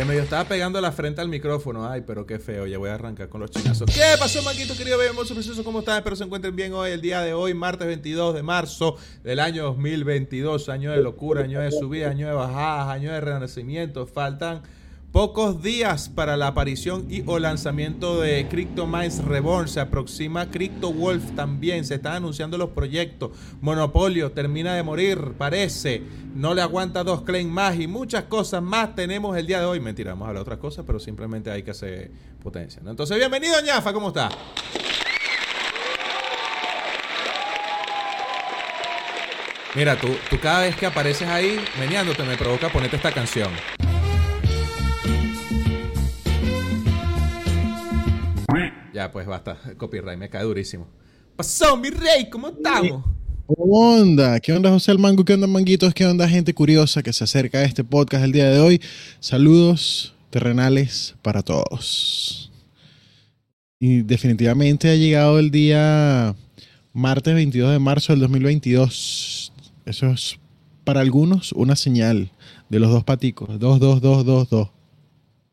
Le 0.00 0.06
medio 0.06 0.22
estaba 0.22 0.44
pegando 0.44 0.80
la 0.80 0.92
frente 0.92 1.20
al 1.20 1.28
micrófono. 1.28 1.86
Ay, 1.86 2.04
pero 2.06 2.24
qué 2.24 2.38
feo. 2.38 2.66
Ya 2.66 2.78
voy 2.78 2.88
a 2.88 2.94
arrancar 2.94 3.28
con 3.28 3.38
los 3.38 3.50
chinazos. 3.50 3.86
¿Qué 3.92 4.00
pasó, 4.18 4.42
Manquito, 4.42 4.74
querido? 4.74 4.96
Vemos 4.96 5.30
precioso. 5.30 5.62
¿Cómo 5.62 5.80
están? 5.80 5.98
Espero 5.98 6.16
se 6.16 6.24
encuentren 6.24 6.56
bien 6.56 6.72
hoy, 6.72 6.92
el 6.92 7.02
día 7.02 7.20
de 7.20 7.34
hoy, 7.34 7.52
martes 7.52 7.86
22 7.86 8.34
de 8.34 8.42
marzo 8.42 8.96
del 9.22 9.38
año 9.40 9.64
2022. 9.64 10.70
Año 10.70 10.92
de 10.92 11.02
locura, 11.02 11.42
año 11.42 11.60
de 11.60 11.70
subida, 11.70 12.08
año 12.08 12.28
de 12.28 12.32
bajadas, 12.32 12.88
año 12.88 13.12
de 13.12 13.20
renacimiento. 13.20 14.06
Faltan 14.06 14.62
Pocos 15.12 15.60
días 15.60 16.08
para 16.08 16.36
la 16.36 16.46
aparición 16.46 17.06
y 17.10 17.24
o 17.26 17.40
lanzamiento 17.40 18.20
de 18.20 18.46
CryptoMinds 18.46 19.24
Reborn. 19.24 19.66
Se 19.66 19.80
aproxima 19.80 20.48
CryptoWolf 20.52 21.34
también. 21.34 21.84
Se 21.84 21.96
están 21.96 22.14
anunciando 22.14 22.56
los 22.56 22.70
proyectos. 22.70 23.32
Monopolio 23.60 24.30
termina 24.30 24.72
de 24.74 24.84
morir, 24.84 25.32
parece. 25.36 26.04
No 26.36 26.54
le 26.54 26.62
aguanta 26.62 27.02
dos 27.02 27.22
claims 27.22 27.52
más 27.52 27.80
y 27.80 27.88
muchas 27.88 28.24
cosas 28.24 28.62
más 28.62 28.94
tenemos 28.94 29.36
el 29.36 29.48
día 29.48 29.58
de 29.58 29.66
hoy. 29.66 29.80
Mentira, 29.80 30.12
vamos 30.12 30.26
a 30.26 30.28
hablar 30.28 30.42
otras 30.42 30.60
cosas, 30.60 30.84
pero 30.86 31.00
simplemente 31.00 31.50
hay 31.50 31.64
que 31.64 31.72
hacer 31.72 32.12
potencia. 32.40 32.80
Entonces, 32.86 33.16
bienvenido, 33.18 33.60
ñafa, 33.62 33.92
¿cómo 33.92 34.08
está? 34.08 34.28
Mira, 39.74 39.96
tú, 39.96 40.06
tú 40.28 40.38
cada 40.40 40.60
vez 40.60 40.76
que 40.76 40.86
apareces 40.86 41.26
ahí 41.26 41.58
meneándote 41.80 42.22
me 42.22 42.36
provoca 42.36 42.68
ponerte 42.68 42.94
esta 42.94 43.10
canción. 43.10 43.50
Ya, 49.00 49.10
pues 49.10 49.26
basta. 49.26 49.56
Copyright 49.78 50.18
me 50.18 50.28
cae 50.28 50.42
durísimo. 50.42 50.86
Pasó, 51.34 51.74
mi 51.74 51.88
rey, 51.88 52.28
¿cómo 52.28 52.48
estamos? 52.48 53.02
¿Cómo 53.46 53.94
onda? 53.94 54.38
¿Qué 54.40 54.52
onda, 54.52 54.68
José 54.68 54.92
el 54.92 54.98
Mango? 54.98 55.24
¿Qué 55.24 55.32
onda, 55.32 55.46
Manguitos? 55.46 55.94
¿Qué 55.94 56.04
onda, 56.04 56.28
gente 56.28 56.52
curiosa 56.52 57.02
que 57.02 57.10
se 57.14 57.24
acerca 57.24 57.60
a 57.60 57.64
este 57.64 57.82
podcast 57.82 58.24
el 58.24 58.32
día 58.32 58.50
de 58.50 58.60
hoy? 58.60 58.82
Saludos 59.18 60.14
terrenales 60.28 61.14
para 61.22 61.40
todos. 61.40 62.52
Y 63.78 64.02
definitivamente 64.02 64.90
ha 64.90 64.96
llegado 64.96 65.38
el 65.38 65.50
día 65.50 66.36
martes 66.92 67.32
22 67.34 67.72
de 67.72 67.78
marzo 67.78 68.12
del 68.12 68.20
2022. 68.20 69.50
Eso 69.86 70.08
es 70.08 70.38
para 70.84 71.00
algunos 71.00 71.52
una 71.52 71.74
señal 71.74 72.32
de 72.68 72.80
los 72.80 72.90
dos 72.90 73.04
paticos. 73.04 73.58
Dos, 73.58 73.80
dos, 73.80 74.02
dos, 74.02 74.26
dos, 74.26 74.50
dos. 74.50 74.68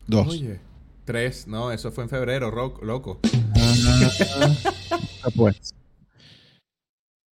Dos. 0.06 0.28
Oye. 0.28 0.67
Tres, 1.08 1.48
no, 1.48 1.72
eso 1.72 1.90
fue 1.90 2.04
en 2.04 2.10
febrero, 2.10 2.52
loco. 2.84 3.22
Ah, 5.24 5.30
pues. 5.34 5.74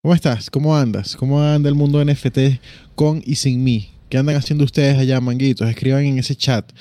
¿Cómo 0.02 0.16
estás? 0.16 0.50
¿Cómo 0.50 0.78
andas? 0.78 1.18
¿Cómo 1.18 1.42
anda 1.42 1.68
el 1.68 1.76
mundo 1.76 2.02
NFT 2.02 2.62
con 2.96 3.22
y 3.26 3.36
sin 3.36 3.66
mí? 3.66 3.90
¿Qué 4.08 4.18
andan 4.18 4.38
haciendo 4.38 4.64
ustedes 4.64 4.98
allá, 4.98 5.20
manguitos? 5.20 5.68
Escriban 5.68 6.06
en 6.06 6.20
ese 6.20 6.38
chat. 6.38 6.72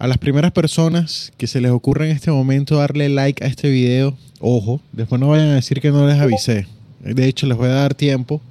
A 0.00 0.08
las 0.08 0.18
primeras 0.18 0.50
personas 0.50 1.32
que 1.36 1.46
se 1.46 1.60
les 1.60 1.70
ocurra 1.70 2.06
en 2.06 2.10
este 2.16 2.32
momento 2.32 2.78
darle 2.78 3.08
like 3.08 3.44
a 3.44 3.46
este 3.46 3.70
video, 3.70 4.18
ojo, 4.40 4.80
después 4.90 5.20
no 5.20 5.28
vayan 5.28 5.50
a 5.50 5.54
decir 5.54 5.80
que 5.80 5.92
no 5.92 6.08
les 6.08 6.18
avisé. 6.18 6.66
De 6.98 7.28
hecho, 7.28 7.46
les 7.46 7.56
voy 7.56 7.68
a 7.68 7.74
dar 7.74 7.94
tiempo 7.94 8.42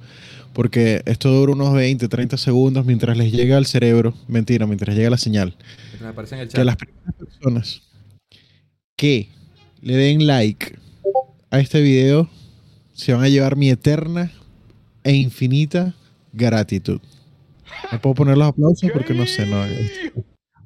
porque 0.52 1.02
esto 1.06 1.30
dura 1.30 1.52
unos 1.52 1.72
20, 1.72 2.08
30 2.08 2.36
segundos 2.36 2.84
mientras 2.84 3.16
les 3.16 3.32
llega 3.32 3.56
al 3.56 3.66
cerebro. 3.66 4.14
Mentira, 4.28 4.66
mientras 4.66 4.96
llega 4.96 5.10
la 5.10 5.18
señal. 5.18 5.56
Que 6.52 6.64
las 6.64 6.76
primeras 6.76 7.14
personas 7.14 7.82
que 8.96 9.28
le 9.80 9.96
den 9.96 10.26
like 10.26 10.76
a 11.50 11.58
este 11.60 11.80
video 11.80 12.28
se 12.92 13.14
van 13.14 13.24
a 13.24 13.28
llevar 13.28 13.56
mi 13.56 13.70
eterna 13.70 14.30
e 15.04 15.14
infinita 15.14 15.94
gratitud. 16.32 17.00
No 17.92 18.00
puedo 18.00 18.14
poner 18.14 18.36
los 18.36 18.48
aplausos 18.48 18.90
porque 18.92 19.14
no 19.14 19.26
sé, 19.26 19.46
no. 19.46 19.64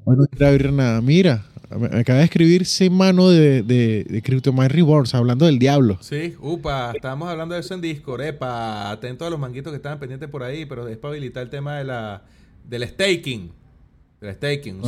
Bueno, 0.04 0.22
no 0.22 0.26
quiero 0.28 0.48
abrir 0.48 0.72
nada. 0.72 1.00
Mira, 1.00 1.46
me 1.78 1.98
acaba 1.98 2.20
de 2.20 2.24
escribir 2.24 2.66
mano 2.90 3.30
de, 3.30 3.62
de, 3.62 4.04
de 4.04 4.22
CryptoMine 4.22 4.68
Rewards, 4.68 5.14
hablando 5.14 5.46
del 5.46 5.58
diablo. 5.58 5.98
Sí, 6.00 6.34
upa, 6.40 6.92
estábamos 6.94 7.28
hablando 7.28 7.54
de 7.54 7.60
eso 7.60 7.74
en 7.74 7.80
Discord, 7.80 8.22
epa, 8.22 8.90
atento 8.90 9.26
a 9.26 9.30
los 9.30 9.38
manguitos 9.38 9.72
que 9.72 9.76
estaban 9.76 9.98
pendientes 9.98 10.28
por 10.28 10.42
ahí, 10.42 10.66
pero 10.66 10.88
es 10.88 10.96
para 10.96 11.12
habilitar 11.12 11.42
el 11.42 11.50
tema 11.50 11.78
de 11.78 11.84
la, 11.84 12.22
del 12.64 12.86
staking. 12.88 13.52
Del 14.20 14.34
staking. 14.34 14.80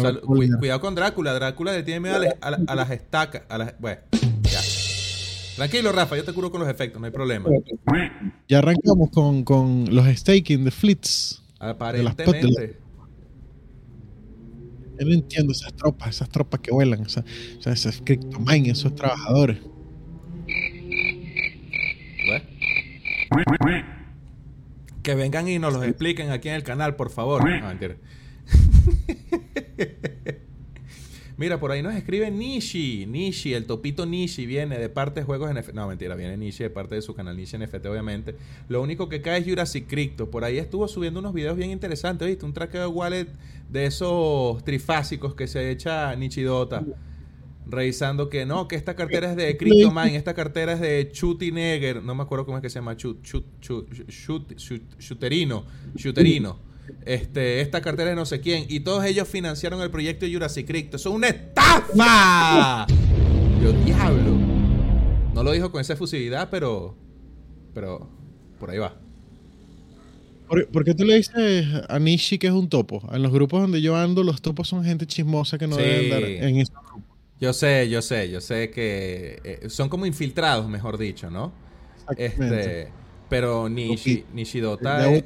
cuidado 0.59 0.81
con 0.81 0.95
Drácula, 0.95 1.35
Drácula 1.35 1.73
le 1.73 1.83
tiene 1.83 2.01
miedo 2.01 2.21
a, 2.41 2.75
las 2.77 2.91
estacas, 2.91 3.43
a 3.49 3.59
las, 3.59 3.79
bueno, 3.79 4.01
ya. 4.43 4.61
Tranquilo, 5.57 5.91
Rafa, 5.91 6.17
yo 6.17 6.25
te 6.25 6.33
curo 6.33 6.51
con 6.51 6.61
los 6.61 6.69
efectos, 6.69 7.01
no 7.01 7.07
hay 7.07 7.13
problema. 7.13 7.49
Ya 8.49 8.59
arrancamos 8.59 9.11
con, 9.11 9.43
con 9.43 9.87
los 9.91 10.07
staking 10.07 10.65
de 10.65 10.71
fleets. 10.71 11.43
Aparentemente. 11.59 12.86
Yo 14.99 15.07
no 15.07 15.13
entiendo 15.13 15.53
esas 15.53 15.75
tropas, 15.75 16.11
esas 16.11 16.29
tropas 16.29 16.61
que 16.61 16.71
vuelan, 16.71 17.03
esas, 17.03 17.25
esas 17.65 18.01
CryptoMine, 18.05 18.71
esos 18.71 18.95
trabajadores. 18.95 19.59
Que 25.03 25.15
vengan 25.15 25.49
y 25.49 25.59
nos 25.59 25.73
los 25.73 25.85
expliquen 25.85 26.31
aquí 26.31 26.49
en 26.49 26.55
el 26.55 26.63
canal, 26.63 26.97
por 26.97 27.11
favor. 27.11 27.49
No, 27.49 27.69
mentira. 27.69 27.97
Mira, 31.39 31.61
por 31.61 31.71
ahí 31.71 31.83
nos 31.83 31.95
escribe 31.95 32.31
Nishi. 32.31 33.05
Nishi, 33.05 33.53
el 33.53 33.67
topito 33.67 34.07
Nishi 34.07 34.47
viene 34.47 34.79
de 34.79 34.89
parte 34.89 35.21
de 35.21 35.27
juegos 35.27 35.53
NFT. 35.53 35.75
No, 35.75 35.87
mentira, 35.87 36.15
viene 36.15 36.35
Nishi 36.39 36.65
de 36.65 36.71
parte 36.71 36.95
de 36.95 37.03
su 37.03 37.15
canal 37.15 37.37
Nishi 37.37 37.59
NFT, 37.59 37.85
obviamente. 37.87 38.37
Lo 38.71 38.81
único 38.81 39.11
que 39.11 39.21
cae 39.21 39.41
es 39.41 39.47
Jurassic 39.47 39.87
Crypto. 39.87 40.31
Por 40.31 40.45
ahí 40.45 40.57
estuvo 40.57 40.89
subiendo 40.89 41.21
unos 41.21 41.35
videos 41.35 41.59
bien 41.59 41.71
interesantes, 41.71 42.27
¿viste? 42.27 42.47
Un 42.47 42.55
trackeo 42.55 42.81
de 42.81 42.87
wallet 42.87 43.29
de 43.69 43.87
esos 43.87 44.63
trifásicos 44.65 45.35
que 45.35 45.47
se 45.47 45.71
echa 45.71 46.15
Nichidota. 46.17 46.85
Revisando 47.69 48.29
que 48.31 48.47
no, 48.47 48.69
que 48.69 48.77
esta 48.77 48.95
cartera 48.95 49.31
es 49.31 49.37
de 49.37 49.57
CryptoMine, 49.57 50.15
esta 50.15 50.35
cartera 50.35 50.75
es 50.75 50.81
de 50.81 51.11
Chutinegger, 51.11 52.01
no 52.01 52.15
me 52.15 52.23
acuerdo 52.23 52.47
cómo 52.47 52.59
es 52.59 52.63
que 52.63 52.71
se 52.71 52.79
llama, 52.79 52.97
Chut, 52.97 53.25
Chut, 53.25 53.45
Chut, 53.61 54.55
Chuterino, 54.99 55.65
Chuterino 55.97 56.67
este, 57.05 57.61
esta 57.61 57.81
cartera 57.81 58.11
de 58.11 58.17
no 58.17 58.27
sé 58.27 58.41
quién, 58.41 58.67
y 58.69 58.81
todos 58.81 59.05
ellos 59.05 59.29
financiaron 59.29 59.81
el 59.81 59.91
proyecto 59.91 60.27
Jurassic 60.31 60.67
Crypto. 60.67 60.97
¡Eso 60.97 61.11
es 61.11 61.15
una 61.15 61.29
estafa! 61.29 62.87
Yo, 63.63 63.73
diablo. 63.85 64.33
No 65.35 65.43
lo 65.43 65.53
dijo 65.53 65.71
con 65.71 65.81
esa 65.81 65.95
efusividad, 65.95 66.49
pero. 66.51 66.97
Pero. 67.75 68.09
Por 68.59 68.71
ahí 68.71 68.79
va. 68.79 68.97
¿Por, 70.49 70.85
qué 70.85 70.95
tú 70.95 71.05
le 71.05 71.17
dices 71.17 71.67
a 71.89 71.99
Nishi 71.99 72.39
que 72.39 72.47
es 72.47 72.53
un 72.53 72.69
topo? 72.69 73.03
En 73.13 73.23
los 73.23 73.33
grupos 73.33 73.61
donde 73.61 73.83
yo 73.83 73.97
ando, 73.97 74.23
los 74.23 74.41
topos 74.41 74.69
son 74.69 74.85
gente 74.85 75.07
chismosa 75.07 75.59
que 75.59 75.67
no 75.67 75.77
deben 75.77 76.11
dar 76.11 76.23
en 76.23 76.57
esos 76.57 76.75
grupos. 76.75 77.17
Yo 77.41 77.53
sé, 77.53 77.89
yo 77.91 78.01
sé, 78.01 78.31
yo 78.31 78.41
sé 78.41 78.71
que 78.71 79.41
eh, 79.45 79.69
son 79.69 79.89
como 79.89 80.07
infiltrados, 80.07 80.69
mejor 80.69 80.97
dicho, 80.97 81.31
¿no? 81.31 81.53
Este, 82.17 82.89
pero 83.29 83.69
Nishi, 83.69 84.25
Nishidota. 84.33 84.99
De, 85.01 85.23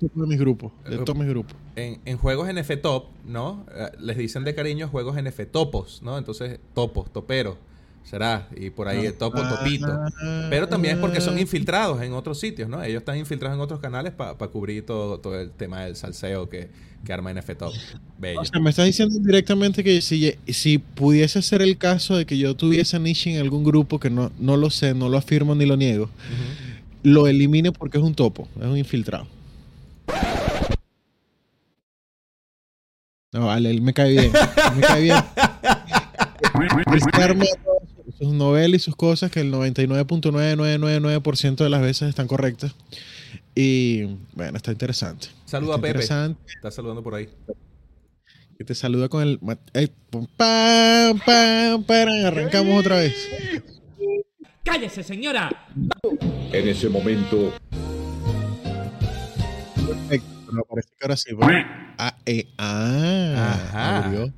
de 0.00 0.26
mis 0.26 0.38
grupos. 0.38 0.72
De 0.88 0.98
todos 0.98 1.16
mis 1.16 1.28
grupos. 1.28 1.54
En, 1.76 2.00
en, 2.04 2.16
juegos 2.16 2.52
NF 2.52 2.80
Top, 2.80 3.06
¿no? 3.26 3.64
Eh, 3.74 3.90
les 4.00 4.16
dicen 4.16 4.44
de 4.44 4.54
cariño 4.54 4.88
juegos 4.88 5.16
NF 5.22 5.40
Topos, 5.50 6.02
¿no? 6.02 6.18
Entonces, 6.18 6.58
topos, 6.74 7.12
toperos. 7.12 7.56
Será, 8.04 8.48
y 8.56 8.70
por 8.70 8.88
ahí 8.88 9.06
el 9.06 9.14
topo, 9.14 9.40
topito. 9.40 9.86
Pero 10.50 10.68
también 10.68 10.96
es 10.96 11.00
porque 11.00 11.20
son 11.20 11.38
infiltrados 11.38 12.02
en 12.02 12.12
otros 12.12 12.38
sitios, 12.38 12.68
¿no? 12.68 12.82
Ellos 12.82 13.00
están 13.00 13.16
infiltrados 13.16 13.56
en 13.56 13.62
otros 13.62 13.80
canales 13.80 14.12
para 14.12 14.34
cubrir 14.34 14.84
todo, 14.84 15.18
todo 15.18 15.40
el 15.40 15.50
tema 15.50 15.84
del 15.84 15.96
salseo 15.96 16.48
que, 16.48 16.68
que 17.04 17.12
arma 17.12 17.32
NF 17.32 17.56
Top. 17.56 17.72
Bello. 18.18 18.40
O 18.40 18.44
sea, 18.44 18.60
me 18.60 18.70
estás 18.70 18.86
diciendo 18.86 19.16
directamente 19.18 19.82
que 19.82 20.02
si, 20.02 20.34
si 20.48 20.78
pudiese 20.78 21.40
ser 21.40 21.62
el 21.62 21.78
caso 21.78 22.16
de 22.16 22.26
que 22.26 22.36
yo 22.36 22.54
tuviese 22.54 22.98
Nishi 22.98 23.34
en 23.34 23.40
algún 23.40 23.64
grupo, 23.64 23.98
que 23.98 24.10
no, 24.10 24.30
no 24.38 24.56
lo 24.56 24.68
sé, 24.68 24.94
no 24.94 25.08
lo 25.08 25.16
afirmo 25.16 25.54
ni 25.54 25.64
lo 25.64 25.76
niego 25.76 26.10
lo 27.02 27.26
elimine 27.26 27.72
porque 27.72 27.98
es 27.98 28.04
un 28.04 28.14
topo, 28.14 28.48
es 28.56 28.66
un 28.66 28.76
infiltrado. 28.76 29.26
No, 33.32 33.46
vale, 33.46 33.70
él 33.70 33.80
me 33.80 33.94
cae 33.94 34.12
bien. 34.12 34.32
me 34.76 34.82
cae 34.82 35.02
bien. 35.02 35.16
sus 38.22 38.32
novelas 38.32 38.80
y 38.80 38.84
sus 38.84 38.94
cosas 38.94 39.32
que 39.32 39.40
el 39.40 39.52
99.9999% 39.52 41.56
de 41.56 41.68
las 41.68 41.82
veces 41.82 42.08
están 42.08 42.28
correctas. 42.28 42.76
Y 43.54 44.04
bueno, 44.34 44.56
está 44.56 44.70
interesante. 44.70 45.28
Saluda 45.44 45.74
a 45.74 45.80
Pepe. 45.80 46.00
Está 46.00 46.70
saludando 46.70 47.02
por 47.02 47.16
ahí. 47.16 47.28
Que 48.56 48.64
te 48.64 48.74
saluda 48.74 49.08
con 49.08 49.22
el. 49.22 49.40
Pam, 50.36 51.18
pam, 51.18 51.84
arrancamos 52.24 52.80
otra 52.80 52.96
vez. 52.96 53.28
¡Cállese, 54.62 55.02
señora! 55.02 55.66
En 56.52 56.68
ese 56.68 56.88
momento. 56.88 57.52
Perfecto, 59.86 60.52
no 60.52 60.62
parece 60.62 60.88
que 60.90 61.04
ahora 61.04 61.16
sí. 61.16 61.30
Ah, 61.98 62.16
eh, 62.24 62.46
ah, 62.56 63.72
Ajá. 63.72 64.32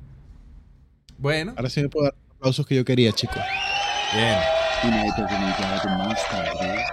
Bueno. 1.19 1.53
Ahora 1.55 1.69
sí 1.69 1.81
me 1.81 1.89
puedo 1.89 2.05
dar 2.05 2.15
los 2.15 2.35
aplausos 2.35 2.65
que 2.65 2.75
yo 2.75 2.83
quería, 2.83 3.11
chicos. 3.11 3.37
Bien. 4.15 4.37
Una 4.83 5.97
más 5.97 6.29
tarde. 6.29 6.75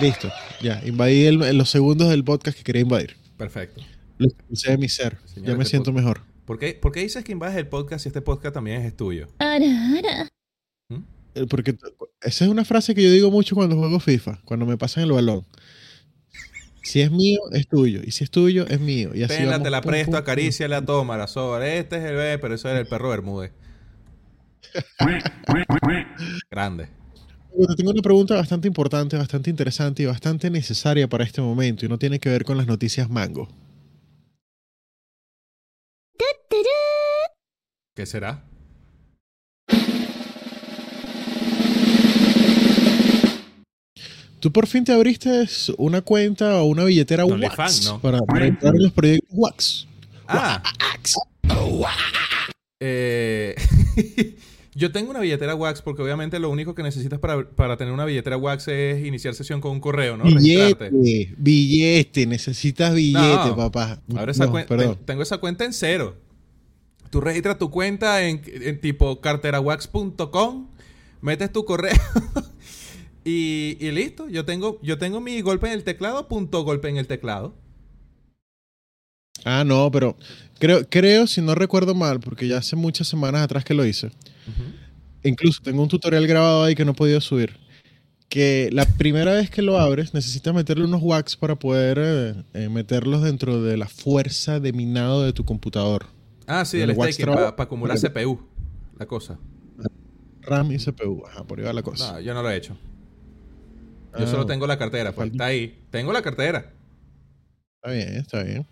Listo. 0.00 0.30
Ya, 0.62 0.80
invadí 0.84 1.26
el- 1.26 1.42
en 1.42 1.58
los 1.58 1.70
segundos 1.70 2.08
del 2.08 2.24
podcast 2.24 2.56
que 2.56 2.64
quería 2.64 2.82
invadir. 2.82 3.16
Perfecto. 3.36 3.82
Lo 4.18 4.28
expulsé 4.28 4.70
de 4.72 4.78
mi 4.78 4.88
ser. 4.88 5.18
Ya 5.36 5.52
me 5.52 5.58
de 5.58 5.64
siento 5.66 5.92
mejor. 5.92 6.22
¿Por 6.44 6.58
qué, 6.58 6.74
por 6.74 6.92
qué 6.92 7.00
dices 7.00 7.22
que 7.24 7.32
invades 7.32 7.56
el 7.56 7.68
podcast 7.68 8.02
si 8.02 8.08
este 8.08 8.20
podcast 8.22 8.54
también 8.54 8.82
es 8.82 8.96
tuyo? 8.96 9.28
Eh, 11.34 11.46
Porque 11.48 11.76
esa 12.22 12.44
es 12.44 12.50
una 12.50 12.64
frase 12.64 12.94
que 12.94 13.02
yo 13.02 13.10
digo 13.10 13.30
mucho 13.30 13.54
cuando 13.54 13.76
juego 13.76 14.00
FIFA, 14.00 14.40
cuando 14.44 14.66
me 14.66 14.76
pasan 14.76 15.04
el 15.04 15.12
balón. 15.12 15.46
Si 16.82 17.00
es 17.00 17.10
mío, 17.10 17.40
es 17.52 17.68
tuyo. 17.68 18.00
Y 18.04 18.10
si 18.10 18.24
es 18.24 18.30
tuyo, 18.30 18.66
es 18.66 18.80
mío. 18.80 19.10
Y 19.14 19.22
así 19.22 19.36
Tenla, 19.36 19.52
vamos, 19.52 19.64
te 19.64 19.70
la 19.70 19.80
pum, 19.82 19.90
presto, 19.90 20.06
pum, 20.06 20.12
pum. 20.12 20.22
acaríciala, 20.22 20.84
toma 20.84 21.16
la 21.16 21.26
sobra. 21.26 21.74
Este 21.74 21.96
es 21.96 22.04
el 22.04 22.16
bebé, 22.16 22.38
pero 22.38 22.54
eso 22.54 22.68
era 22.68 22.80
el 22.80 22.86
perro 22.86 23.10
Bermúdez. 23.10 23.52
Grande. 26.50 26.88
Bueno, 27.56 27.74
tengo 27.74 27.90
una 27.90 28.02
pregunta 28.02 28.34
bastante 28.36 28.68
importante, 28.68 29.16
bastante 29.16 29.50
interesante 29.50 30.04
y 30.04 30.06
bastante 30.06 30.50
necesaria 30.50 31.08
para 31.08 31.24
este 31.24 31.40
momento. 31.40 31.84
Y 31.84 31.88
no 31.88 31.98
tiene 31.98 32.18
que 32.18 32.28
ver 32.28 32.44
con 32.44 32.56
las 32.56 32.66
noticias 32.66 33.10
mango. 33.10 33.48
¿Qué 37.94 38.06
será? 38.06 38.44
Tú 44.40 44.50
por 44.52 44.66
fin 44.66 44.84
te 44.84 44.92
abriste 44.92 45.46
una 45.78 46.00
cuenta 46.02 46.56
o 46.62 46.64
una 46.64 46.84
billetera 46.84 47.22
No, 47.24 47.28
Wax 47.30 47.34
OnlyFans, 47.44 47.84
¿no? 47.84 48.00
para, 48.00 48.18
para 48.20 48.46
entrar 48.46 48.74
en 48.74 48.82
los 48.82 48.92
proyectos 48.92 49.28
Wax. 49.32 49.86
Ah. 50.26 50.62
Eh, 52.80 53.54
yo 54.74 54.90
tengo 54.92 55.10
una 55.10 55.20
billetera 55.20 55.54
Wax 55.54 55.82
porque 55.82 56.02
obviamente 56.02 56.38
lo 56.38 56.48
único 56.48 56.74
que 56.74 56.82
necesitas 56.82 57.18
para, 57.18 57.46
para 57.50 57.76
tener 57.76 57.92
una 57.92 58.04
billetera 58.06 58.36
Wax 58.38 58.68
es 58.68 59.04
iniciar 59.04 59.34
sesión 59.34 59.60
con 59.60 59.72
un 59.72 59.80
correo, 59.80 60.16
¿no? 60.16 60.24
billete, 60.24 60.88
Registrarte. 60.90 61.34
billete, 61.36 62.26
necesitas 62.26 62.94
billete, 62.94 63.20
No. 63.48 63.56
papá. 63.56 64.00
Ahora 64.16 64.32
esa 64.32 64.50
perdón. 64.50 64.96
ten- 64.96 65.04
tengo 65.06 65.22
esa 65.22 65.38
cuenta 65.38 65.64
en 65.64 65.72
cero. 65.74 66.16
Tú 67.10 67.20
registras 67.20 67.58
tu 67.58 67.70
cuenta 67.70 68.22
en, 68.22 68.40
en 68.46 68.80
tipo 68.80 69.20
carterawax.com, 69.20 70.68
metes 71.20 71.52
tu 71.52 71.64
correo 71.64 71.92
y, 73.24 73.76
y 73.80 73.90
listo. 73.90 74.28
Yo 74.28 74.44
tengo, 74.44 74.78
yo 74.82 74.98
tengo 74.98 75.20
mi 75.20 75.40
golpe 75.40 75.66
en 75.68 75.74
el 75.74 75.84
teclado, 75.84 76.28
punto 76.28 76.62
golpe 76.64 76.88
en 76.88 76.96
el 76.96 77.06
teclado. 77.06 77.54
Ah, 79.44 79.64
no, 79.64 79.90
pero 79.90 80.16
creo, 80.58 80.86
creo, 80.88 81.26
si 81.26 81.40
no 81.40 81.54
recuerdo 81.54 81.94
mal, 81.94 82.20
porque 82.20 82.46
ya 82.46 82.58
hace 82.58 82.76
muchas 82.76 83.08
semanas 83.08 83.42
atrás 83.42 83.64
que 83.64 83.74
lo 83.74 83.84
hice. 83.84 84.10
Incluso 85.22 85.62
tengo 85.62 85.82
un 85.82 85.88
tutorial 85.88 86.26
grabado 86.26 86.64
ahí 86.64 86.74
que 86.74 86.84
no 86.84 86.92
he 86.92 86.94
podido 86.94 87.20
subir. 87.20 87.56
Que 88.28 88.70
la 88.72 88.86
primera 88.86 89.32
vez 89.34 89.50
que 89.50 89.60
lo 89.60 89.78
abres 89.78 90.14
necesitas 90.14 90.54
meterle 90.54 90.84
unos 90.84 91.02
wax 91.02 91.36
para 91.36 91.56
poder 91.56 91.98
eh, 92.00 92.44
eh, 92.54 92.68
meterlos 92.68 93.22
dentro 93.22 93.60
de 93.60 93.76
la 93.76 93.88
fuerza 93.88 94.60
de 94.60 94.72
minado 94.72 95.24
de 95.24 95.32
tu 95.32 95.44
computador. 95.44 96.06
Ah, 96.46 96.64
sí, 96.64 96.80
El 96.80 96.90
el 96.90 96.96
staking 96.96 97.26
para 97.34 97.48
acumular 97.56 97.98
CPU. 97.98 98.40
La 98.98 99.06
cosa. 99.06 99.38
RAM 100.42 100.72
y 100.72 100.78
CPU. 100.78 101.24
Ajá, 101.26 101.44
por 101.44 101.58
ahí 101.58 101.64
va 101.64 101.72
la 101.72 101.82
cosa. 101.82 102.12
No, 102.12 102.20
yo 102.20 102.34
no 102.34 102.42
lo 102.42 102.50
he 102.50 102.56
hecho. 102.56 102.76
Yo 104.18 104.24
Ah, 104.24 104.26
solo 104.26 104.46
tengo 104.46 104.66
la 104.66 104.78
cartera, 104.78 105.12
pues 105.12 105.28
falta- 105.30 105.34
está 105.34 105.44
ahí. 105.46 105.78
Tengo 105.90 106.12
la 106.12 106.22
cartera. 106.22 106.72
Está 107.82 107.92
bien, 107.94 108.16
está 108.16 108.42
bien. 108.42 108.66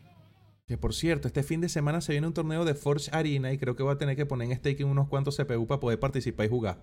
Que 0.67 0.76
por 0.76 0.94
cierto, 0.94 1.29
este 1.29 1.43
fin 1.43 1.61
de 1.61 1.69
semana 1.69 2.00
se 2.00 2.12
viene 2.12 2.26
un 2.26 2.35
torneo 2.35 2.64
de 2.64 2.75
Forge 2.75 3.08
Arena 3.12 3.52
y 3.52 3.58
creo 3.58 3.75
que 3.75 3.82
voy 3.82 3.94
a 3.94 3.99
tener 3.99 4.17
que 4.17 4.26
poner 4.26 4.50
en 4.50 4.56
staking 4.58 4.87
unos 4.87 5.08
cuantos 5.08 5.37
CPU 5.37 5.67
para 5.67 5.81
poder 5.81 5.99
participar 5.99 6.44
y 6.46 6.49
jugar. 6.50 6.79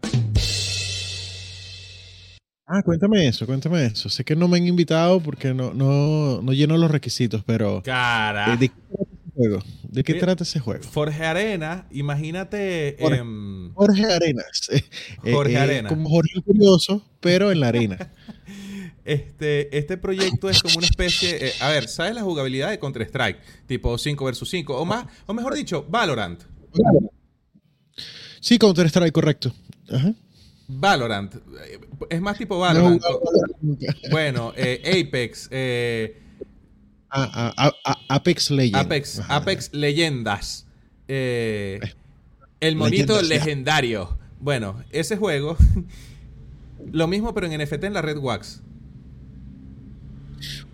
Ah, 2.67 2.81
cuéntame 2.83 3.27
eso, 3.27 3.45
cuéntame 3.45 3.85
eso. 3.85 4.09
Sé 4.09 4.23
que 4.23 4.35
no 4.35 4.47
me 4.47 4.57
han 4.57 4.65
invitado 4.65 5.19
porque 5.19 5.53
no, 5.53 5.71
no, 5.73 6.41
no 6.41 6.51
lleno 6.53 6.77
los 6.77 6.89
requisitos, 6.89 7.43
pero... 7.45 7.83
Cara. 7.83 8.55
eh, 8.55 8.57
¿De 8.57 8.69
qué 8.69 8.73
trata 8.73 9.03
ese 9.13 9.31
juego? 9.35 9.63
¿De 9.83 10.03
qué 10.03 10.13
Mira. 10.13 10.25
trata 10.25 10.43
ese 10.43 10.59
juego? 10.59 10.83
Forge 10.83 11.23
Arena, 11.25 11.85
imagínate. 11.91 12.95
Jorge. 12.99 13.19
em, 13.19 13.71
Jorge 13.73 14.05
Arenas. 14.05 14.69
Eh, 14.71 14.83
eh, 15.23 15.31
Jorge 15.33 15.53
eh, 15.53 15.57
Arena. 15.59 15.89
Como 15.89 16.09
Jorge 16.09 16.41
Curioso, 16.41 17.05
pero 17.19 17.51
en 17.51 17.59
la 17.59 17.67
arena. 17.67 17.97
este, 19.05 19.77
este 19.77 19.97
proyecto 19.97 20.49
es 20.49 20.61
como 20.61 20.77
una 20.77 20.87
especie. 20.87 21.47
eh, 21.47 21.53
a 21.61 21.69
ver, 21.69 21.87
¿sabes 21.87 22.13
la 22.15 22.21
jugabilidad 22.23 22.69
de 22.71 22.79
Counter-Strike? 22.79 23.39
Tipo 23.67 23.97
5 23.97 24.25
versus 24.25 24.49
5. 24.49 24.75
O 24.77 24.83
más, 24.85 25.05
o 25.27 25.33
mejor 25.33 25.53
dicho, 25.53 25.85
Valorant. 25.87 26.41
Sí, 28.39 28.57
Counter-Strike, 28.57 29.13
correcto. 29.13 29.53
Ajá. 29.91 30.13
Valorant. 30.67 31.35
Eh, 31.35 31.79
Es 32.09 32.21
más 32.21 32.37
tipo 32.37 32.57
Valorant. 32.59 33.01
Bueno, 34.11 34.51
eh, 34.55 35.03
Apex. 35.07 35.47
eh, 35.51 36.19
Apex 38.09 38.51
Legends. 38.51 39.21
Apex, 39.29 39.73
Leyendas. 39.73 40.65
Eh, 41.07 41.79
el 42.59 42.75
monito 42.75 43.13
Leyendas, 43.21 43.29
ya. 43.29 43.35
legendario. 43.45 44.17
Bueno, 44.39 44.83
ese 44.91 45.17
juego. 45.17 45.55
lo 46.91 47.07
mismo, 47.07 47.33
pero 47.33 47.47
en 47.47 47.61
NFT 47.61 47.83
en 47.85 47.93
la 47.93 48.01
Red 48.01 48.17
Wax. 48.17 48.61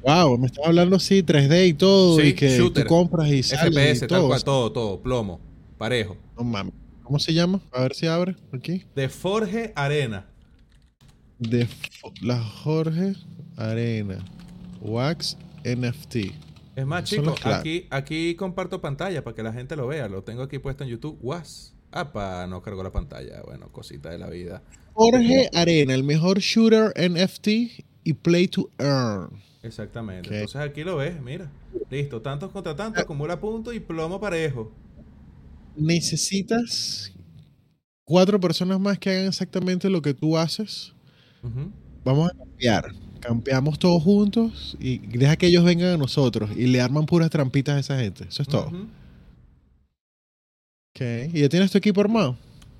Wow, 0.03 0.37
me 0.37 0.47
estaba 0.47 0.67
hablando 0.67 0.95
así, 0.95 1.21
3D 1.23 1.67
y 1.67 1.73
todo, 1.73 2.19
Sí, 2.19 2.27
y 2.29 2.33
que 2.33 2.57
shooter. 2.57 2.83
tú 2.83 2.89
compras 2.89 3.29
y 3.29 3.43
sales 3.43 3.73
FPS, 3.75 3.97
y 4.05 4.07
tal 4.07 4.19
todo. 4.19 4.27
cual, 4.29 4.43
todo, 4.43 4.71
todo, 4.71 5.01
plomo, 5.01 5.39
parejo. 5.77 6.17
No 6.37 6.43
mames. 6.43 6.73
¿Cómo 7.03 7.19
se 7.19 7.33
llama? 7.33 7.59
A 7.71 7.81
ver 7.81 7.93
si 7.93 8.07
abre 8.07 8.35
aquí. 8.53 8.85
De 8.95 9.09
Forge 9.09 9.73
Arena. 9.75 10.27
De 11.37 11.67
la 12.21 12.41
Jorge 12.41 13.13
Arena. 13.57 14.17
Wax 14.81 15.37
NFT. 15.63 16.15
Es 16.75 16.85
más, 16.85 17.03
chicos, 17.03 17.37
aquí, 17.45 17.85
aquí 17.89 18.33
comparto 18.35 18.79
pantalla 18.81 19.23
para 19.23 19.35
que 19.35 19.43
la 19.43 19.51
gente 19.51 19.75
lo 19.75 19.87
vea. 19.87 20.07
Lo 20.07 20.23
tengo 20.23 20.41
aquí 20.43 20.57
puesto 20.59 20.83
en 20.83 20.89
YouTube. 20.89 21.17
Was. 21.21 21.73
Apa, 21.91 22.47
no 22.47 22.61
cargó 22.61 22.81
la 22.83 22.91
pantalla. 22.91 23.41
Bueno, 23.45 23.69
cosita 23.71 24.09
de 24.09 24.17
la 24.17 24.29
vida. 24.29 24.63
Jorge 24.93 25.49
Arena, 25.53 25.93
el 25.93 26.03
mejor 26.03 26.39
shooter 26.39 26.93
NFT 26.95 27.47
y 28.05 28.13
play 28.13 28.47
to 28.47 28.69
earn. 28.79 29.29
Exactamente. 29.63 30.33
Entonces 30.33 30.61
aquí 30.61 30.83
lo 30.83 30.97
ves, 30.97 31.21
mira. 31.21 31.51
Listo, 31.89 32.21
tantos 32.21 32.51
contra 32.51 32.75
tantos, 32.75 33.03
acumula 33.03 33.39
puntos 33.39 33.75
y 33.75 33.79
plomo 33.79 34.19
parejo. 34.19 34.71
Necesitas 35.75 37.13
cuatro 38.03 38.39
personas 38.39 38.79
más 38.79 38.97
que 38.97 39.11
hagan 39.11 39.27
exactamente 39.27 39.89
lo 39.89 40.01
que 40.01 40.13
tú 40.13 40.37
haces. 40.37 40.93
Vamos 42.03 42.31
a 42.31 42.37
campear. 42.37 42.93
Campeamos 43.19 43.77
todos 43.77 44.01
juntos 44.01 44.75
y 44.79 44.97
deja 44.97 45.35
que 45.35 45.45
ellos 45.45 45.63
vengan 45.63 45.93
a 45.93 45.97
nosotros 45.97 46.49
y 46.55 46.65
le 46.65 46.81
arman 46.81 47.05
puras 47.05 47.29
trampitas 47.29 47.75
a 47.75 47.79
esa 47.79 47.99
gente. 47.99 48.25
Eso 48.27 48.41
es 48.41 48.47
todo. 48.47 48.67
Ujú. 48.67 48.87
Ok. 50.95 51.01
¿Y 51.33 51.41
ya 51.41 51.49
tienes 51.49 51.71
tu 51.71 51.77
equipo 51.77 52.01
armado? 52.01 52.35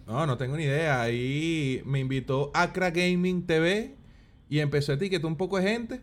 No, 0.08 0.26
no 0.26 0.38
tengo 0.38 0.58
ni 0.58 0.64
idea. 0.64 1.02
Ahí 1.02 1.84
me 1.86 2.00
invitó 2.00 2.50
Acra 2.56 2.90
Gaming 2.90 3.46
TV 3.46 3.96
y 4.50 4.60
empezó 4.60 4.92
a 4.92 4.96
etiquetar 4.96 5.28
un 5.28 5.38
poco 5.38 5.58
de 5.58 5.64
gente. 5.70 6.02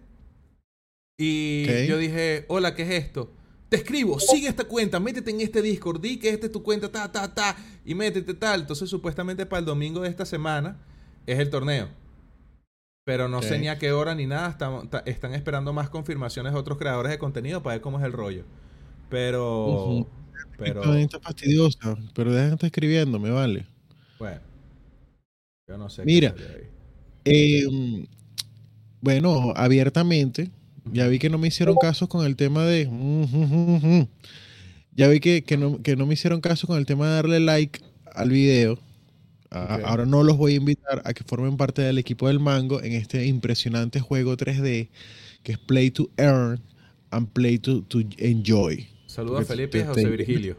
Y 1.20 1.86
yo 1.88 1.98
dije, 1.98 2.44
hola, 2.48 2.74
¿qué 2.76 2.82
es 2.82 2.90
esto? 3.04 3.32
Te 3.68 3.76
escribo, 3.76 4.18
sigue 4.20 4.48
esta 4.48 4.64
cuenta, 4.64 5.00
métete 5.00 5.30
en 5.30 5.40
este 5.40 5.60
Discord, 5.60 6.00
di 6.00 6.18
que 6.18 6.30
esta 6.30 6.46
es 6.46 6.52
tu 6.52 6.62
cuenta, 6.62 6.90
ta, 6.90 7.10
ta, 7.10 7.34
ta, 7.34 7.56
y 7.84 7.94
métete 7.94 8.32
tal. 8.34 8.60
Entonces, 8.60 8.88
supuestamente 8.88 9.44
para 9.44 9.60
el 9.60 9.66
domingo 9.66 10.00
de 10.00 10.08
esta 10.08 10.24
semana 10.24 10.78
es 11.26 11.38
el 11.40 11.50
torneo. 11.50 11.88
Pero 13.04 13.28
no 13.28 13.42
sé 13.42 13.58
ni 13.58 13.68
a 13.68 13.78
qué 13.78 13.90
hora 13.92 14.14
ni 14.14 14.26
nada. 14.26 14.56
Están 15.06 15.34
esperando 15.34 15.72
más 15.72 15.90
confirmaciones 15.90 16.52
de 16.52 16.58
otros 16.58 16.78
creadores 16.78 17.10
de 17.10 17.18
contenido 17.18 17.62
para 17.62 17.74
ver 17.74 17.80
cómo 17.82 17.98
es 17.98 18.04
el 18.04 18.12
rollo. 18.12 18.44
Pero, 19.10 19.66
Ujú. 19.66 20.06
pero, 20.56 20.82
Esta 20.82 20.94
gente 20.94 21.16
es 21.16 21.22
fastidiosa, 21.22 21.96
pero 22.14 22.32
deja 22.32 22.46
de 22.48 22.52
estar 22.52 22.66
escribiendo, 22.66 23.18
me 23.18 23.30
vale. 23.30 23.66
bueno. 24.18 24.40
Yo 25.66 25.76
no 25.78 25.90
sé. 25.90 26.02
qué 26.02 26.06
Mira. 26.06 26.34
ahí. 26.38 26.68
Eh, 27.24 28.06
bueno, 29.00 29.52
abiertamente, 29.56 30.50
ya 30.92 31.06
vi 31.08 31.18
que 31.18 31.30
no 31.30 31.38
me 31.38 31.48
hicieron 31.48 31.76
caso 31.80 32.08
con 32.08 32.24
el 32.26 32.36
tema 32.36 32.64
de... 32.64 32.88
Ya 34.94 35.08
vi 35.08 35.20
que, 35.20 35.44
que 35.44 35.56
no, 35.56 35.80
que 35.82 35.96
no 35.96 36.06
me 36.06 36.14
hicieron 36.14 36.40
caso 36.40 36.66
con 36.66 36.78
el 36.78 36.86
tema 36.86 37.06
de 37.08 37.14
darle 37.14 37.40
like 37.40 37.80
al 38.14 38.30
video. 38.30 38.78
Ahora 39.50 40.04
no 40.04 40.22
los 40.24 40.36
voy 40.36 40.54
a 40.54 40.56
invitar 40.56 41.02
a 41.04 41.14
que 41.14 41.24
formen 41.24 41.56
parte 41.56 41.82
del 41.82 41.98
equipo 41.98 42.28
del 42.28 42.40
Mango 42.40 42.82
en 42.82 42.92
este 42.92 43.24
impresionante 43.26 44.00
juego 44.00 44.36
3D 44.36 44.88
que 45.42 45.52
es 45.52 45.58
Play 45.58 45.90
to 45.90 46.10
Earn 46.16 46.60
and 47.10 47.28
Play 47.28 47.58
to, 47.58 47.82
to 47.82 48.00
Enjoy. 48.18 48.86
Saludos 49.06 49.42
a 49.42 49.44
Felipe 49.46 49.78
y 49.78 49.82
José 49.84 50.02
te- 50.02 50.10
Virgilio. 50.10 50.56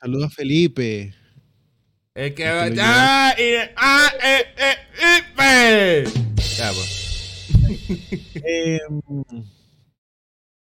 Saludos 0.00 0.26
a 0.26 0.30
Felipe. 0.30 1.14
El 2.14 2.34
que 2.34 2.44
va. 2.48 2.68
lo 2.68 2.76
¡Ah! 2.82 3.34
¡Ah! 3.76 4.12
¡Eh! 4.22 4.44
¡Eh! 4.58 6.04
¡Eh! 6.04 6.04
Eh, 8.46 8.78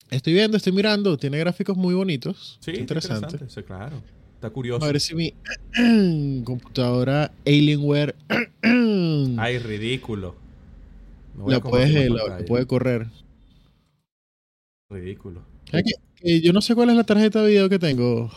estoy 0.10 0.34
viendo, 0.34 0.58
estoy 0.58 0.74
mirando, 0.74 1.18
tiene 1.18 1.38
gráficos 1.40 1.78
muy 1.78 1.94
bonitos. 1.94 2.58
Sí, 2.62 2.72
interesante. 2.72 3.50
Sí, 3.50 3.64
claro. 3.64 4.02
Está 4.36 4.50
curioso. 4.50 4.84
A 4.84 4.88
ver 4.88 5.00
si 5.00 5.14
mi 5.16 5.34
computadora 6.44 7.32
Alienware. 7.46 8.16
Ay, 9.38 9.60
ridículo. 9.60 10.36
La 11.48 11.60
puedes, 11.62 12.10
la- 12.10 12.40
puede 12.46 12.66
correr. 12.68 13.08
Ridículo. 14.90 15.42
Yo 16.24 16.54
no 16.54 16.62
sé 16.62 16.76
cuál 16.76 16.90
es 16.90 16.96
la 16.96 17.04
tarjeta 17.04 17.42
de 17.42 17.50
video 17.50 17.70
que 17.70 17.80
tengo, 17.80 18.30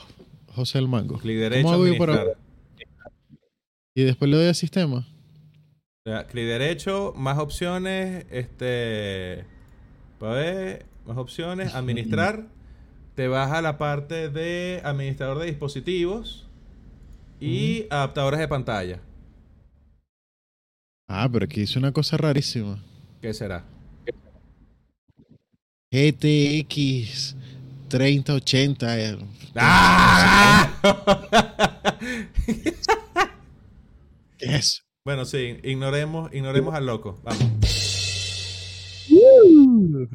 José 0.54 0.78
el 0.78 0.88
Mango. 0.88 1.18
Clic 1.18 1.36
derecho, 1.38 1.68
hago 1.70 1.86
yo 1.86 1.98
para- 1.98 2.12
administrar. 2.14 2.38
Y 3.96 4.02
después 4.02 4.30
le 4.30 4.36
doy 4.36 4.46
a 4.46 4.54
sistema. 4.54 5.06
Clic 6.04 6.44
derecho, 6.44 7.14
más 7.16 7.38
opciones, 7.38 8.26
este... 8.30 9.46
Para 10.18 10.34
ver, 10.34 10.86
más 11.06 11.16
opciones, 11.16 11.74
administrar. 11.74 12.46
Te 13.14 13.26
vas 13.26 13.50
a 13.52 13.62
la 13.62 13.78
parte 13.78 14.28
de 14.28 14.82
administrador 14.84 15.38
de 15.38 15.46
dispositivos 15.46 16.46
y 17.40 17.86
adaptadores 17.88 18.38
de 18.38 18.48
pantalla. 18.48 19.00
Ah, 21.08 21.26
pero 21.32 21.46
aquí 21.46 21.62
hice 21.62 21.78
una 21.78 21.92
cosa 21.92 22.18
rarísima. 22.18 22.82
¿Qué 23.22 23.32
será? 23.32 23.64
GTX 25.90 27.34
3080. 27.88 29.00
eh, 29.00 29.18
¡Ah! 29.56 30.70
¿Qué 34.36 34.46
es 34.46 34.50
eso? 34.50 34.83
Bueno, 35.04 35.26
sí, 35.26 35.58
ignoremos, 35.62 36.32
ignoremos 36.32 36.74
al 36.74 36.86
loco. 36.86 37.20
Vamos. 37.22 37.42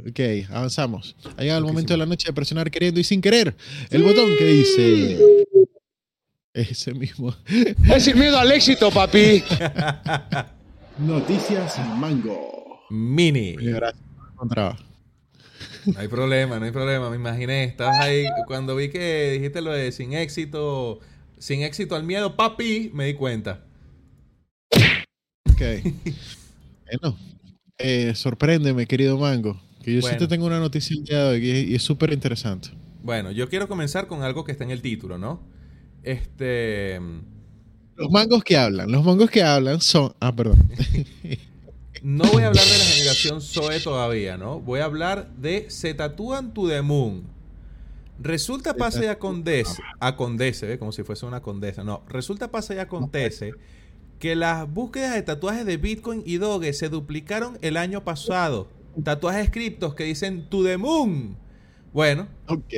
Ok, 0.10 0.20
avanzamos. 0.50 1.16
Ha 1.38 1.42
llegado 1.42 1.60
el 1.60 1.66
momento 1.66 1.94
de 1.94 1.98
la 1.98 2.08
noche 2.08 2.28
de 2.28 2.34
presionar 2.34 2.72
queriendo 2.72 3.00
y 3.00 3.04
sin 3.04 3.22
querer 3.22 3.56
el 3.92 4.02
botón 4.02 4.36
que 4.36 4.46
dice. 4.46 5.46
Ese 6.54 6.94
mismo. 6.96 7.36
Es 7.94 8.04
sin 8.04 8.18
miedo 8.18 8.40
al 8.40 8.52
éxito, 8.52 8.90
papi. 8.90 9.44
Noticias 10.98 11.78
Mango. 11.96 12.82
Mini. 12.90 13.58
Gracias. 13.58 14.04
No 15.86 16.00
hay 16.00 16.08
problema, 16.08 16.58
no 16.58 16.66
hay 16.66 16.72
problema. 16.72 17.12
Me 17.12 17.16
imaginé. 17.16 17.66
Estabas 17.66 18.00
ahí 18.00 18.26
cuando 18.48 18.76
vi 18.76 18.90
que 18.90 19.34
dijiste 19.34 19.62
lo 19.62 19.72
de 19.72 19.92
sin 19.92 20.14
éxito, 20.14 21.00
sin 21.38 21.62
éxito 21.62 21.96
al 21.96 22.04
miedo, 22.04 22.36
papi, 22.36 22.90
me 22.92 23.06
di 23.06 23.14
cuenta. 23.14 23.69
Ok. 25.60 25.94
bueno, 27.02 27.18
eh, 27.78 28.14
sorpréndeme, 28.16 28.86
querido 28.88 29.18
Mango. 29.18 29.60
Que 29.84 29.94
yo 29.94 30.02
Bueno. 30.02 30.18
sí 30.18 30.20
te 30.20 30.28
tengo 30.28 30.46
una 30.46 30.60
noticia 30.60 30.96
el 30.96 31.04
día 31.04 31.24
de 31.24 31.30
hoy 31.30 31.50
y, 31.72 31.76
es 31.76 31.84
súper 31.84 32.14
interesante. 32.14 32.70
Bueno, 33.04 33.32
yo 33.32 33.50
quiero 33.50 33.68
comenzar 33.68 34.08
con 34.08 34.24
algo 34.24 34.44
que 34.44 34.52
está 34.52 34.64
en 34.64 34.72
el 34.72 34.82
título, 34.82 35.18
¿no? 35.18 35.42
Este. 36.04 37.00
Los 37.96 38.10
mangos 38.12 38.44
que 38.44 38.58
hablan, 38.58 38.92
los 38.92 39.04
mangos 39.04 39.30
que 39.30 39.44
hablan 39.44 39.82
son. 39.82 40.14
Ah, 40.20 40.36
perdón. 40.36 40.70
No 42.02 42.24
voy 42.32 42.44
a 42.44 42.48
hablar 42.48 42.64
de 42.64 42.78
la 42.78 42.84
generación 42.86 43.42
Zoe 43.42 43.82
todavía, 43.82 44.38
¿no? 44.38 44.62
Voy 44.62 44.80
a 44.80 44.86
hablar 44.86 45.36
de 45.36 45.70
Se 45.70 45.94
tatúan 45.94 46.54
to 46.54 46.70
the 46.70 46.82
moon. 46.82 47.24
Resulta, 48.22 48.74
pasa 48.74 49.04
y 49.04 49.08
acontece, 49.08 49.82
acontece, 50.00 50.66
¿ve? 50.66 50.80
como 50.80 50.94
si 50.94 51.04
fuese 51.04 51.26
una 51.26 51.42
condesa. 51.42 51.84
No, 51.84 52.04
resulta, 52.08 52.52
pasa 52.52 52.74
y 52.74 52.78
acontece 52.78 53.52
que 54.20 54.36
las 54.36 54.72
búsquedas 54.72 55.14
de 55.16 55.22
tatuajes 55.22 55.66
de 55.66 55.78
Bitcoin 55.78 56.24
y 56.26 56.38
Doge 56.38 56.74
se 56.74 56.90
duplicaron 56.90 57.58
el 57.62 57.78
año 57.78 58.04
pasado. 58.04 58.68
Tatuajes 59.04 59.50
criptos 59.50 59.96
que 59.96 60.04
dicen 60.04 60.50
to 60.50 60.64
the 60.64 60.78
moon. 60.78 61.38
Bueno, 61.94 62.28
Ok. 62.48 62.74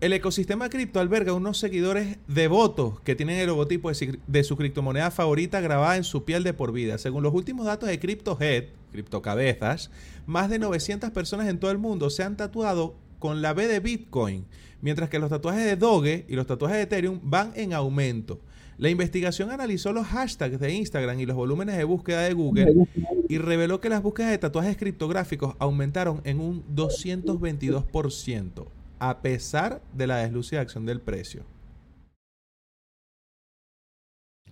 el 0.00 0.12
ecosistema 0.12 0.68
cripto 0.68 0.98
alberga 1.00 1.32
unos 1.32 1.58
seguidores 1.58 2.18
devotos 2.26 3.00
que 3.00 3.14
tienen 3.14 3.38
el 3.38 3.46
logotipo 3.46 3.90
de 4.26 4.44
su 4.44 4.56
criptomoneda 4.56 5.10
favorita 5.10 5.60
grabada 5.60 5.96
en 5.96 6.04
su 6.04 6.24
piel 6.24 6.42
de 6.42 6.54
por 6.54 6.72
vida. 6.72 6.98
Según 6.98 7.22
los 7.22 7.34
últimos 7.34 7.66
datos 7.66 7.88
de 7.88 7.98
CryptoHead, 7.98 8.64
Criptocabezas, 8.92 9.90
más 10.26 10.50
de 10.50 10.58
900 10.58 11.10
personas 11.10 11.48
en 11.48 11.58
todo 11.60 11.70
el 11.70 11.78
mundo 11.78 12.10
se 12.10 12.24
han 12.24 12.36
tatuado 12.36 12.96
con 13.20 13.42
la 13.42 13.52
B 13.52 13.68
de 13.68 13.78
Bitcoin, 13.80 14.46
mientras 14.80 15.08
que 15.08 15.18
los 15.18 15.30
tatuajes 15.30 15.64
de 15.64 15.76
Doge 15.76 16.24
y 16.28 16.34
los 16.34 16.46
tatuajes 16.46 16.78
de 16.78 16.82
Ethereum 16.82 17.20
van 17.22 17.52
en 17.54 17.72
aumento. 17.72 18.40
La 18.80 18.88
investigación 18.88 19.50
analizó 19.50 19.92
los 19.92 20.06
hashtags 20.06 20.58
de 20.58 20.72
Instagram 20.72 21.20
y 21.20 21.26
los 21.26 21.36
volúmenes 21.36 21.76
de 21.76 21.84
búsqueda 21.84 22.22
de 22.22 22.32
Google 22.32 22.86
y 23.28 23.36
reveló 23.36 23.78
que 23.78 23.90
las 23.90 24.02
búsquedas 24.02 24.30
de 24.30 24.38
tatuajes 24.38 24.78
criptográficos 24.78 25.54
aumentaron 25.58 26.22
en 26.24 26.40
un 26.40 26.64
222%, 26.74 28.66
a 28.98 29.20
pesar 29.20 29.82
de 29.92 30.06
la 30.06 30.16
deslucida 30.16 30.62
acción 30.62 30.86
del 30.86 30.98
precio. 31.02 31.42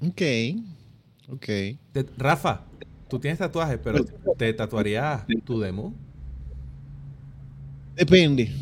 Ok. 0.03 0.23
Ok. 1.31 1.47
Te- 1.93 2.07
Rafa, 2.19 2.67
tú 3.09 3.19
tienes 3.19 3.39
tatuajes, 3.39 3.79
pero 3.83 4.05
¿te 4.37 4.53
tatuarías 4.53 5.25
tu 5.45 5.59
demo? 5.59 5.95
Depende. 7.97 8.53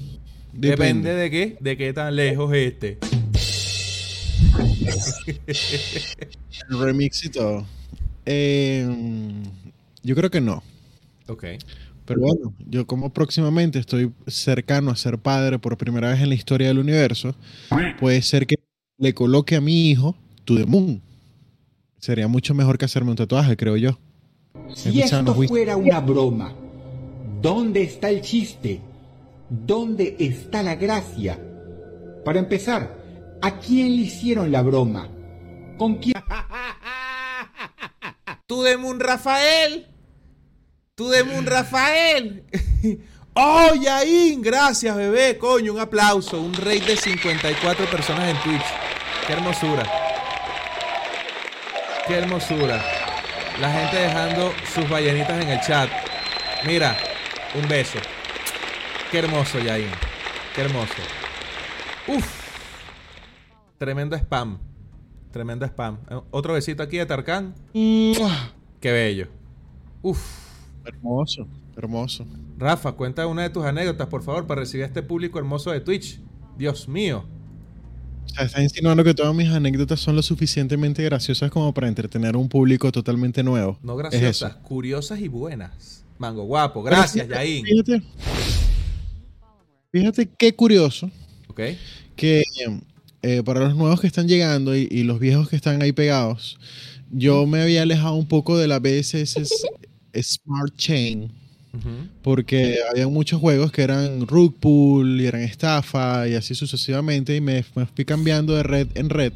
Depende 0.52 1.12
de 1.12 1.28
qué, 1.30 1.56
de 1.60 1.76
qué 1.76 1.92
tan 1.92 2.14
lejos 2.14 2.54
esté. 2.54 2.98
El 6.68 6.80
remix 6.80 7.24
y 7.24 7.30
todo. 7.30 7.66
Eh, 8.24 8.86
yo 10.02 10.14
creo 10.14 10.30
que 10.30 10.40
no. 10.40 10.62
Ok. 11.28 11.44
Pero 12.04 12.20
bueno, 12.20 12.54
yo 12.68 12.86
como 12.86 13.12
próximamente 13.12 13.80
estoy 13.80 14.12
cercano 14.28 14.92
a 14.92 14.96
ser 14.96 15.18
padre 15.18 15.58
por 15.58 15.76
primera 15.76 16.10
vez 16.10 16.20
en 16.20 16.28
la 16.28 16.36
historia 16.36 16.68
del 16.68 16.78
universo, 16.78 17.34
puede 17.98 18.22
ser 18.22 18.46
que 18.46 18.56
le 18.98 19.12
coloque 19.12 19.56
a 19.56 19.60
mi 19.60 19.90
hijo 19.90 20.14
To 20.44 20.54
The 20.54 20.66
Moon. 20.66 21.02
Sería 21.98 22.28
mucho 22.28 22.54
mejor 22.54 22.78
que 22.78 22.84
hacerme 22.84 23.10
un 23.10 23.16
tatuaje, 23.16 23.56
creo 23.56 23.76
yo. 23.76 23.98
Si 24.72 25.00
Escuchando 25.00 25.32
esto 25.32 25.48
fuera 25.48 25.76
una 25.76 25.98
broma, 26.00 26.54
¿dónde 27.42 27.82
está 27.82 28.10
el 28.10 28.20
chiste? 28.20 28.80
¿Dónde 29.50 30.16
está 30.20 30.62
la 30.62 30.76
gracia? 30.76 31.38
Para 32.24 32.38
empezar, 32.38 32.96
¿a 33.42 33.58
quién 33.58 33.96
le 33.96 34.02
hicieron 34.02 34.52
la 34.52 34.62
broma? 34.62 35.08
¿Con 35.78 35.96
quién? 35.96 36.14
¡Tu 38.46 38.62
Demun 38.62 39.00
Rafael! 39.00 39.86
¡Tu 40.94 41.08
Demun 41.08 41.46
Rafael! 41.46 42.44
¡Oh, 43.34 43.74
Yain! 43.74 44.40
Gracias, 44.40 44.96
bebé. 44.96 45.36
Coño, 45.36 45.74
un 45.74 45.80
aplauso. 45.80 46.40
Un 46.40 46.54
rate 46.54 46.80
de 46.80 46.96
54 46.96 47.86
personas 47.86 48.30
en 48.30 48.42
Twitch. 48.42 48.64
¡Qué 49.26 49.32
hermosura! 49.34 49.84
¡Qué 52.06 52.14
hermosura! 52.14 52.82
La 53.60 53.72
gente 53.72 53.96
dejando 53.96 54.54
sus 54.74 54.88
ballenitas 54.88 55.42
en 55.42 55.50
el 55.50 55.60
chat. 55.60 55.90
Mira, 56.64 56.96
un 57.54 57.68
beso. 57.68 57.98
¡Qué 59.10 59.18
hermoso, 59.18 59.58
Yain! 59.58 59.90
¡Qué 60.54 60.62
hermoso! 60.62 60.94
¡Uf! 62.06 62.45
Tremendo 63.78 64.16
spam. 64.16 64.58
Tremendo 65.32 65.66
spam. 65.66 65.98
Eh, 66.10 66.20
Otro 66.30 66.54
besito 66.54 66.82
aquí 66.82 66.96
de 66.98 67.06
Tarkan. 67.06 67.54
Qué 67.72 68.92
bello. 68.92 69.28
Uf. 70.02 70.20
Hermoso, 70.84 71.46
hermoso. 71.76 72.24
Rafa, 72.58 72.92
cuenta 72.92 73.26
una 73.26 73.42
de 73.42 73.50
tus 73.50 73.64
anécdotas, 73.64 74.06
por 74.06 74.22
favor, 74.22 74.46
para 74.46 74.60
recibir 74.60 74.84
a 74.84 74.86
este 74.86 75.02
público 75.02 75.38
hermoso 75.38 75.70
de 75.72 75.80
Twitch. 75.80 76.20
Dios 76.56 76.88
mío. 76.88 77.24
O 78.24 78.28
sea, 78.28 78.44
estás 78.44 78.62
insinuando 78.62 79.04
que 79.04 79.12
todas 79.14 79.34
mis 79.34 79.48
anécdotas 79.50 80.00
son 80.00 80.16
lo 80.16 80.22
suficientemente 80.22 81.02
graciosas 81.02 81.50
como 81.50 81.72
para 81.74 81.88
entretener 81.88 82.34
a 82.34 82.38
un 82.38 82.48
público 82.48 82.90
totalmente 82.92 83.42
nuevo. 83.42 83.78
No 83.82 83.92
Es 83.94 83.98
graciosas, 83.98 84.52
eso. 84.52 84.62
curiosas 84.62 85.20
y 85.20 85.28
buenas. 85.28 86.04
Mango 86.18 86.44
guapo. 86.44 86.82
Gracias, 86.82 87.28
Yain. 87.28 87.64
Fíjate, 87.64 88.02
fíjate 89.92 90.28
qué 90.38 90.54
curioso 90.54 91.10
Ok. 91.48 91.60
que 92.16 92.42
eh, 93.22 93.42
para 93.44 93.60
los 93.60 93.76
nuevos 93.76 94.00
que 94.00 94.06
están 94.06 94.28
llegando 94.28 94.76
y, 94.76 94.88
y 94.90 95.04
los 95.04 95.18
viejos 95.18 95.48
que 95.48 95.56
están 95.56 95.82
ahí 95.82 95.92
pegados, 95.92 96.58
yo 97.10 97.46
me 97.46 97.62
había 97.62 97.82
alejado 97.82 98.14
un 98.14 98.26
poco 98.26 98.58
de 98.58 98.68
la 98.68 98.78
BSS 98.78 99.66
Smart 100.22 100.74
Chain 100.76 101.32
porque 102.22 102.78
había 102.90 103.08
muchos 103.08 103.40
juegos 103.40 103.70
que 103.70 103.82
eran 103.82 104.26
rug 104.26 104.54
pull 104.58 105.20
y 105.20 105.26
eran 105.26 105.42
estafa 105.42 106.28
y 106.28 106.34
así 106.34 106.54
sucesivamente 106.54 107.36
y 107.36 107.40
me, 107.40 107.64
me 107.74 107.86
fui 107.86 108.04
cambiando 108.04 108.54
de 108.54 108.62
red 108.62 108.88
en 108.94 109.10
red 109.10 109.32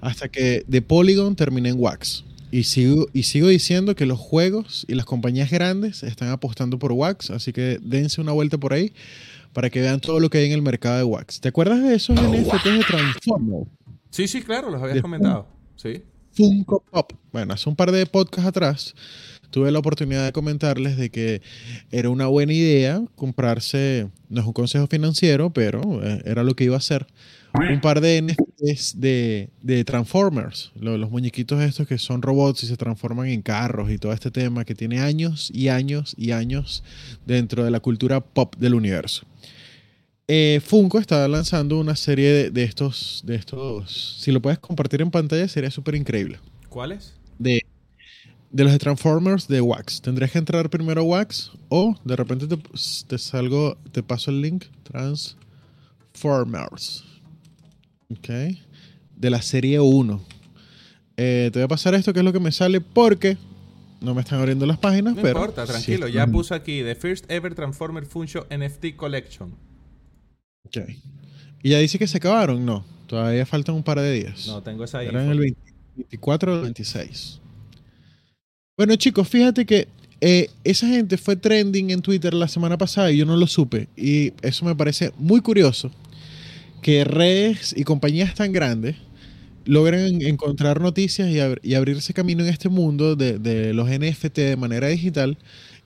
hasta 0.00 0.28
que 0.28 0.64
de 0.66 0.82
Polygon 0.82 1.34
terminé 1.34 1.70
en 1.70 1.76
Wax. 1.78 2.24
Y 2.50 2.62
sigo, 2.62 3.08
y 3.12 3.24
sigo 3.24 3.48
diciendo 3.48 3.94
que 3.94 4.06
los 4.06 4.18
juegos 4.18 4.86
y 4.88 4.94
las 4.94 5.04
compañías 5.04 5.50
grandes 5.50 6.02
están 6.02 6.30
apostando 6.30 6.78
por 6.78 6.92
Wax, 6.92 7.30
así 7.30 7.52
que 7.52 7.78
dense 7.82 8.22
una 8.22 8.32
vuelta 8.32 8.56
por 8.56 8.72
ahí 8.72 8.92
para 9.52 9.70
que 9.70 9.80
vean 9.80 10.00
todo 10.00 10.20
lo 10.20 10.30
que 10.30 10.38
hay 10.38 10.46
en 10.46 10.52
el 10.52 10.62
mercado 10.62 10.98
de 10.98 11.04
Wax. 11.04 11.40
¿Te 11.40 11.48
acuerdas 11.48 11.82
de 11.82 11.94
esos 11.94 12.16
NFTs 12.20 12.64
de 12.64 12.84
Transformers? 12.86 13.68
Sí, 14.10 14.28
sí, 14.28 14.42
claro, 14.42 14.70
los 14.70 14.80
habías 14.80 14.96
De- 14.96 15.02
comentado. 15.02 15.46
Sí. 15.76 16.02
Funko 16.32 16.84
Pop. 16.90 17.12
Bueno, 17.32 17.54
hace 17.54 17.68
un 17.68 17.74
par 17.76 17.90
de 17.90 18.06
podcasts 18.06 18.46
atrás 18.48 18.94
tuve 19.50 19.70
la 19.72 19.78
oportunidad 19.78 20.24
de 20.24 20.32
comentarles 20.32 20.96
de 20.96 21.10
que 21.10 21.42
era 21.90 22.10
una 22.10 22.26
buena 22.26 22.52
idea 22.52 23.02
comprarse, 23.16 24.08
no 24.28 24.40
es 24.40 24.46
un 24.46 24.52
consejo 24.52 24.86
financiero, 24.86 25.50
pero 25.52 26.00
eh, 26.04 26.22
era 26.24 26.42
lo 26.44 26.54
que 26.54 26.64
iba 26.64 26.74
a 26.74 26.78
hacer, 26.78 27.06
un 27.54 27.80
par 27.80 28.00
de 28.00 28.18
NFTs 28.22 29.00
de, 29.00 29.48
de 29.62 29.84
Transformers, 29.84 30.70
lo- 30.78 30.98
los 30.98 31.10
muñequitos 31.10 31.60
estos 31.62 31.88
que 31.88 31.98
son 31.98 32.20
robots 32.22 32.62
y 32.62 32.66
se 32.66 32.76
transforman 32.76 33.28
en 33.28 33.42
carros 33.42 33.90
y 33.90 33.98
todo 33.98 34.12
este 34.12 34.30
tema 34.30 34.64
que 34.64 34.74
tiene 34.74 35.00
años 35.00 35.50
y 35.52 35.68
años 35.68 36.14
y 36.18 36.32
años 36.32 36.84
dentro 37.26 37.64
de 37.64 37.70
la 37.70 37.80
cultura 37.80 38.20
pop 38.20 38.54
del 38.56 38.74
universo. 38.74 39.24
Eh, 40.30 40.60
Funko 40.62 40.98
está 40.98 41.26
lanzando 41.26 41.78
una 41.80 41.96
serie 41.96 42.30
de, 42.30 42.50
de 42.50 42.64
estos, 42.64 43.22
de 43.24 43.34
estos, 43.34 44.18
si 44.20 44.30
lo 44.30 44.42
puedes 44.42 44.58
compartir 44.58 45.00
en 45.00 45.10
pantalla 45.10 45.48
sería 45.48 45.70
súper 45.70 45.94
increíble 45.94 46.38
¿Cuáles? 46.68 47.14
de, 47.38 47.62
de 48.50 48.64
los 48.64 48.72
de 48.72 48.78
Transformers 48.78 49.46
de 49.48 49.60
Wax. 49.60 50.00
Tendrías 50.00 50.30
que 50.32 50.38
entrar 50.38 50.70
primero 50.70 51.00
a 51.02 51.04
Wax 51.04 51.52
o 51.68 51.94
de 52.04 52.16
repente 52.16 52.46
te, 52.46 52.56
te 53.06 53.18
salgo, 53.18 53.76
te 53.92 54.02
paso 54.02 54.30
el 54.30 54.40
link. 54.40 54.64
Transformers. 56.12 57.04
Ok. 58.10 58.28
De 59.16 59.30
la 59.30 59.42
serie 59.42 59.80
1. 59.80 60.22
Eh, 61.16 61.50
te 61.52 61.58
voy 61.58 61.64
a 61.64 61.68
pasar 61.68 61.94
esto 61.94 62.12
que 62.12 62.20
es 62.20 62.24
lo 62.24 62.32
que 62.32 62.40
me 62.40 62.52
sale 62.52 62.80
porque 62.80 63.36
no 64.00 64.14
me 64.14 64.20
están 64.22 64.38
abriendo 64.38 64.64
las 64.66 64.78
páginas, 64.78 65.16
No 65.16 65.22
pero. 65.22 65.40
importa, 65.40 65.66
tranquilo. 65.66 66.06
ya 66.08 66.26
puse 66.26 66.54
aquí 66.54 66.82
The 66.82 66.94
First 66.94 67.28
Ever 67.30 67.54
Transformer 67.54 68.06
Funko 68.06 68.46
NFT 68.50 68.94
Collection. 68.96 69.52
Ok. 70.64 70.78
Y 71.62 71.70
ya 71.70 71.78
dice 71.78 71.98
que 71.98 72.06
se 72.06 72.18
acabaron. 72.18 72.64
No, 72.64 72.84
todavía 73.08 73.44
faltan 73.44 73.74
un 73.74 73.82
par 73.82 73.98
de 74.00 74.12
días. 74.12 74.46
No, 74.46 74.62
tengo 74.62 74.84
esa 74.84 75.02
Eran 75.02 75.22
info. 75.24 75.32
el 75.32 75.38
20 75.40 75.60
24 75.96 76.52
o 76.52 76.56
el 76.56 76.62
26. 76.62 77.40
Bueno, 78.78 78.96
chicos, 78.96 79.28
fíjate 79.28 79.66
que 79.66 79.88
eh, 80.20 80.50
esa 80.64 80.88
gente 80.88 81.18
fue 81.18 81.36
trending 81.36 81.90
en 81.90 82.02
Twitter 82.02 82.34
la 82.34 82.48
semana 82.48 82.78
pasada 82.78 83.12
y 83.12 83.18
yo 83.18 83.26
no 83.26 83.36
lo 83.36 83.46
supe. 83.48 83.88
Y 83.96 84.32
eso 84.42 84.64
me 84.66 84.76
parece 84.76 85.12
muy 85.18 85.40
curioso. 85.42 85.90
Que 86.82 87.04
redes 87.04 87.74
y 87.76 87.84
compañías 87.84 88.34
tan 88.34 88.52
grandes 88.52 88.96
logren 89.66 90.22
encontrar 90.26 90.80
noticias 90.80 91.30
y, 91.30 91.36
abr- 91.36 91.60
y 91.62 91.74
abrirse 91.74 92.14
camino 92.14 92.42
en 92.44 92.50
este 92.50 92.68
mundo 92.70 93.16
de, 93.16 93.38
de 93.38 93.74
los 93.74 93.88
NFT 93.90 94.36
de 94.38 94.56
manera 94.56 94.88
digital 94.88 95.38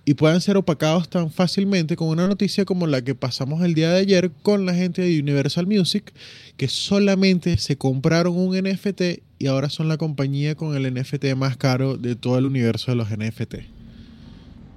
y 0.04 0.14
puedan 0.14 0.40
ser 0.40 0.56
opacados 0.56 1.08
tan 1.08 1.30
fácilmente 1.30 1.96
con 1.96 2.08
una 2.08 2.26
noticia 2.26 2.64
como 2.64 2.86
la 2.86 3.02
que 3.02 3.14
pasamos 3.14 3.62
el 3.62 3.74
día 3.74 3.90
de 3.90 4.00
ayer 4.00 4.32
con 4.42 4.66
la 4.66 4.74
gente 4.74 5.02
de 5.02 5.20
Universal 5.20 5.66
Music, 5.66 6.12
que 6.56 6.68
solamente 6.68 7.56
se 7.58 7.76
compraron 7.76 8.36
un 8.36 8.56
NFT 8.56 9.02
y 9.38 9.46
ahora 9.46 9.70
son 9.70 9.88
la 9.88 9.96
compañía 9.96 10.56
con 10.56 10.76
el 10.76 10.92
NFT 10.92 11.34
más 11.36 11.56
caro 11.56 11.96
de 11.96 12.16
todo 12.16 12.38
el 12.38 12.46
universo 12.46 12.90
de 12.90 12.96
los 12.96 13.10
NFT. 13.10 13.54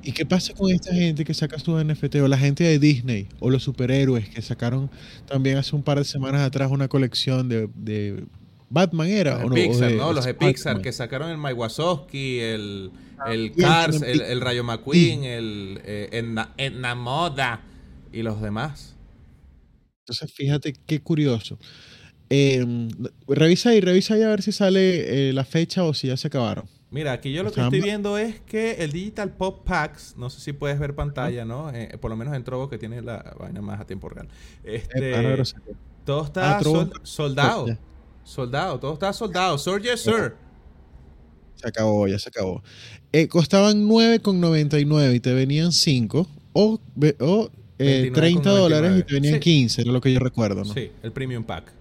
¿Y 0.03 0.11
qué 0.11 0.23
pasa 0.23 0.53
con 0.53 0.71
esta 0.71 0.93
gente 0.93 1.25
que 1.25 1.33
saca 1.33 1.57
sus 1.57 1.83
NFT? 1.83 2.17
O 2.17 2.27
la 2.27 2.37
gente 2.37 2.63
de 2.63 2.77
Disney, 2.77 3.27
o 3.39 3.49
los 3.49 3.63
superhéroes 3.63 4.29
que 4.29 4.39
sacaron 4.43 4.91
también 5.27 5.57
hace 5.57 5.75
un 5.75 5.81
par 5.81 5.97
de 5.97 6.03
semanas 6.03 6.41
atrás 6.41 6.69
una 6.69 6.87
colección 6.87 7.49
de, 7.49 7.67
de 7.73 8.23
Batman, 8.69 9.07
¿era? 9.07 9.39
Los 9.39 9.45
¿o 9.45 9.49
no? 9.49 9.53
O 9.53 9.55
Pixar, 9.55 9.89
de 9.89 9.95
¿no? 9.97 10.13
Los 10.13 10.25
de. 10.25 10.35
Pixar 10.35 10.81
que 10.81 10.91
sacaron 10.91 11.31
el 11.31 11.39
Mike 11.39 11.53
Wazowski, 11.55 12.39
el, 12.39 12.91
el 13.27 13.45
y 13.45 13.49
Cars, 13.51 14.01
el, 14.01 14.41
Rayo 14.41 14.63
McQueen, 14.63 15.23
el 15.23 15.81
eh, 15.83 16.09
Enna- 16.13 16.53
Ennamoda 16.57 17.61
y 18.11 18.21
los 18.23 18.41
demás. 18.41 18.95
Entonces, 20.01 20.31
fíjate 20.33 20.73
qué 20.85 21.01
curioso. 21.01 21.57
Eh, 22.29 22.65
revisa 23.27 23.69
ahí, 23.69 23.81
revisa 23.81 24.15
ahí 24.15 24.23
a 24.23 24.29
ver 24.29 24.41
si 24.41 24.51
sale 24.51 25.29
eh, 25.29 25.33
la 25.33 25.45
fecha 25.45 25.83
o 25.83 25.93
si 25.93 26.07
ya 26.07 26.17
se 26.17 26.27
acabaron. 26.27 26.65
Mira, 26.91 27.11
aquí 27.13 27.33
yo 27.33 27.43
lo 27.43 27.51
que 27.51 27.59
estoy 27.61 27.81
viendo 27.81 28.17
es 28.17 28.39
que 28.41 28.73
el 28.83 28.91
Digital 28.91 29.31
Pop 29.31 29.65
Packs, 29.65 30.15
no 30.17 30.29
sé 30.29 30.39
si 30.39 30.53
puedes 30.53 30.79
ver 30.79 30.95
pantalla, 30.95 31.43
¿no? 31.43 31.69
Eh, 31.71 31.97
por 31.99 32.09
lo 32.09 32.15
menos 32.15 32.33
en 32.35 32.43
Trovo 32.43 32.69
que 32.69 32.77
tiene 32.77 33.01
la 33.01 33.35
vaina 33.39 33.61
más 33.61 33.81
a 33.81 33.85
tiempo 33.85 34.07
real. 34.07 34.27
Este, 34.63 35.11
todo 36.05 36.23
está 36.25 36.57
Ah, 36.57 36.63
sol- 36.63 36.93
soldado. 37.03 37.77
Soldado, 38.23 38.79
todo 38.79 38.93
está 38.93 39.11
soldado. 39.11 39.57
Sir, 39.57 39.81
yes, 39.81 40.01
sir. 40.01 40.35
Se 41.55 41.67
acabó, 41.67 42.07
ya 42.07 42.17
se 42.19 42.29
acabó. 42.29 42.63
Eh, 43.17 43.29
costaban 43.29 43.87
9,99 43.87 45.15
y 45.15 45.19
te 45.21 45.33
venían 45.33 45.71
5 45.71 46.27
o, 46.51 46.81
o 47.19 47.49
eh, 47.79 48.11
29,99. 48.11 48.13
30 48.13 48.49
dólares 48.49 48.99
y 48.99 49.03
te 49.03 49.13
venían 49.13 49.33
Sí. 49.35 49.39
15, 49.39 49.81
era 49.83 49.91
lo 49.93 50.01
que 50.01 50.11
yo 50.11 50.19
recuerdo, 50.19 50.65
¿no? 50.65 50.73
Sí, 50.73 50.91
el 51.01 51.13
Premium 51.13 51.45
Pack. 51.45 51.71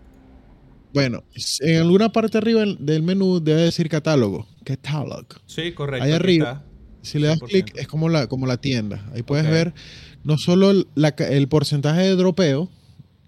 Bueno, 0.93 1.25
en 1.61 1.81
alguna 1.81 2.13
parte 2.13 2.39
arriba 2.39 2.65
del 2.79 3.03
menú 3.03 3.41
debe 3.43 3.63
decir 3.63 3.89
catálogo. 3.89 4.47
Catalog. 4.65 5.27
Sí, 5.47 5.73
correcto. 5.73 6.05
Ahí 6.05 6.13
arriba. 6.13 6.63
Si 7.03 7.19
le 7.19 7.27
das 7.27 7.41
100%. 7.41 7.49
clic 7.49 7.73
es 7.77 7.89
como 7.89 8.09
la, 8.09 8.29
como 8.29 8.47
la 8.47 8.59
tienda. 8.59 9.05
Ahí 9.13 9.25
puedes 9.25 9.51
ver 9.51 9.75
no 10.23 10.39
solo 10.39 10.73
la 10.95 11.09
el 11.19 11.49
porcentaje 11.49 12.03
de 12.03 12.15
dropeo, 12.15 12.71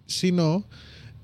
sino 0.06 0.64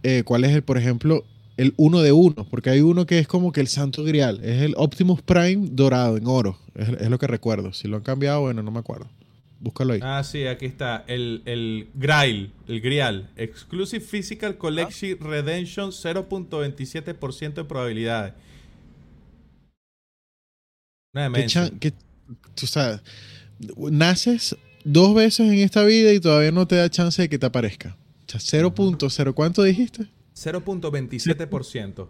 eh, 0.03 0.25
cuál 0.25 0.43
es 0.43 0.51
el, 0.51 0.63
por 0.65 0.79
ejemplo, 0.79 1.25
el 1.57 1.75
uno 1.77 2.01
de 2.01 2.13
uno. 2.13 2.47
Porque 2.51 2.71
hay 2.71 2.81
uno 2.81 3.07
que 3.07 3.19
es 3.19 3.27
como 3.29 3.53
que 3.53 3.61
el 3.61 3.69
santo 3.69 4.05
grial. 4.05 4.41
Es 4.43 4.63
el 4.63 4.75
Optimus 4.77 5.23
Prime 5.23 5.69
dorado 5.73 6.17
en 6.17 6.27
oro. 6.27 6.59
Es, 6.75 6.89
es 6.89 7.09
lo 7.11 7.19
que 7.19 7.27
recuerdo. 7.27 7.73
Si 7.73 7.89
lo 7.89 7.97
han 7.97 8.03
cambiado, 8.03 8.41
bueno, 8.43 8.63
no 8.63 8.71
me 8.71 8.79
acuerdo. 8.81 9.09
Búscalo 9.61 9.93
ahí. 9.93 10.01
Ah, 10.03 10.25
sí, 10.25 10.45
aquí 10.47 10.67
está. 10.67 11.05
El, 11.07 11.43
el 11.45 11.89
Grail, 11.95 12.51
el 12.67 12.81
Grial. 12.81 13.31
Exclusive 13.37 14.05
Physical 14.05 14.57
Collection 14.59 15.19
Redemption 15.21 15.91
0.27% 15.91 17.55
de 17.55 17.65
probabilidades. 17.65 18.35
Una 21.15 21.27
¿Qué 21.29 21.33
demencia. 21.33 21.71
qué- 21.79 21.93
tú 22.55 22.67
sabes, 22.67 23.01
naces 23.77 24.57
dos 24.85 25.15
veces 25.15 25.49
en 25.53 25.59
esta 25.59 25.85
vida 25.85 26.13
y 26.13 26.21
todavía 26.21 26.51
no 26.51 26.67
te 26.67 26.77
da 26.77 26.89
chance 26.91 27.21
de 27.23 27.29
que 27.29 27.39
te 27.39 27.47
aparezca. 27.47 27.97
O 28.27 28.31
sea, 28.39 28.41
0.0, 28.41 29.35
¿cuánto 29.35 29.63
dijiste? 29.63 30.07
0.27%. 30.43 32.09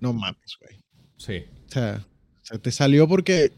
No 0.00 0.12
mames, 0.12 0.58
güey. 0.60 0.80
Sí. 1.16 1.44
O 1.66 1.70
sea, 1.70 2.04
te 2.60 2.70
salió 2.70 3.08
porque... 3.08 3.52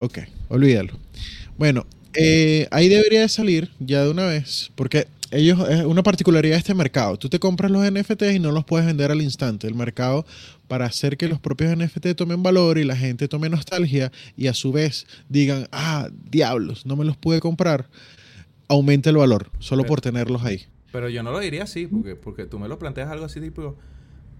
Ok, 0.00 0.18
olvídalo. 0.48 0.92
Bueno, 1.56 1.86
eh, 2.14 2.68
ahí 2.70 2.88
debería 2.88 3.22
de 3.22 3.28
salir 3.28 3.70
ya 3.80 4.04
de 4.04 4.10
una 4.10 4.26
vez, 4.26 4.70
porque 4.74 5.08
ellos, 5.30 5.68
es 5.68 5.84
una 5.84 6.02
particularidad 6.02 6.54
de 6.54 6.58
este 6.58 6.74
mercado. 6.74 7.16
Tú 7.18 7.28
te 7.28 7.38
compras 7.38 7.70
los 7.70 7.84
NFTs 7.90 8.34
y 8.34 8.38
no 8.38 8.52
los 8.52 8.64
puedes 8.64 8.86
vender 8.86 9.10
al 9.10 9.20
instante. 9.22 9.66
El 9.66 9.74
mercado, 9.74 10.24
para 10.68 10.86
hacer 10.86 11.16
que 11.16 11.28
los 11.28 11.40
propios 11.40 11.76
NFT 11.76 12.14
tomen 12.14 12.42
valor 12.42 12.78
y 12.78 12.84
la 12.84 12.96
gente 12.96 13.28
tome 13.28 13.48
nostalgia 13.48 14.12
y 14.36 14.46
a 14.46 14.54
su 14.54 14.72
vez 14.72 15.06
digan, 15.28 15.68
ah, 15.72 16.08
diablos, 16.30 16.86
no 16.86 16.96
me 16.96 17.04
los 17.04 17.16
pude 17.16 17.40
comprar, 17.40 17.88
aumenta 18.68 19.10
el 19.10 19.16
valor 19.16 19.50
solo 19.58 19.82
Pero- 19.82 19.88
por 19.88 20.00
tenerlos 20.00 20.44
ahí. 20.44 20.66
Pero 20.92 21.08
yo 21.08 21.22
no 21.22 21.32
lo 21.32 21.40
diría 21.40 21.64
así, 21.64 21.86
porque, 21.86 22.16
porque 22.16 22.46
tú 22.46 22.58
me 22.58 22.68
lo 22.68 22.78
planteas 22.78 23.10
algo 23.10 23.26
así 23.26 23.40
tipo, 23.40 23.76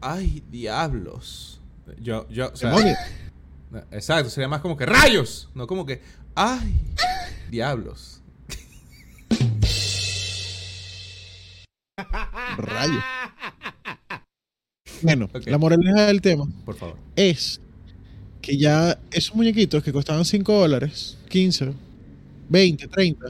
ay, 0.00 0.42
diablos. 0.50 1.60
Yo, 2.00 2.28
yo, 2.28 2.50
o 2.52 2.56
sea, 2.56 2.72
exacto, 3.90 4.30
sería 4.30 4.48
más 4.48 4.60
como 4.60 4.76
que 4.76 4.86
rayos, 4.86 5.50
no 5.54 5.66
como 5.66 5.84
que, 5.86 6.00
ay, 6.34 6.74
diablos. 7.50 8.22
Rayos. 12.56 13.04
Bueno, 15.02 15.28
la 15.46 15.58
moraleja 15.58 16.06
del 16.06 16.20
tema 16.20 16.44
Por 16.64 16.74
favor. 16.74 16.96
es 17.14 17.60
que 18.42 18.56
ya 18.56 18.98
esos 19.10 19.34
muñequitos 19.34 19.82
que 19.82 19.92
costaban 19.92 20.24
5 20.24 20.52
dólares, 20.52 21.18
15, 21.28 21.72
20, 22.48 22.88
30, 22.88 23.26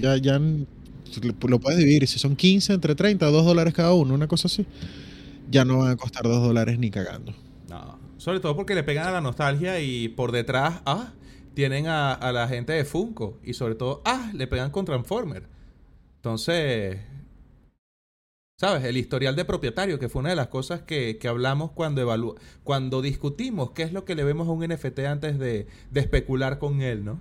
ya, 0.00 0.16
ya 0.16 0.40
lo 1.20 1.60
puedes 1.60 1.78
dividir. 1.78 2.06
Si 2.06 2.18
son 2.18 2.36
15 2.36 2.74
entre 2.74 2.94
30, 2.94 3.26
2 3.26 3.44
dólares 3.44 3.74
cada 3.74 3.92
uno, 3.92 4.14
una 4.14 4.28
cosa 4.28 4.48
así, 4.48 4.66
ya 5.50 5.64
no 5.64 5.78
van 5.78 5.90
a 5.92 5.96
costar 5.96 6.24
2 6.24 6.42
dólares 6.42 6.78
ni 6.78 6.90
cagando. 6.90 7.34
No, 7.68 7.98
sobre 8.18 8.40
todo 8.40 8.56
porque 8.56 8.74
le 8.74 8.82
pegan 8.82 9.06
a 9.06 9.12
la 9.12 9.20
nostalgia 9.20 9.80
y 9.80 10.08
por 10.08 10.32
detrás, 10.32 10.80
ah, 10.86 11.12
tienen 11.54 11.86
a, 11.86 12.12
a 12.12 12.32
la 12.32 12.48
gente 12.48 12.72
de 12.72 12.84
Funko 12.84 13.38
y 13.42 13.54
sobre 13.54 13.74
todo, 13.74 14.02
ah, 14.04 14.30
le 14.34 14.46
pegan 14.46 14.70
con 14.70 14.84
Transformer. 14.84 15.44
Entonces, 16.16 16.98
¿sabes? 18.62 18.84
El 18.84 18.96
historial 18.96 19.34
de 19.34 19.44
propietario, 19.44 19.98
que 19.98 20.08
fue 20.08 20.20
una 20.20 20.30
de 20.30 20.36
las 20.36 20.46
cosas 20.46 20.82
que, 20.82 21.18
que 21.18 21.26
hablamos 21.26 21.72
cuando 21.72 22.36
cuando 22.62 23.02
discutimos 23.02 23.72
qué 23.72 23.82
es 23.82 23.92
lo 23.92 24.04
que 24.04 24.14
le 24.14 24.22
vemos 24.22 24.46
a 24.46 24.52
un 24.52 24.64
NFT 24.64 25.00
antes 25.00 25.36
de, 25.40 25.66
de 25.90 26.00
especular 26.00 26.60
con 26.60 26.80
él, 26.80 27.04
¿no? 27.04 27.18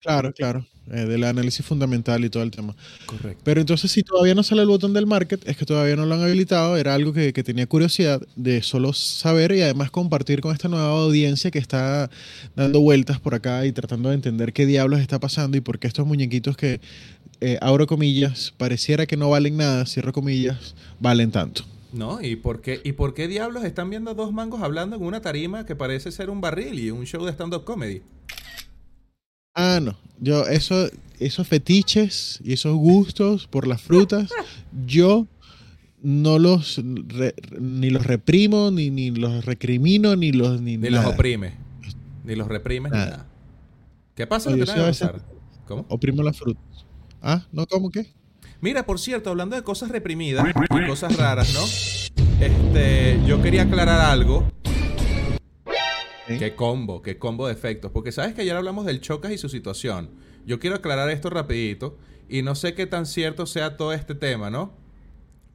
Claro, 0.00 0.32
claro, 0.32 0.64
eh, 0.92 1.06
del 1.06 1.24
análisis 1.24 1.64
fundamental 1.66 2.24
y 2.24 2.30
todo 2.30 2.42
el 2.42 2.50
tema. 2.50 2.74
Correcto. 3.06 3.40
Pero 3.44 3.60
entonces, 3.60 3.90
si 3.90 4.02
todavía 4.02 4.34
no 4.34 4.42
sale 4.42 4.62
el 4.62 4.68
botón 4.68 4.92
del 4.92 5.06
market, 5.06 5.46
es 5.48 5.56
que 5.56 5.66
todavía 5.66 5.96
no 5.96 6.06
lo 6.06 6.14
han 6.14 6.22
habilitado. 6.22 6.76
Era 6.76 6.94
algo 6.94 7.12
que, 7.12 7.32
que 7.32 7.42
tenía 7.42 7.66
curiosidad 7.66 8.22
de 8.36 8.62
solo 8.62 8.92
saber 8.92 9.52
y 9.52 9.62
además 9.62 9.90
compartir 9.90 10.40
con 10.40 10.52
esta 10.52 10.68
nueva 10.68 10.88
audiencia 10.88 11.50
que 11.50 11.58
está 11.58 12.10
dando 12.54 12.80
vueltas 12.80 13.18
por 13.18 13.34
acá 13.34 13.66
y 13.66 13.72
tratando 13.72 14.10
de 14.10 14.14
entender 14.14 14.52
qué 14.52 14.66
diablos 14.66 15.00
está 15.00 15.18
pasando 15.18 15.56
y 15.56 15.60
por 15.60 15.78
qué 15.78 15.88
estos 15.88 16.06
muñequitos 16.06 16.56
que, 16.56 16.80
eh, 17.40 17.56
abro 17.60 17.86
comillas, 17.86 18.52
pareciera 18.56 19.06
que 19.06 19.16
no 19.16 19.30
valen 19.30 19.56
nada, 19.56 19.86
cierro 19.86 20.12
comillas, 20.12 20.74
valen 20.98 21.30
tanto. 21.30 21.62
¿No? 21.92 22.20
¿Y 22.20 22.36
por, 22.36 22.60
qué, 22.60 22.80
¿Y 22.84 22.92
por 22.92 23.14
qué 23.14 23.28
diablos 23.28 23.64
están 23.64 23.90
viendo 23.90 24.12
dos 24.14 24.32
mangos 24.32 24.60
hablando 24.60 24.96
en 24.96 25.02
una 25.02 25.22
tarima 25.22 25.64
que 25.64 25.76
parece 25.76 26.10
ser 26.10 26.30
un 26.30 26.40
barril 26.40 26.78
y 26.78 26.90
un 26.90 27.04
show 27.06 27.24
de 27.24 27.32
stand-up 27.32 27.64
comedy? 27.64 28.02
Ah, 29.60 29.80
no. 29.82 29.96
Yo, 30.20 30.46
eso, 30.46 30.88
esos 31.18 31.46
fetiches 31.48 32.38
y 32.44 32.52
esos 32.52 32.76
gustos 32.76 33.48
por 33.48 33.66
las 33.66 33.82
frutas, 33.82 34.30
yo 34.86 35.26
no 36.00 36.38
los 36.38 36.80
re- 37.08 37.34
ni 37.60 37.90
los 37.90 38.06
reprimo, 38.06 38.70
ni, 38.70 38.90
ni 38.90 39.10
los 39.10 39.44
recrimino, 39.44 40.14
ni 40.14 40.30
los 40.30 40.60
ni, 40.60 40.76
Ni 40.76 40.90
los 40.90 41.04
oprime. 41.04 41.54
Ni 42.24 42.36
los 42.36 42.46
reprimes, 42.46 42.92
ni 42.92 42.98
Nada. 42.98 43.10
nada. 43.10 43.26
¿Qué 44.14 44.26
pasa? 44.28 44.50
No? 44.50 44.64
¿Cómo? 45.66 45.86
Oprimo 45.88 46.22
las 46.22 46.38
frutas. 46.38 46.62
Ah, 47.20 47.42
¿no? 47.52 47.66
¿Cómo 47.66 47.90
qué? 47.90 48.06
Mira, 48.60 48.86
por 48.86 48.98
cierto, 49.00 49.30
hablando 49.30 49.56
de 49.56 49.62
cosas 49.62 49.88
reprimidas 49.90 50.44
y 50.48 50.86
cosas 50.86 51.16
raras, 51.16 51.52
¿no? 51.54 51.64
Este, 52.44 53.20
yo 53.26 53.42
quería 53.42 53.62
aclarar 53.62 54.00
algo. 54.00 54.48
Qué 56.36 56.54
combo, 56.54 57.00
qué 57.02 57.18
combo 57.18 57.46
de 57.46 57.52
efectos. 57.52 57.90
Porque 57.92 58.12
sabes 58.12 58.34
que 58.34 58.42
ayer 58.42 58.56
hablamos 58.56 58.84
del 58.86 59.00
Chocas 59.00 59.32
y 59.32 59.38
su 59.38 59.48
situación. 59.48 60.10
Yo 60.46 60.58
quiero 60.58 60.76
aclarar 60.76 61.08
esto 61.10 61.30
rapidito. 61.30 61.96
Y 62.28 62.42
no 62.42 62.54
sé 62.54 62.74
qué 62.74 62.86
tan 62.86 63.06
cierto 63.06 63.46
sea 63.46 63.76
todo 63.78 63.92
este 63.94 64.14
tema, 64.14 64.50
¿no? 64.50 64.74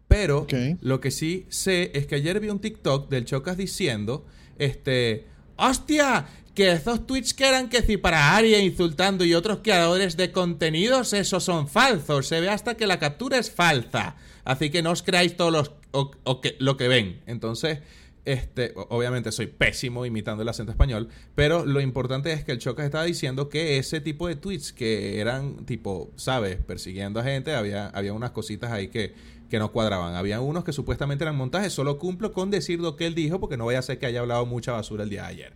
Pero 0.07 0.45
lo 0.81 0.99
que 0.99 1.11
sí 1.11 1.45
sé 1.49 1.91
es 1.93 2.07
que 2.07 2.15
ayer 2.15 2.39
vi 2.39 2.49
un 2.49 2.59
TikTok 2.59 3.09
del 3.09 3.25
Chocas 3.25 3.57
diciendo, 3.57 4.25
este, 4.57 5.27
¡hostia! 5.55 6.25
Que 6.55 6.71
esos 6.71 7.07
tweets 7.07 7.33
que 7.33 7.47
eran 7.47 7.67
que 7.67 7.81
si 7.81 7.97
para 7.97 8.35
Aria 8.35 8.59
insultando 8.59 9.25
y 9.25 9.33
otros 9.33 9.59
creadores 9.63 10.17
de 10.17 10.31
contenidos, 10.31 11.13
esos 11.13 11.43
son 11.43 11.67
falsos. 11.67 12.27
Se 12.27 12.39
ve 12.41 12.49
hasta 12.49 12.75
que 12.75 12.85
la 12.85 12.99
captura 12.99 13.39
es 13.39 13.49
falsa. 13.49 14.15
Así 14.45 14.69
que 14.69 14.83
no 14.83 14.91
os 14.91 15.01
creáis 15.01 15.35
todos 15.35 15.51
los 15.51 15.71
o- 15.91 16.11
o 16.23 16.41
que, 16.41 16.55
lo 16.59 16.77
que 16.77 16.87
ven. 16.87 17.21
Entonces, 17.25 17.79
este, 18.25 18.73
obviamente 18.75 19.31
soy 19.31 19.47
pésimo 19.47 20.05
imitando 20.05 20.43
el 20.43 20.49
acento 20.49 20.71
español, 20.71 21.09
pero 21.35 21.65
lo 21.65 21.81
importante 21.81 22.31
es 22.31 22.43
que 22.43 22.53
el 22.53 22.59
Chocas 22.59 22.85
estaba 22.85 23.03
diciendo 23.03 23.49
que 23.49 23.77
ese 23.77 23.99
tipo 23.99 24.27
de 24.27 24.35
tweets 24.35 24.71
que 24.71 25.19
eran 25.19 25.65
tipo, 25.65 26.11
¿sabes? 26.15 26.57
Persiguiendo 26.57 27.19
a 27.19 27.23
gente, 27.23 27.53
había, 27.53 27.87
había 27.87 28.13
unas 28.13 28.31
cositas 28.31 28.71
ahí 28.71 28.87
que, 28.87 29.13
que 29.49 29.59
no 29.59 29.71
cuadraban. 29.71 30.15
Había 30.15 30.39
unos 30.39 30.63
que 30.63 30.71
supuestamente 30.71 31.23
eran 31.23 31.35
montajes, 31.35 31.73
solo 31.73 31.99
cumplo 31.99 32.31
con 32.31 32.49
decir 32.49 32.79
lo 32.79 32.95
que 32.95 33.07
él 33.07 33.15
dijo 33.15 33.39
porque 33.39 33.57
no 33.57 33.65
voy 33.65 33.75
a 33.75 33.81
ser 33.81 33.99
que 33.99 34.05
haya 34.05 34.21
hablado 34.21 34.45
mucha 34.45 34.71
basura 34.71 35.03
el 35.03 35.09
día 35.09 35.23
de 35.23 35.27
ayer. 35.27 35.53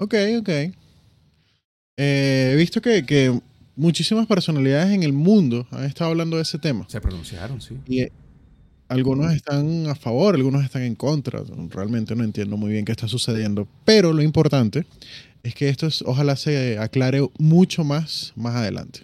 Ok, 0.00 0.14
ok. 0.40 0.48
Eh, 1.98 2.50
he 2.52 2.56
visto 2.56 2.80
que, 2.80 3.04
que 3.04 3.40
muchísimas 3.76 4.26
personalidades 4.26 4.92
en 4.92 5.02
el 5.02 5.12
mundo 5.12 5.66
han 5.70 5.84
estado 5.84 6.10
hablando 6.10 6.36
de 6.36 6.42
ese 6.42 6.58
tema. 6.58 6.86
Se 6.88 7.00
pronunciaron, 7.00 7.60
sí. 7.60 7.76
Y 7.86 8.06
algunos 8.88 9.32
están 9.32 9.86
a 9.88 9.94
favor, 9.94 10.34
algunos 10.34 10.64
están 10.64 10.82
en 10.82 10.94
contra. 10.94 11.42
Realmente 11.70 12.14
no 12.16 12.24
entiendo 12.24 12.56
muy 12.56 12.70
bien 12.72 12.84
qué 12.84 12.92
está 12.92 13.06
sucediendo. 13.08 13.68
Pero 13.84 14.12
lo 14.12 14.22
importante 14.22 14.86
es 15.42 15.54
que 15.54 15.68
esto 15.68 15.86
es- 15.86 16.02
ojalá 16.02 16.36
se 16.36 16.78
aclare 16.78 17.26
mucho 17.38 17.84
más 17.84 18.32
más 18.36 18.54
adelante. 18.56 19.00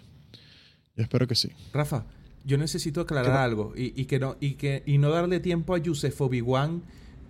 Yo 0.95 1.03
espero 1.03 1.27
que 1.27 1.35
sí. 1.35 1.49
Rafa, 1.73 2.05
yo 2.45 2.57
necesito 2.57 3.01
aclarar 3.01 3.37
algo 3.37 3.73
y, 3.75 3.99
y 3.99 4.05
que 4.05 4.19
no, 4.19 4.37
y, 4.39 4.51
que, 4.53 4.83
y 4.85 4.97
no 4.97 5.09
darle 5.09 5.39
tiempo 5.39 5.75
a 5.75 5.77
Yusef 5.79 6.19
Obi-Wan. 6.21 6.81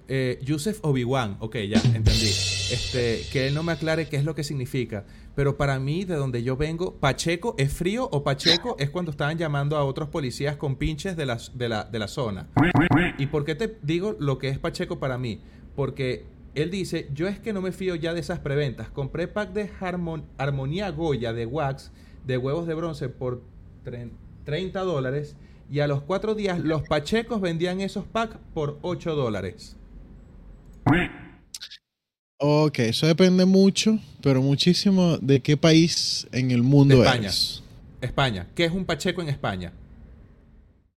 Eh, 0.07 0.39
Yusef 0.43 0.79
Obi-Wan, 0.83 1.37
ok, 1.39 1.55
ya, 1.67 1.79
entendí. 1.93 2.27
Este, 2.71 3.21
que 3.31 3.47
él 3.47 3.53
no 3.53 3.63
me 3.63 3.71
aclare 3.71 4.07
qué 4.07 4.17
es 4.17 4.23
lo 4.23 4.35
que 4.35 4.43
significa. 4.43 5.05
Pero 5.35 5.57
para 5.57 5.79
mí, 5.79 6.05
de 6.05 6.15
donde 6.15 6.43
yo 6.43 6.55
vengo, 6.57 6.93
Pacheco 6.95 7.55
es 7.57 7.73
frío 7.73 8.07
o 8.11 8.23
Pacheco 8.23 8.75
es 8.79 8.89
cuando 8.89 9.11
estaban 9.11 9.37
llamando 9.37 9.77
a 9.77 9.83
otros 9.83 10.09
policías 10.09 10.55
con 10.57 10.75
pinches 10.77 11.17
de 11.17 11.25
la, 11.25 11.37
de 11.53 11.69
la, 11.69 11.83
de 11.83 11.99
la 11.99 12.07
zona. 12.07 12.47
¿Y 13.17 13.27
por 13.27 13.43
qué 13.45 13.55
te 13.55 13.77
digo 13.81 14.15
lo 14.19 14.37
que 14.37 14.49
es 14.49 14.59
Pacheco 14.59 14.99
para 14.99 15.17
mí? 15.17 15.41
Porque 15.75 16.25
él 16.53 16.71
dice, 16.71 17.09
yo 17.13 17.27
es 17.27 17.39
que 17.39 17.51
no 17.51 17.61
me 17.61 17.71
fío 17.73 17.95
ya 17.95 18.13
de 18.13 18.21
esas 18.21 18.39
preventas. 18.39 18.89
Compré 18.89 19.27
pack 19.27 19.51
de 19.53 19.69
Harmon- 19.79 20.23
Armonía 20.37 20.89
Goya 20.91 21.33
de 21.33 21.45
Wax 21.45 21.91
de 22.25 22.37
huevos 22.37 22.65
de 22.67 22.73
bronce 22.75 23.09
por 23.09 23.41
tre- 23.83 24.09
30 24.45 24.79
dólares 24.81 25.35
y 25.69 25.79
a 25.79 25.87
los 25.87 26.01
cuatro 26.01 26.33
días 26.35 26.59
los 26.59 26.83
Pachecos 26.83 27.41
vendían 27.41 27.81
esos 27.81 28.05
packs 28.05 28.37
por 28.53 28.77
8 28.83 29.15
dólares. 29.15 29.75
Ok, 32.37 32.79
eso 32.79 33.07
depende 33.07 33.45
mucho, 33.45 33.97
pero 34.21 34.41
muchísimo 34.41 35.17
de 35.17 35.41
qué 35.41 35.57
país 35.57 36.27
en 36.31 36.51
el 36.51 36.63
mundo 36.63 36.95
De 36.95 37.01
España. 37.01 37.21
eres. 37.21 37.63
España. 38.01 38.47
¿Qué 38.53 38.65
es 38.65 38.71
un 38.71 38.85
Pacheco 38.85 39.21
en 39.21 39.29
España? 39.29 39.71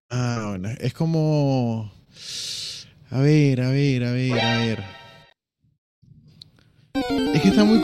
Ah, 0.09 0.47
bueno, 0.49 0.69
es 0.79 0.93
como... 0.93 1.91
A 3.09 3.21
ver, 3.21 3.61
a 3.61 3.69
ver, 3.69 4.03
a 4.03 4.11
ver, 4.11 4.39
a 4.39 4.57
ver. 4.57 4.83
Es 7.33 7.41
que 7.41 7.47
está 7.49 7.63
muy... 7.63 7.81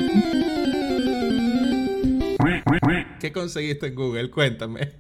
¿Qué 3.20 3.32
conseguiste 3.32 3.88
en 3.88 3.96
Google? 3.96 4.30
Cuéntame. 4.30 4.92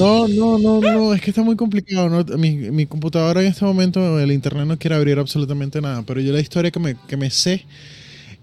No, 0.00 0.26
no, 0.28 0.58
no, 0.58 0.80
no, 0.80 1.12
es 1.12 1.20
que 1.20 1.28
está 1.28 1.42
muy 1.42 1.56
complicado. 1.56 2.08
¿no? 2.08 2.38
Mi, 2.38 2.56
mi 2.70 2.86
computadora 2.86 3.42
en 3.42 3.48
este 3.48 3.66
momento, 3.66 4.18
el 4.18 4.32
internet 4.32 4.66
no 4.66 4.78
quiere 4.78 4.96
abrir 4.96 5.18
absolutamente 5.18 5.82
nada, 5.82 6.02
pero 6.06 6.22
yo 6.22 6.32
la 6.32 6.40
historia 6.40 6.70
que 6.70 6.80
me, 6.80 6.96
que 7.06 7.18
me 7.18 7.30
sé 7.30 7.66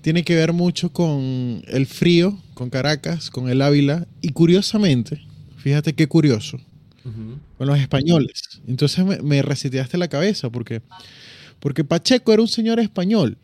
tiene 0.01 0.23
que 0.23 0.35
ver 0.35 0.53
mucho 0.53 0.93
con 0.93 1.63
el 1.67 1.87
frío, 1.87 2.37
con 2.53 2.69
Caracas, 2.69 3.31
con 3.31 3.49
el 3.49 3.63
Ávila, 3.63 4.07
y 4.21 4.29
curiosamente, 4.33 5.19
fíjate 5.57 5.93
qué 5.93 6.07
curioso, 6.07 6.59
con 7.57 7.65
los 7.67 7.79
españoles. 7.79 8.61
Entonces 8.67 9.03
me, 9.03 9.19
me 9.23 9.41
reseteaste 9.41 9.97
la 9.97 10.09
cabeza, 10.09 10.51
porque, 10.51 10.83
porque 11.59 11.83
Pacheco 11.83 12.33
era 12.33 12.43
un 12.43 12.47
señor 12.47 12.79
español 12.79 13.35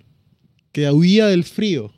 que 0.71 0.87
huía 0.91 1.25
del 1.25 1.45
frío. 1.45 1.91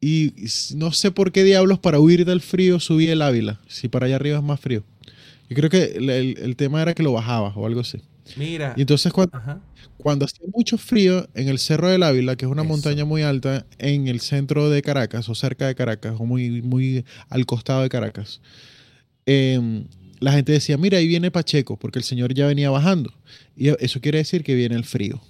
Y 0.00 0.34
no 0.76 0.92
sé 0.92 1.10
por 1.10 1.32
qué 1.32 1.42
diablos 1.42 1.80
para 1.80 1.98
huir 1.98 2.24
del 2.24 2.40
frío 2.40 2.78
subía 2.78 3.12
el 3.12 3.22
Ávila, 3.22 3.60
si 3.66 3.88
para 3.88 4.06
allá 4.06 4.16
arriba 4.16 4.38
es 4.38 4.44
más 4.44 4.60
frío. 4.60 4.84
Yo 5.52 5.56
creo 5.56 5.70
que 5.70 5.84
el, 5.98 6.10
el- 6.10 6.38
el 6.38 6.56
tema 6.56 6.82
era 6.82 6.94
que 6.94 7.02
lo 7.02 7.12
bajaba 7.12 7.48
o 7.54 7.66
algo 7.66 7.80
así. 7.80 8.00
Mira. 8.36 8.74
Y 8.76 8.80
entonces 8.82 9.12
cuando, 9.12 9.36
Ajá. 9.36 9.60
cuando 9.98 10.24
hacía 10.24 10.46
mucho 10.54 10.78
frío 10.78 11.28
en 11.34 11.48
el 11.48 11.58
Cerro 11.58 11.88
del 11.88 12.02
Ávila, 12.02 12.36
que 12.36 12.44
es 12.44 12.50
una 12.50 12.62
Eso. 12.62 12.68
montaña 12.68 13.04
muy 13.04 13.22
alta 13.22 13.66
en 13.78 14.06
el 14.08 14.20
centro 14.20 14.70
de 14.70 14.80
Caracas 14.82 15.28
o 15.28 15.34
cerca 15.34 15.66
de 15.66 15.74
Caracas 15.74 16.14
o 16.18 16.24
muy, 16.24 16.62
muy 16.62 17.04
al 17.28 17.46
costado 17.46 17.82
de 17.82 17.88
Caracas, 17.88 18.40
em, 19.26 19.84
la 20.20 20.32
gente 20.32 20.52
decía, 20.52 20.76
mira, 20.78 20.98
ahí 20.98 21.08
viene 21.08 21.30
Pacheco, 21.32 21.76
porque 21.76 21.98
el 21.98 22.04
señor 22.04 22.32
ya 22.32 22.46
venía 22.46 22.70
bajando. 22.70 23.12
Y 23.56 23.68
eso 23.84 24.00
quiere 24.00 24.18
decir 24.18 24.44
que 24.44 24.54
viene 24.54 24.76
el 24.76 24.84
frío. 24.84 25.20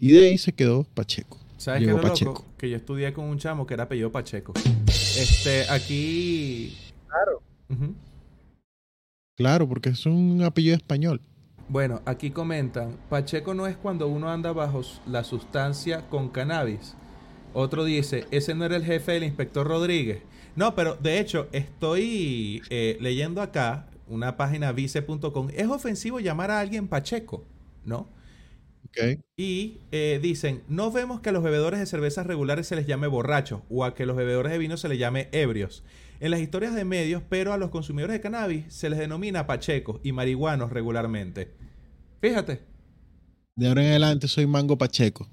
Y 0.00 0.12
de 0.12 0.28
ahí 0.30 0.38
se 0.38 0.52
quedó 0.52 0.84
Pacheco. 0.94 1.38
¿Sabes 1.58 1.80
qué 1.80 1.86
Llegó 1.86 2.00
Pacheco. 2.00 2.30
loco? 2.30 2.44
Que 2.56 2.70
yo 2.70 2.76
estudié 2.76 3.12
con 3.12 3.24
un 3.26 3.36
chamo 3.38 3.66
que 3.66 3.74
era 3.74 3.82
apellido 3.84 4.10
Pacheco. 4.10 4.54
Este, 4.86 5.68
aquí... 5.68 6.72
Claro. 7.08 7.42
Claro, 9.38 9.68
porque 9.68 9.90
es 9.90 10.04
un 10.04 10.42
apellido 10.42 10.74
español. 10.74 11.22
Bueno, 11.68 12.02
aquí 12.06 12.30
comentan, 12.30 12.96
Pacheco 13.08 13.54
no 13.54 13.68
es 13.68 13.76
cuando 13.76 14.08
uno 14.08 14.28
anda 14.30 14.52
bajo 14.52 14.82
la 15.06 15.22
sustancia 15.22 16.08
con 16.08 16.28
cannabis. 16.28 16.96
Otro 17.54 17.84
dice, 17.84 18.26
ese 18.32 18.56
no 18.56 18.64
era 18.64 18.74
el 18.74 18.84
jefe 18.84 19.12
del 19.12 19.22
inspector 19.22 19.64
Rodríguez. 19.64 20.22
No, 20.56 20.74
pero 20.74 20.96
de 20.96 21.20
hecho 21.20 21.46
estoy 21.52 22.62
eh, 22.68 22.98
leyendo 23.00 23.40
acá 23.40 23.86
una 24.08 24.36
página 24.36 24.72
vice.com. 24.72 25.50
Es 25.54 25.68
ofensivo 25.68 26.18
llamar 26.18 26.50
a 26.50 26.58
alguien 26.58 26.88
Pacheco, 26.88 27.46
¿no? 27.84 28.08
¿ok? 28.88 29.20
Y 29.36 29.82
eh, 29.92 30.18
dicen, 30.20 30.64
no 30.66 30.90
vemos 30.90 31.20
que 31.20 31.28
a 31.28 31.32
los 31.32 31.44
bebedores 31.44 31.78
de 31.78 31.86
cervezas 31.86 32.26
regulares 32.26 32.66
se 32.66 32.74
les 32.74 32.88
llame 32.88 33.06
borrachos 33.06 33.60
o 33.70 33.84
a 33.84 33.94
que 33.94 34.04
los 34.04 34.16
bebedores 34.16 34.50
de 34.50 34.58
vino 34.58 34.76
se 34.76 34.88
les 34.88 34.98
llame 34.98 35.28
ebrios. 35.30 35.84
En 36.20 36.32
las 36.32 36.40
historias 36.40 36.74
de 36.74 36.84
medios, 36.84 37.22
pero 37.28 37.52
a 37.52 37.58
los 37.58 37.70
consumidores 37.70 38.14
de 38.14 38.20
cannabis 38.20 38.64
se 38.74 38.90
les 38.90 38.98
denomina 38.98 39.46
pachecos 39.46 40.00
y 40.02 40.10
marihuanos 40.10 40.72
regularmente. 40.72 41.54
Fíjate. 42.20 42.62
De 43.54 43.68
ahora 43.68 43.82
en 43.82 43.90
adelante 43.90 44.26
soy 44.26 44.46
Mango 44.46 44.76
Pacheco. 44.76 45.28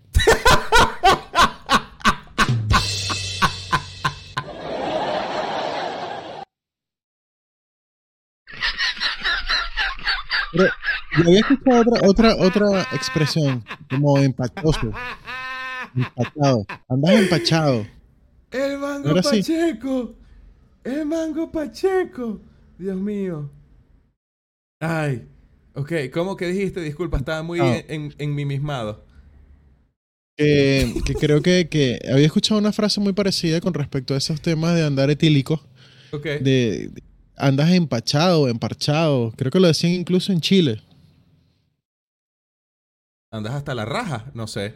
Pero 10.51 10.69
yo 11.17 11.23
había 11.23 11.39
escuchado 11.39 11.81
otra, 11.81 12.07
otra, 12.07 12.35
otra 12.35 12.81
expresión, 12.93 13.65
como 13.89 14.19
empachoso. 14.19 14.91
Empachado. 15.95 16.65
Andas 16.87 17.11
empachado. 17.15 17.87
El 18.51 18.77
mango 18.77 19.09
Ahora 19.09 19.23
sí. 19.23 19.43
El 20.85 21.05
mango 21.05 21.51
pacheco. 21.51 22.39
Dios 22.77 22.95
mío. 22.95 23.49
Ay. 24.79 25.27
Ok, 25.73 25.91
¿cómo 26.13 26.37
que 26.37 26.47
dijiste? 26.47 26.79
Disculpa, 26.81 27.17
estaba 27.17 27.43
muy 27.43 27.59
Ah. 27.59 27.77
en, 27.77 27.85
en, 28.05 28.15
enmimismado. 28.17 29.03
Que, 30.37 30.93
que 31.05 31.13
creo 31.15 31.41
que, 31.41 31.67
que 31.69 31.99
había 32.11 32.25
escuchado 32.25 32.59
una 32.59 32.71
frase 32.73 32.99
muy 32.99 33.13
parecida 33.13 33.61
con 33.61 33.73
respecto 33.73 34.13
a 34.13 34.17
esos 34.17 34.41
temas 34.41 34.75
de 34.75 34.83
andar 34.85 35.09
etílico. 35.09 35.61
Ok. 36.11 36.23
de, 36.23 36.39
de- 36.41 37.03
andas 37.37 37.71
empachado, 37.71 38.47
emparchado. 38.47 39.33
Creo 39.35 39.51
que 39.51 39.59
lo 39.59 39.67
decían 39.67 39.93
incluso 39.93 40.31
en 40.31 40.39
Chile. 40.41 40.81
Andas 43.31 43.53
hasta 43.53 43.75
la 43.75 43.85
raja, 43.85 44.31
no 44.33 44.47
sé. 44.47 44.75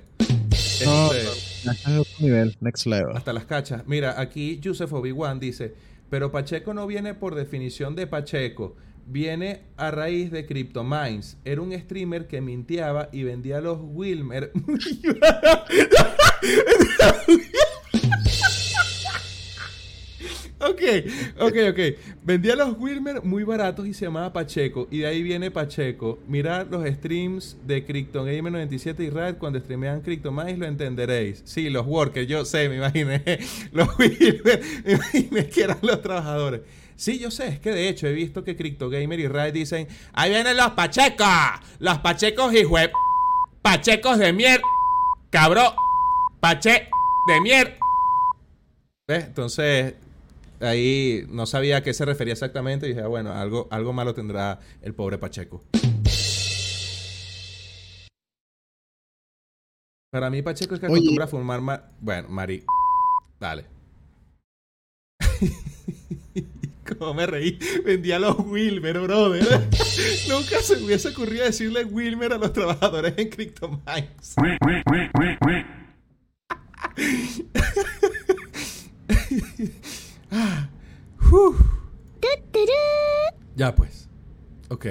No, 0.86 1.12
Este, 1.14 1.66
no, 1.66 1.72
este 2.02 2.24
nivel, 2.24 2.58
next 2.62 2.86
level. 2.88 3.16
hasta 3.16 3.32
las 3.32 3.46
cachas. 3.46 3.84
Mira, 3.86 4.20
aquí 4.20 4.60
Yusef 4.60 4.92
Obi-Wan 4.92 5.40
dice, 5.40 5.76
pero 6.10 6.32
Pacheco 6.32 6.74
no 6.74 6.88
viene 6.88 7.14
por 7.14 7.36
definición 7.36 7.96
de 7.96 8.08
Pacheco, 8.08 8.76
viene 9.06 9.64
a 9.78 9.92
raíz 9.92 10.32
de 10.32 10.46
CryptoMines. 10.46 11.38
Era 11.46 11.62
un 11.62 11.72
streamer 11.74 12.28
que 12.28 12.42
mintiaba 12.42 13.10
y 13.12 13.24
vendía 13.24 13.62
los 13.62 13.80
Wilmer. 13.82 14.52
ok, 20.60 20.82
ok, 21.40 21.56
ok. 21.72 21.80
Vendía 22.24 22.56
los 22.56 22.78
Wilmer 22.78 23.24
muy 23.24 23.44
baratos 23.44 23.88
y 23.88 23.94
se 23.94 24.06
llamaba 24.06 24.34
Pacheco. 24.34 24.88
Y 24.92 25.00
de 25.00 25.08
ahí 25.08 25.24
viene 25.24 25.52
Pacheco. 25.52 26.20
Mirad 26.28 26.68
los 26.70 26.86
streams 26.86 27.58
de 27.66 27.86
Crypto 27.86 28.24
Gamer 28.24 28.52
97 28.52 29.04
y 29.04 29.10
Rad 29.10 29.38
cuando 29.38 29.60
streamean 29.60 30.02
CryptoMines 30.02 30.60
lo 30.60 30.66
entenderéis. 30.66 31.42
Sí, 31.46 31.70
los 31.70 31.86
workers, 31.86 32.28
yo 32.28 32.46
sé, 32.46 32.70
me 32.70 32.78
imaginé. 32.78 33.24
Los 33.72 33.98
Wilmer, 33.98 34.62
me 34.86 34.92
imaginé 34.94 35.50
que 35.50 35.64
eran 35.64 35.78
los 35.82 36.02
trabajadores. 36.02 36.62
Sí, 36.96 37.20
yo 37.20 37.32
sé, 37.32 37.48
es 37.48 37.60
que 37.60 37.72
de 37.72 37.88
hecho 37.88 38.08
he 38.08 38.14
visto 38.14 38.44
que 38.44 38.56
Crypto 38.56 38.90
Gamer 38.90 39.20
y 39.20 39.28
Rad 39.28 39.54
dicen: 39.54 39.88
¡Ahí 40.14 40.32
vienen 40.32 40.58
los 40.58 40.72
Pachecos! 40.72 41.28
Los 41.80 42.00
Pachecos 42.00 42.54
y 42.54 42.66
web. 42.66 42.92
Pachecos 43.62 44.18
de 44.18 44.34
mierda. 44.34 44.64
Cabrón. 45.30 45.74
Pache 46.40 46.90
de 47.28 47.42
mierda. 47.42 47.76
Entonces, 49.08 49.96
ahí 50.62 51.26
no 51.30 51.46
sabía 51.46 51.78
a 51.78 51.84
qué 51.84 51.94
se 51.94 52.06
refería 52.06 52.34
exactamente 52.34 52.86
y 52.86 52.90
dije, 52.90 53.02
ah, 53.02 53.08
bueno, 53.08 53.34
algo, 53.34 53.68
algo 53.72 53.94
malo 53.94 54.14
tendrá 54.14 54.60
el 54.82 54.94
pobre 54.94 55.18
Pacheco. 55.18 55.64
Para 60.12 60.30
mí 60.30 60.42
Pacheco 60.42 60.74
es 60.74 60.80
que 60.80 60.88
Oye. 60.88 60.96
acostumbra 60.96 61.26
a 61.26 61.28
fumar 61.28 61.62
ma- 61.62 61.84
Bueno, 62.02 62.30
Mari. 62.30 62.64
Dale. 63.40 63.66
Cómo 66.98 67.14
me 67.14 67.28
reí. 67.28 67.60
Vendía 67.86 68.18
los 68.18 68.40
Wilmer, 68.40 69.00
brother. 69.02 69.44
Nunca 70.30 70.62
se 70.64 70.78
me 70.78 70.86
hubiese 70.86 71.10
ocurrido 71.10 71.46
decirle 71.46 71.86
Wilmer 71.86 72.34
a 72.34 72.38
los 72.40 72.52
trabajadores 72.52 73.14
en 73.18 73.30
CryptoMines. 73.30 74.36
Ya 83.60 83.76
pues. 83.76 84.08
Ok. 84.70 84.86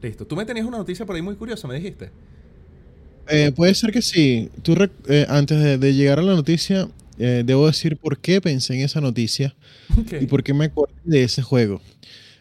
Listo. 0.00 0.26
Tú 0.26 0.34
me 0.34 0.46
tenías 0.46 0.64
una 0.64 0.78
noticia 0.78 1.04
por 1.04 1.14
ahí 1.14 1.20
muy 1.20 1.36
curiosa, 1.36 1.68
me 1.68 1.74
dijiste. 1.74 2.10
Eh, 3.28 3.52
puede 3.54 3.74
ser 3.74 3.92
que 3.92 4.00
sí. 4.00 4.48
Tú 4.62 4.74
eh, 5.06 5.26
antes 5.28 5.62
de, 5.62 5.76
de 5.76 5.94
llegar 5.94 6.18
a 6.18 6.22
la 6.22 6.34
noticia, 6.34 6.88
eh, 7.18 7.42
debo 7.44 7.66
decir 7.66 7.98
por 7.98 8.18
qué 8.18 8.40
pensé 8.40 8.72
en 8.74 8.80
esa 8.80 9.02
noticia 9.02 9.54
y 10.18 10.24
por 10.24 10.42
qué 10.42 10.54
me 10.54 10.64
acordé 10.64 10.94
de 11.04 11.24
ese 11.24 11.42
juego. 11.42 11.82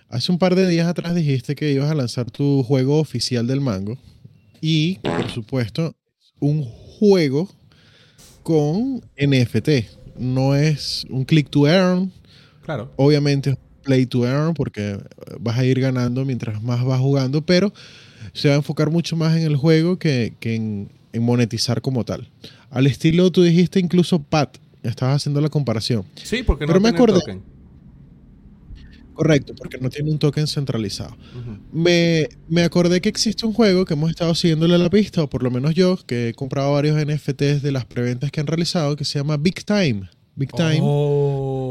Hace 0.07 0.31
un 0.31 0.39
par 0.39 0.55
de 0.55 0.65
días 0.65 0.87
atrás 0.87 1.13
dijiste 1.13 1.55
que 1.55 1.73
ibas 1.73 1.91
a 1.91 1.95
lanzar 1.95 2.31
tu 2.31 2.63
juego 2.63 2.97
oficial 2.97 3.45
del 3.45 3.59
mango 3.59 3.97
y, 4.61 4.99
por 4.99 5.29
supuesto, 5.29 5.93
un 6.39 6.63
juego 6.63 7.49
con 8.43 9.01
NFT. 9.17 9.69
No 10.17 10.55
es 10.55 11.05
un 11.09 11.25
click 11.25 11.49
to 11.49 11.67
earn, 11.67 12.13
Claro. 12.63 12.93
obviamente 12.95 13.49
es 13.51 13.57
play 13.89 14.05
to 14.05 14.23
earn 14.27 14.53
porque 14.53 14.91
eh, 14.91 14.99
vas 15.39 15.57
a 15.57 15.65
ir 15.65 15.79
ganando 15.79 16.23
mientras 16.25 16.61
más 16.61 16.83
vas 16.85 16.99
jugando, 16.99 17.41
pero 17.43 17.73
se 18.33 18.49
va 18.49 18.53
a 18.53 18.57
enfocar 18.57 18.91
mucho 18.91 19.15
más 19.15 19.35
en 19.35 19.43
el 19.43 19.55
juego 19.55 19.97
que, 19.97 20.33
que 20.39 20.53
en, 20.53 20.89
en 21.11 21.23
monetizar 21.23 21.81
como 21.81 22.05
tal. 22.05 22.29
Al 22.69 22.85
estilo, 22.85 23.31
tú 23.31 23.41
dijiste 23.41 23.79
incluso 23.79 24.21
Pat, 24.21 24.57
estabas 24.83 25.15
haciendo 25.15 25.41
la 25.41 25.49
comparación. 25.49 26.05
Sí, 26.15 26.43
porque 26.43 26.65
no 26.65 26.73
Pero 26.73 26.81
me 26.81 26.91
tiene 26.91 26.97
el 26.97 27.03
acordé. 27.03 27.19
token. 27.19 27.41
Correcto, 29.15 29.53
porque 29.57 29.79
no 29.79 29.89
tiene 29.89 30.11
un 30.11 30.19
token 30.19 30.45
centralizado. 30.47 31.17
Me, 31.73 32.29
me 32.47 32.61
acordé 32.63 33.01
que 33.01 33.09
existe 33.09 33.45
un 33.45 33.53
juego 33.53 33.83
que 33.83 33.95
hemos 33.95 34.11
estado 34.11 34.33
siguiéndole 34.35 34.77
la 34.77 34.89
pista, 34.89 35.23
o 35.23 35.29
por 35.29 35.41
lo 35.43 35.51
menos 35.51 35.73
yo, 35.73 35.97
que 36.05 36.29
he 36.29 36.33
comprado 36.33 36.71
varios 36.71 36.95
NFTs 36.95 37.61
de 37.61 37.71
las 37.71 37.85
preventas 37.85 38.31
que 38.31 38.39
han 38.39 38.47
realizado, 38.47 38.95
que 38.95 39.03
se 39.03 39.19
llama 39.19 39.35
Big 39.37 39.65
Time. 39.65 40.09
Big 40.35 40.51
Time. 40.53 40.79
Oh. 40.81 41.68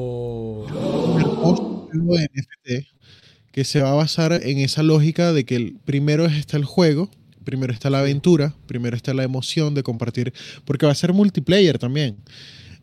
Un 1.92 2.00
hermoso 2.00 2.08
juego 2.08 2.16
de 2.16 2.28
NFT 2.80 2.86
que 3.52 3.64
se 3.64 3.80
va 3.82 3.90
a 3.90 3.94
basar 3.94 4.32
en 4.44 4.58
esa 4.58 4.82
lógica 4.82 5.32
de 5.32 5.44
que 5.44 5.56
el, 5.56 5.76
primero 5.84 6.26
está 6.26 6.56
el 6.56 6.64
juego, 6.64 7.10
primero 7.44 7.72
está 7.72 7.90
la 7.90 8.00
aventura, 8.00 8.54
primero 8.66 8.96
está 8.96 9.14
la 9.14 9.24
emoción 9.24 9.74
de 9.74 9.82
compartir, 9.82 10.32
porque 10.64 10.86
va 10.86 10.92
a 10.92 10.94
ser 10.94 11.12
multiplayer 11.12 11.78
también 11.78 12.16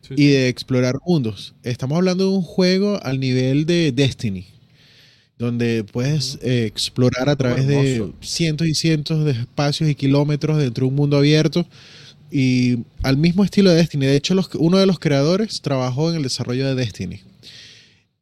Sí, 0.02 0.14
y 0.16 0.26
de 0.28 0.48
explorar 0.48 0.96
mundos. 1.06 1.54
Estamos 1.64 1.96
hablando 1.96 2.24
de 2.30 2.36
un 2.36 2.42
juego 2.42 3.00
al 3.02 3.18
nivel 3.18 3.66
de 3.66 3.90
Destiny, 3.92 4.46
donde 5.38 5.84
puedes 5.84 6.38
eh, 6.42 6.64
explorar 6.66 7.28
a 7.28 7.36
través 7.36 7.66
de 7.66 8.10
cientos 8.20 8.66
y 8.68 8.74
cientos 8.74 9.24
de 9.24 9.32
espacios 9.32 9.90
y 9.90 9.94
kilómetros 9.94 10.58
dentro 10.58 10.84
de 10.86 10.90
un 10.90 10.94
mundo 10.96 11.16
abierto. 11.16 11.66
Y 12.30 12.78
al 13.02 13.16
mismo 13.16 13.44
estilo 13.44 13.70
de 13.70 13.76
Destiny. 13.76 14.06
De 14.06 14.16
hecho, 14.16 14.34
los- 14.34 14.50
uno 14.54 14.78
de 14.78 14.86
los 14.86 14.98
creadores 14.98 15.60
trabajó 15.60 16.10
en 16.10 16.16
el 16.16 16.22
desarrollo 16.22 16.66
de 16.66 16.74
Destiny. 16.74 17.20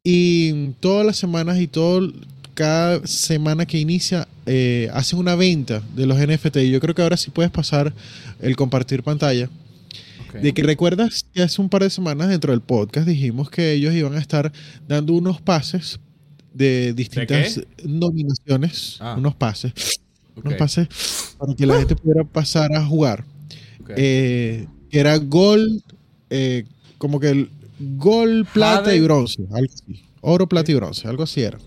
Y 0.06 0.72
todas 0.80 1.06
las 1.06 1.16
semanas 1.16 1.58
y 1.58 1.66
todo, 1.66 2.12
cada 2.52 3.04
semana 3.06 3.64
que 3.64 3.78
inicia, 3.78 4.28
eh, 4.44 4.90
hacen 4.92 5.18
una 5.18 5.34
venta 5.34 5.82
de 5.96 6.06
los 6.06 6.18
NFT. 6.18 6.56
Y 6.58 6.70
yo 6.70 6.78
creo 6.80 6.94
que 6.94 7.00
ahora 7.02 7.16
sí 7.16 7.30
puedes 7.30 7.50
pasar 7.50 7.94
el 8.40 8.54
compartir 8.54 9.02
pantalla. 9.02 9.48
ok. 10.28 10.34
De 10.42 10.52
que 10.52 10.62
recuerdas 10.62 11.24
que 11.32 11.42
hace 11.42 11.60
un 11.62 11.70
par 11.70 11.82
de 11.82 11.90
semanas 11.90 12.28
dentro 12.28 12.52
del 12.52 12.60
podcast 12.60 13.08
dijimos 13.08 13.48
que 13.48 13.72
ellos 13.72 13.94
iban 13.94 14.14
a 14.14 14.18
estar 14.20 14.52
dando 14.86 15.14
unos 15.14 15.40
pases 15.40 15.98
de 16.52 16.92
distintas 16.92 17.62
nominaciones. 17.82 18.98
Ah. 19.00 19.14
Unos 19.18 19.34
pases. 19.34 19.72
Ok, 20.36 20.44
Unos 20.46 20.58
pases 20.58 20.88
para 21.38 21.54
que 21.54 21.64
la 21.66 21.78
gente 21.78 21.96
pudiera 21.96 22.24
pasar 22.24 22.74
a 22.74 22.84
jugar. 22.84 23.24
ok. 23.80 23.90
Eh, 23.96 24.66
que 24.90 25.00
era 25.00 25.16
gol, 25.16 25.82
eh, 26.28 26.64
como 26.98 27.18
que 27.18 27.48
gol, 27.78 28.46
plata 28.52 28.84
Jade. 28.86 28.96
y 28.96 29.00
bronce. 29.00 29.42
Algo 29.52 29.72
así. 29.72 30.02
Oro, 30.20 30.48
plata 30.48 30.70
y 30.70 30.74
bronce. 30.74 31.08
Algo 31.08 31.22
así 31.24 31.42
era. 31.42 31.58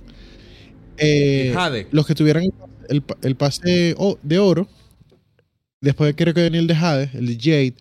Eh, 0.98 1.52
Jade. 1.54 1.88
los 1.92 2.06
que 2.08 2.16
tuvieran 2.16 2.44
el, 2.90 3.36
pase 3.36 3.96
de 4.24 4.40
oro, 4.40 4.68
después 5.82 6.14
creo 6.18 6.34
que 6.34 6.42
venía 6.42 6.60
el 6.60 6.68
de 6.68 6.76
Jade, 6.76 7.12
el 7.14 7.28
de 7.28 7.36
Jade, 7.36 7.74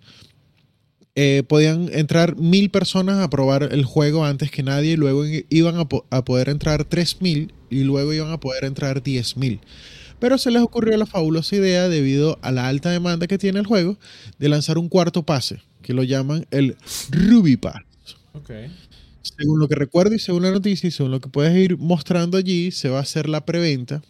eh, 1.15 1.43
podían 1.49 1.89
entrar 1.95 2.37
mil 2.37 2.69
personas 2.69 3.21
a 3.25 3.31
probar 3.31 3.71
el 3.73 3.85
juego 3.87 4.27
antes 4.27 4.51
que 4.51 4.63
nadie, 4.63 4.93
y 4.93 4.97
luego 4.97 5.25
iban 5.49 5.79
a, 5.79 5.89
po- 5.89 6.05
a 6.11 6.25
poder 6.25 6.51
entrar 6.51 6.85
tres 6.85 7.23
mil 7.23 7.55
y 7.71 7.85
luego 7.85 8.13
iban 8.13 8.31
a 8.33 8.39
poder 8.41 8.65
entrar 8.65 9.03
diez 9.03 9.37
mil. 9.39 9.61
Pero 10.19 10.37
se 10.37 10.51
les 10.51 10.61
ocurrió 10.61 10.95
la 10.99 11.07
fabulosa 11.07 11.57
idea, 11.57 11.89
debido 11.89 12.39
a 12.43 12.53
la 12.53 12.69
alta 12.69 12.91
demanda 12.91 13.27
que 13.27 13.39
tiene 13.39 13.61
el 13.61 13.67
juego, 13.67 13.97
de 14.39 14.49
lanzar 14.51 14.77
un 14.77 14.89
cuarto 14.91 15.23
pase, 15.25 15.63
que 15.83 15.95
lo 15.95 16.03
llaman 16.03 16.47
el 16.51 16.77
Ruby 17.11 17.57
Pass. 17.57 17.77
Según 19.23 19.59
lo 19.59 19.69
que 19.69 19.75
recuerdo 19.75 20.15
y 20.15 20.19
según 20.19 20.43
la 20.45 20.51
noticia 20.53 20.87
y 20.87 20.91
según 20.93 21.11
lo 21.13 21.21
que 21.21 21.29
puedes 21.29 21.57
ir 21.57 21.77
mostrando 21.79 22.37
allí, 22.39 22.71
se 22.71 22.89
va 22.89 22.99
a 22.99 23.03
hacer 23.03 23.29
la 23.29 23.45
preventa 23.45 24.03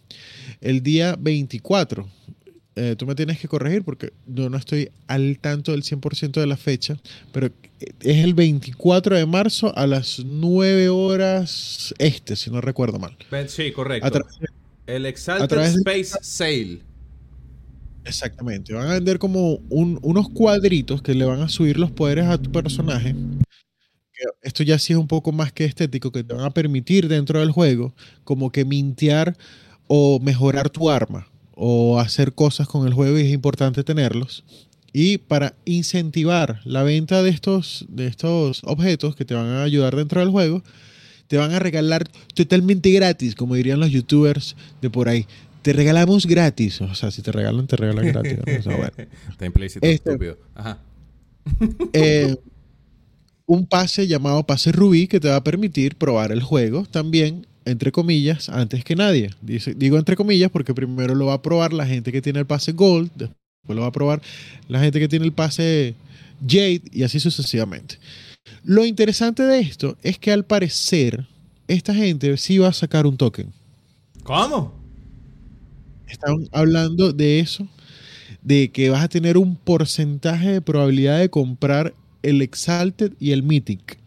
el 0.60 0.82
día 0.82 1.16
24. 1.18 2.06
Eh, 2.78 2.94
tú 2.98 3.06
me 3.06 3.14
tienes 3.14 3.38
que 3.38 3.48
corregir 3.48 3.82
porque 3.82 4.12
yo 4.26 4.50
no 4.50 4.58
estoy 4.58 4.90
al 5.06 5.38
tanto 5.40 5.72
del 5.72 5.82
100% 5.82 6.40
de 6.40 6.46
la 6.46 6.58
fecha, 6.58 6.98
pero 7.32 7.48
es 8.00 8.18
el 8.24 8.34
24 8.34 9.16
de 9.16 9.24
marzo 9.24 9.74
a 9.74 9.86
las 9.86 10.22
9 10.22 10.90
horas 10.90 11.94
este, 11.98 12.36
si 12.36 12.50
no 12.50 12.60
recuerdo 12.60 12.98
mal. 12.98 13.16
Sí, 13.48 13.72
correcto. 13.72 14.06
A 14.06 14.10
través 14.10 14.38
de- 14.38 14.94
el 14.94 15.06
a 15.06 15.08
Exalted 15.08 15.48
través 15.48 15.74
de- 15.74 15.80
Space 15.80 16.18
Sale. 16.22 16.80
Exactamente. 18.04 18.74
Van 18.74 18.88
a 18.88 18.94
vender 18.94 19.18
como 19.18 19.54
un- 19.70 19.98
unos 20.02 20.28
cuadritos 20.28 21.00
que 21.00 21.14
le 21.14 21.24
van 21.24 21.40
a 21.40 21.48
subir 21.48 21.78
los 21.78 21.90
poderes 21.90 22.26
a 22.26 22.36
tu 22.36 22.52
personaje. 22.52 23.14
Esto 24.42 24.62
ya 24.62 24.78
sí 24.78 24.92
es 24.92 24.98
un 24.98 25.08
poco 25.08 25.32
más 25.32 25.52
que 25.52 25.64
estético, 25.64 26.10
que 26.12 26.24
te 26.24 26.34
van 26.34 26.44
a 26.44 26.50
permitir 26.50 27.08
dentro 27.08 27.40
del 27.40 27.50
juego 27.50 27.94
como 28.24 28.50
que 28.50 28.64
mintear 28.64 29.36
o 29.88 30.18
mejorar 30.20 30.70
tu 30.70 30.90
arma 30.90 31.28
o 31.54 31.98
hacer 31.98 32.32
cosas 32.34 32.68
con 32.68 32.86
el 32.86 32.94
juego 32.94 33.18
y 33.18 33.22
es 33.22 33.32
importante 33.32 33.82
tenerlos. 33.84 34.44
Y 34.92 35.18
para 35.18 35.54
incentivar 35.64 36.60
la 36.64 36.82
venta 36.82 37.22
de 37.22 37.30
estos, 37.30 37.84
de 37.88 38.06
estos 38.06 38.62
objetos 38.64 39.14
que 39.14 39.24
te 39.24 39.34
van 39.34 39.46
a 39.46 39.62
ayudar 39.62 39.94
dentro 39.94 40.20
del 40.20 40.30
juego, 40.30 40.62
te 41.28 41.36
van 41.36 41.52
a 41.52 41.58
regalar 41.58 42.08
totalmente 42.34 42.90
gratis, 42.90 43.34
como 43.34 43.54
dirían 43.56 43.80
los 43.80 43.90
youtubers 43.90 44.56
de 44.80 44.90
por 44.90 45.08
ahí. 45.08 45.26
Te 45.62 45.72
regalamos 45.72 46.26
gratis. 46.26 46.80
O 46.80 46.94
sea, 46.94 47.10
si 47.10 47.22
te 47.22 47.32
regalan, 47.32 47.66
te 47.66 47.76
regalan 47.76 48.06
gratis. 48.06 48.38
¿no? 48.38 48.58
O 48.58 48.62
sea, 48.62 48.76
bueno. 48.76 48.92
Está 49.30 49.46
implícito, 49.46 49.84
Este- 49.84 50.10
estúpido. 50.10 50.38
Ajá. 50.54 50.78
Eh, 51.92 52.36
un 53.46 53.66
pase 53.66 54.06
llamado 54.06 54.44
pase 54.44 54.72
Rubí 54.72 55.06
que 55.06 55.20
te 55.20 55.28
va 55.28 55.36
a 55.36 55.44
permitir 55.44 55.96
probar 55.96 56.32
el 56.32 56.42
juego 56.42 56.84
también, 56.90 57.46
entre 57.64 57.92
comillas, 57.92 58.48
antes 58.48 58.84
que 58.84 58.96
nadie. 58.96 59.30
Dice- 59.40 59.74
digo 59.74 59.98
entre 59.98 60.16
comillas 60.16 60.50
porque 60.50 60.74
primero 60.74 61.14
lo 61.14 61.26
va 61.26 61.34
a 61.34 61.42
probar 61.42 61.72
la 61.72 61.86
gente 61.86 62.12
que 62.12 62.22
tiene 62.22 62.40
el 62.40 62.46
pase 62.46 62.72
Gold, 62.72 63.10
después 63.14 63.36
lo 63.68 63.82
va 63.82 63.88
a 63.88 63.92
probar 63.92 64.20
la 64.68 64.80
gente 64.80 64.98
que 65.00 65.08
tiene 65.08 65.24
el 65.26 65.32
pase 65.32 65.94
Jade 66.46 66.82
y 66.92 67.02
así 67.04 67.20
sucesivamente. 67.20 67.98
Lo 68.64 68.84
interesante 68.84 69.42
de 69.42 69.60
esto 69.60 69.96
es 70.02 70.18
que 70.18 70.32
al 70.32 70.44
parecer 70.44 71.26
esta 71.68 71.94
gente 71.94 72.36
sí 72.36 72.58
va 72.58 72.68
a 72.68 72.72
sacar 72.72 73.06
un 73.06 73.16
token. 73.16 73.52
¿Cómo? 74.22 74.74
Están 76.08 76.48
hablando 76.52 77.12
de 77.12 77.40
eso, 77.40 77.66
de 78.42 78.70
que 78.70 78.90
vas 78.90 79.02
a 79.02 79.08
tener 79.08 79.36
un 79.36 79.56
porcentaje 79.56 80.52
de 80.52 80.60
probabilidad 80.60 81.18
de 81.18 81.30
comprar 81.30 81.94
el 82.28 82.42
Exalted 82.42 83.12
y 83.20 83.32
el 83.32 83.42
Mythic. 83.42 83.98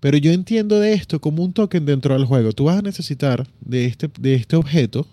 Pero 0.00 0.18
yo 0.18 0.32
entiendo 0.32 0.78
de 0.80 0.92
esto 0.92 1.20
como 1.20 1.42
un 1.42 1.52
token 1.52 1.86
dentro 1.86 2.14
del 2.14 2.24
juego. 2.26 2.52
Tú 2.52 2.64
vas 2.64 2.78
a 2.78 2.82
necesitar 2.82 3.46
de 3.60 3.86
este, 3.86 4.10
de 4.20 4.34
este 4.34 4.56
objeto 4.56 5.06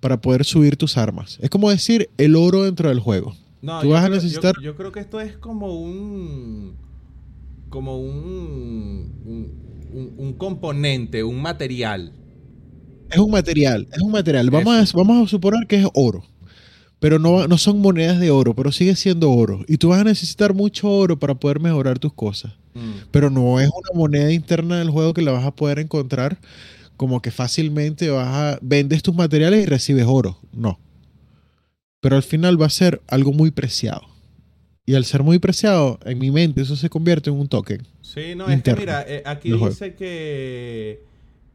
para 0.00 0.20
poder 0.20 0.44
subir 0.44 0.76
tus 0.76 0.96
armas. 0.98 1.38
Es 1.40 1.50
como 1.50 1.70
decir 1.70 2.10
el 2.18 2.34
oro 2.36 2.64
dentro 2.64 2.88
del 2.88 2.98
juego. 3.00 3.36
No, 3.62 3.80
Tú 3.80 3.86
yo 3.86 3.92
vas 3.92 4.02
a 4.02 4.06
creo- 4.08 4.16
necesitar- 4.16 4.54
Yo, 4.56 4.62
yo 4.62 4.76
creo 4.76 4.92
que 4.92 5.00
esto 5.00 5.20
es 5.20 5.36
como 5.38 5.78
un. 5.80 6.74
Como 7.70 7.98
un. 7.98 9.12
Un, 9.24 9.52
un- 9.92 10.14
un 10.18 10.32
componente, 10.34 11.22
un 11.22 11.40
material. 11.40 12.12
Es 13.10 13.18
un 13.18 13.30
material, 13.30 13.86
es 13.92 14.00
un 14.02 14.10
material. 14.10 14.50
Vamos, 14.50 14.76
Eso. 14.76 14.98
a, 14.98 15.02
vamos 15.04 15.26
a 15.26 15.30
suponer 15.30 15.66
que 15.68 15.76
es 15.76 15.86
oro. 15.94 16.24
Pero 17.04 17.18
no, 17.18 17.46
no 17.46 17.58
son 17.58 17.80
monedas 17.80 18.18
de 18.18 18.30
oro, 18.30 18.54
pero 18.54 18.72
sigue 18.72 18.96
siendo 18.96 19.30
oro. 19.30 19.62
Y 19.68 19.76
tú 19.76 19.90
vas 19.90 20.00
a 20.00 20.04
necesitar 20.04 20.54
mucho 20.54 20.90
oro 20.90 21.18
para 21.18 21.34
poder 21.34 21.60
mejorar 21.60 21.98
tus 21.98 22.14
cosas. 22.14 22.54
Mm. 22.72 23.10
Pero 23.10 23.28
no 23.28 23.60
es 23.60 23.68
una 23.68 23.98
moneda 23.98 24.32
interna 24.32 24.78
del 24.78 24.88
juego 24.88 25.12
que 25.12 25.20
la 25.20 25.30
vas 25.30 25.44
a 25.44 25.54
poder 25.54 25.80
encontrar 25.80 26.38
como 26.96 27.20
que 27.20 27.30
fácilmente 27.30 28.08
vas 28.08 28.28
a 28.28 28.58
vendes 28.62 29.02
tus 29.02 29.14
materiales 29.14 29.62
y 29.62 29.66
recibes 29.66 30.06
oro. 30.08 30.38
No. 30.54 30.80
Pero 32.00 32.16
al 32.16 32.22
final 32.22 32.58
va 32.58 32.64
a 32.64 32.70
ser 32.70 33.02
algo 33.06 33.34
muy 33.34 33.50
preciado. 33.50 34.00
Y 34.86 34.94
al 34.94 35.04
ser 35.04 35.22
muy 35.22 35.38
preciado, 35.38 35.98
en 36.06 36.18
mi 36.18 36.30
mente 36.30 36.62
eso 36.62 36.74
se 36.74 36.88
convierte 36.88 37.28
en 37.28 37.36
un 37.36 37.48
token. 37.48 37.86
Sí, 38.00 38.34
no, 38.34 38.44
es 38.44 38.48
que 38.48 38.54
Interno 38.54 38.80
mira, 38.80 39.04
eh, 39.06 39.22
aquí 39.26 39.50
juego. 39.50 39.68
dice 39.68 39.94
que 39.94 41.04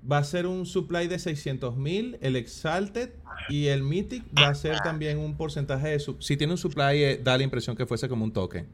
va 0.09 0.19
a 0.19 0.23
ser 0.23 0.45
un 0.47 0.65
supply 0.65 1.07
de 1.07 1.19
600 1.19 1.75
mil, 1.77 2.17
el 2.21 2.35
Exalted 2.35 3.09
y 3.49 3.67
el 3.67 3.83
Mythic 3.83 4.23
va 4.37 4.49
a 4.49 4.55
ser 4.55 4.79
también 4.81 5.17
un 5.17 5.35
porcentaje 5.35 5.89
de... 5.89 5.99
si 6.19 6.37
tiene 6.37 6.53
un 6.53 6.57
supply, 6.57 7.03
eh, 7.03 7.21
da 7.23 7.37
la 7.37 7.43
impresión 7.43 7.75
que 7.75 7.85
fuese 7.85 8.07
como 8.07 8.23
un 8.25 8.31
token. 8.31 8.67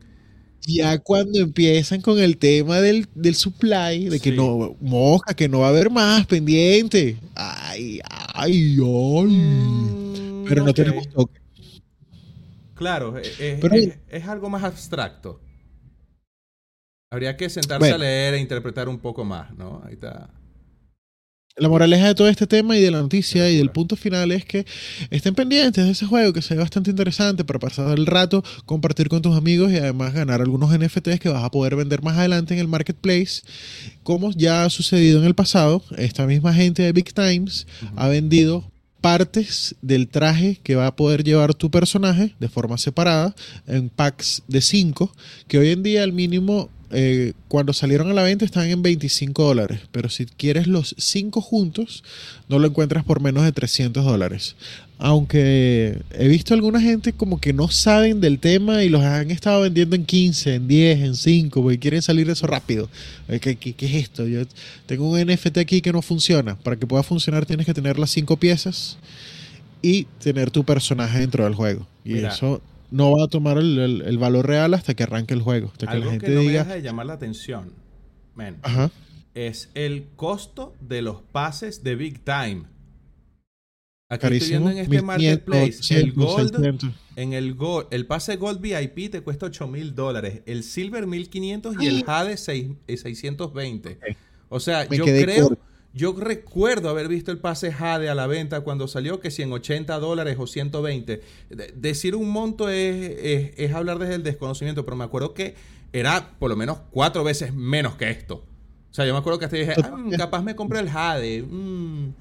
Ya 0.67 0.97
cuando 0.99 1.39
empiezan 1.39 2.01
con 2.01 2.17
el 2.19 2.37
tema 2.37 2.81
del, 2.81 3.07
del 3.13 3.35
supply, 3.35 4.09
de 4.09 4.19
que 4.19 4.31
Sí. 4.31 4.35
no, 4.37 4.75
mosca, 4.81 5.33
que 5.35 5.47
no 5.47 5.59
va 5.59 5.67
a 5.67 5.69
haber 5.69 5.91
más 5.91 6.25
pendiente. 6.25 7.17
Ay, 7.35 7.99
ay, 8.09 8.77
ay. 8.79 9.27
Mm, 9.27 10.45
Pero 10.47 10.63
no 10.63 10.73
tenemos 10.73 11.07
token. 11.09 11.41
Claro, 12.73 13.17
es, 13.17 13.39
es- 13.39 13.59
Pero- 13.61 13.75
es- 13.75 13.97
es 14.09 14.27
algo 14.27 14.49
más 14.49 14.63
abstracto. 14.63 15.39
Habría 17.11 17.37
que 17.37 17.49
sentarse 17.49 17.79
Bueno. 17.79 17.95
a 17.95 17.99
leer 17.99 18.33
e 18.33 18.39
interpretar 18.39 18.89
un 18.89 18.99
poco 18.99 19.23
más, 19.23 19.53
¿no? 19.55 19.81
Ahí 19.85 19.93
está. 19.93 20.29
La 21.57 21.69
moraleja 21.69 22.07
de 22.07 22.15
todo 22.15 22.27
este 22.27 22.47
tema 22.47 22.75
y 22.75 22.81
de 22.81 22.91
la 22.91 22.99
noticia 23.01 23.49
y 23.49 23.55
del 23.55 23.71
punto 23.71 23.95
final 23.95 24.33
es 24.33 24.43
que 24.43 24.65
estén 25.09 25.35
pendientes 25.35 25.85
de 25.85 25.91
ese 25.91 26.05
juego 26.05 26.33
que 26.33 26.41
se 26.41 26.53
ve 26.53 26.59
bastante 26.59 26.89
interesante 26.89 27.45
para 27.45 27.59
pasar 27.59 27.97
el 27.97 28.05
rato, 28.05 28.43
compartir 28.65 29.07
con 29.07 29.21
tus 29.21 29.37
amigos 29.37 29.71
y 29.71 29.77
además 29.77 30.13
ganar 30.13 30.41
algunos 30.41 30.77
NFTs 30.77 31.17
que 31.21 31.29
vas 31.29 31.45
a 31.45 31.51
poder 31.51 31.77
vender 31.77 32.03
más 32.03 32.17
adelante 32.17 32.53
en 32.53 32.59
el 32.59 32.67
marketplace. 32.67 33.41
Como 34.03 34.33
ya 34.33 34.65
ha 34.65 34.69
sucedido 34.69 35.19
en 35.19 35.25
el 35.25 35.33
pasado, 35.33 35.81
esta 35.97 36.27
misma 36.27 36.53
gente 36.53 36.83
de 36.83 36.91
Big 36.91 37.13
Times 37.13 37.67
ha 37.95 38.09
vendido 38.09 38.69
partes 38.99 39.75
del 39.81 40.09
traje 40.09 40.59
que 40.61 40.75
va 40.75 40.87
a 40.87 40.95
poder 40.97 41.23
llevar 41.23 41.53
tu 41.53 41.71
personaje 41.71 42.35
de 42.37 42.49
forma 42.49 42.77
separada 42.77 43.33
en 43.65 43.87
packs 43.87 44.43
de 44.49 44.59
5, 44.59 45.09
que 45.47 45.57
hoy 45.57 45.69
en 45.69 45.83
día 45.83 46.03
el 46.03 46.11
mínimo 46.11 46.69
eh, 46.95 47.33
cuando 47.49 47.73
salieron 47.73 48.09
a 48.09 48.13
la 48.13 48.23
venta 48.23 48.45
están 48.45 48.67
en 48.69 48.81
25 48.81 49.43
dólares, 49.43 49.81
pero 49.91 50.09
si 50.09 50.25
quieres 50.25 50.65
los 50.67 50.95
5 50.97 51.41
juntos 51.41 52.03
no 52.49 52.57
lo 52.57 52.67
encuentras 52.67 53.03
por 53.03 53.19
menos 53.21 53.43
de 53.43 53.51
300 53.51 54.03
dólares. 54.05 54.55
Aunque 54.97 55.99
he 56.13 56.27
visto 56.29 56.53
alguna 56.53 56.79
gente 56.79 57.11
como 57.11 57.41
que 57.41 57.51
no 57.51 57.67
saben 57.69 58.21
del 58.21 58.39
tema 58.39 58.83
y 58.83 58.89
los 58.89 59.01
han 59.03 59.29
estado 59.29 59.61
vendiendo 59.61 59.95
en 59.95 60.05
15, 60.05 60.55
en 60.55 60.67
10, 60.69 60.99
en 61.01 61.15
5, 61.15 61.61
porque 61.61 61.79
quieren 61.79 62.01
salir 62.01 62.27
de 62.27 62.33
eso 62.33 62.47
rápido. 62.47 62.89
Eh, 63.27 63.39
¿Qué, 63.39 63.57
qué- 63.57 63.73
qué 63.73 63.85
es 63.87 63.95
esto? 64.03 64.25
Yo 64.25 64.41
tengo 64.85 65.09
un 65.09 65.19
NFT 65.19 65.57
aquí 65.59 65.81
que 65.81 65.91
no 65.91 66.01
funciona. 66.01 66.55
Para 66.57 66.77
que 66.77 66.87
pueda 66.87 67.03
funcionar 67.03 67.45
tienes 67.45 67.65
que 67.65 67.73
tener 67.73 67.99
las 67.99 68.09
5 68.11 68.37
piezas 68.37 68.97
y 69.81 70.03
tener 70.23 70.49
tu 70.49 70.63
personaje 70.63 71.19
dentro 71.19 71.43
del 71.43 71.55
juego. 71.55 71.85
Y 72.05 72.13
Mira. 72.13 72.29
eso 72.33 72.61
no 72.91 73.11
va 73.17 73.25
a 73.25 73.27
tomar 73.27 73.57
el, 73.57 73.77
el- 73.79 74.01
el 74.03 74.17
valor 74.17 74.47
real 74.47 74.73
hasta 74.73 74.93
que 74.93 75.03
arranque 75.03 75.33
el 75.33 75.41
juego. 75.41 75.67
Hasta 75.71 75.87
que 75.87 75.97
la 75.99 76.05
que 76.05 76.11
gente 76.11 76.29
no 76.29 76.41
me 76.41 76.47
diga, 76.49 76.63
deja 76.63 76.75
de 76.75 76.81
llamar 76.81 77.05
la 77.07 77.13
atención, 77.13 77.73
men, 78.35 78.57
ajá, 78.61 78.91
es 79.33 79.69
el 79.73 80.07
costo 80.15 80.73
de 80.81 81.01
los 81.01 81.21
pases 81.21 81.83
de 81.83 81.95
Big 81.95 82.23
Time. 82.23 82.63
Aquí 84.07 84.21
carísimo. 84.21 84.39
estoy 84.39 84.49
viendo 84.49 84.69
en 84.71 84.77
este 84.77 84.89
1500, 85.01 85.05
marketplace, 85.07 85.65
el 85.99 86.09
800, 86.11 86.25
Gold, 86.25 86.49
600. 86.55 86.89
en 87.15 87.33
el 87.33 87.55
Gold, 87.55 87.87
el 87.89 88.05
pase 88.05 88.35
Gold 88.37 88.61
VIP 88.61 89.09
te 89.11 89.21
cuesta 89.21 89.47
8 89.47 89.67
mil 89.67 89.95
dólares, 89.95 90.41
el 90.45 90.63
Silver 90.63 91.07
1500 91.07 91.75
y 91.81 91.87
el 91.87 92.03
Jade 92.03 92.37
seis- 92.37 92.71
eh, 92.87 92.97
620. 92.97 93.99
O 94.49 94.59
sea, 94.59 94.85
Me 94.89 94.97
yo 94.97 95.05
creo, 95.05 95.47
corto. 95.49 95.63
Yo 95.95 96.13
recuerdo 96.13 96.89
haber 96.89 97.07
visto 97.07 97.31
el 97.31 97.37
pase 97.39 97.71
Jade 97.71 98.09
a 98.09 98.15
la 98.15 98.27
venta 98.27 98.61
cuando 98.61 98.87
salió, 98.87 99.19
que 99.21 99.31
si 99.31 99.41
en 99.41 99.51
80 99.53 99.97
dólares 99.99 100.35
o 100.37 100.45
120. 100.45 101.21
De- 101.49 101.73
decir 101.75 102.15
un 102.15 102.29
monto 102.29 102.69
es, 102.69 103.17
es- 103.23 103.51
es 103.57 103.73
hablar 103.73 103.97
desde 103.97 104.15
el 104.15 104.23
desconocimiento, 104.23 104.83
pero 104.85 104.97
me 104.97 105.05
acuerdo 105.05 105.33
que 105.33 105.55
era 105.93 106.31
por 106.37 106.49
lo 106.49 106.57
menos 106.57 106.79
cuatro 106.91 107.23
veces 107.23 107.53
menos 107.53 107.95
que 107.95 108.09
esto. 108.11 108.43
O 108.91 108.93
sea, 108.93 109.05
yo 109.05 109.13
me 109.13 109.19
acuerdo 109.19 109.39
que 109.39 109.45
hasta 109.45 109.57
dije, 109.57 109.73
"Ah, 109.83 109.95
mm, 109.97 110.11
capaz 110.11 110.41
me 110.43 110.55
compré 110.55 110.79
el 110.81 110.89
Jade. 110.89 111.41
mm", 111.43 112.13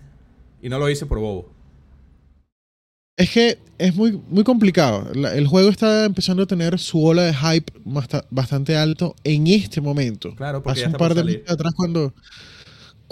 y 0.62 0.68
no 0.68 0.78
lo 0.78 0.88
hice 0.88 1.04
por 1.06 1.18
bobo. 1.18 1.52
Es 3.16 3.30
que 3.30 3.58
es 3.78 3.94
muy, 3.94 4.20
muy 4.28 4.42
complicado. 4.42 5.08
La- 5.14 5.34
el 5.36 5.46
juego 5.46 5.68
está 5.68 6.04
empezando 6.04 6.42
a 6.42 6.46
tener 6.46 6.78
su 6.80 7.04
ola 7.04 7.22
de 7.22 7.34
hype 7.34 7.72
basta- 7.84 8.24
bastante 8.30 8.76
alto 8.76 9.14
en 9.24 9.46
este 9.46 9.80
momento. 9.80 10.34
Claro, 10.34 10.62
porque 10.62 10.80
Hace 10.80 10.90
ya 10.90 10.96
un 10.96 10.98
par 10.98 11.14
de 11.14 11.22
meses 11.24 11.48
atrás 11.50 11.74
cuando, 11.76 12.12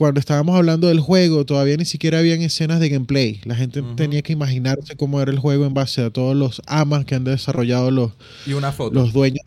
cuando 0.02 0.18
estábamos 0.18 0.56
hablando 0.56 0.88
del 0.88 0.98
juego, 0.98 1.46
todavía 1.46 1.76
ni 1.76 1.84
siquiera 1.84 2.18
habían 2.18 2.42
escenas 2.42 2.80
de 2.80 2.88
gameplay. 2.88 3.40
La 3.44 3.54
gente 3.54 3.84
tenía 3.94 4.20
que 4.22 4.32
imaginarse 4.32 4.96
cómo 4.96 5.20
era 5.20 5.30
el 5.30 5.38
juego 5.38 5.64
en 5.64 5.74
base 5.74 6.02
a 6.02 6.10
todos 6.10 6.34
los 6.34 6.60
amas 6.66 7.04
que 7.04 7.14
han 7.14 7.22
desarrollado 7.22 7.92
los, 7.92 8.10
Y 8.44 8.54
una 8.54 8.72
foto. 8.72 8.92
los 8.92 9.12
dueños. 9.12 9.46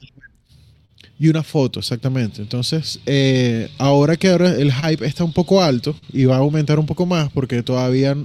Y 1.19 1.27
una 1.27 1.43
foto, 1.43 1.81
exactamente. 1.81 2.41
Entonces, 2.41 3.01
eh, 3.05 3.67
ahora 3.77 4.15
que 4.15 4.29
ahora 4.29 4.55
el 4.55 4.71
hype 4.71 5.05
está 5.05 5.25
un 5.25 5.33
poco 5.33 5.61
alto 5.61 5.93
y 6.13 6.23
va 6.23 6.35
a 6.37 6.39
aumentar 6.39 6.79
un 6.79 6.85
poco 6.85 7.05
más 7.05 7.29
porque 7.33 7.61
todavía 7.61 8.15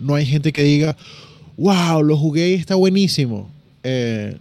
no 0.00 0.14
hay 0.16 0.26
gente 0.26 0.52
que 0.52 0.64
diga, 0.64 0.96
wow, 1.56 2.02
lo 2.02 2.18
jugué 2.18 2.50
y 2.50 2.54
está 2.54 2.74
buenísimo. 2.74 3.48
Eh, 3.84 4.36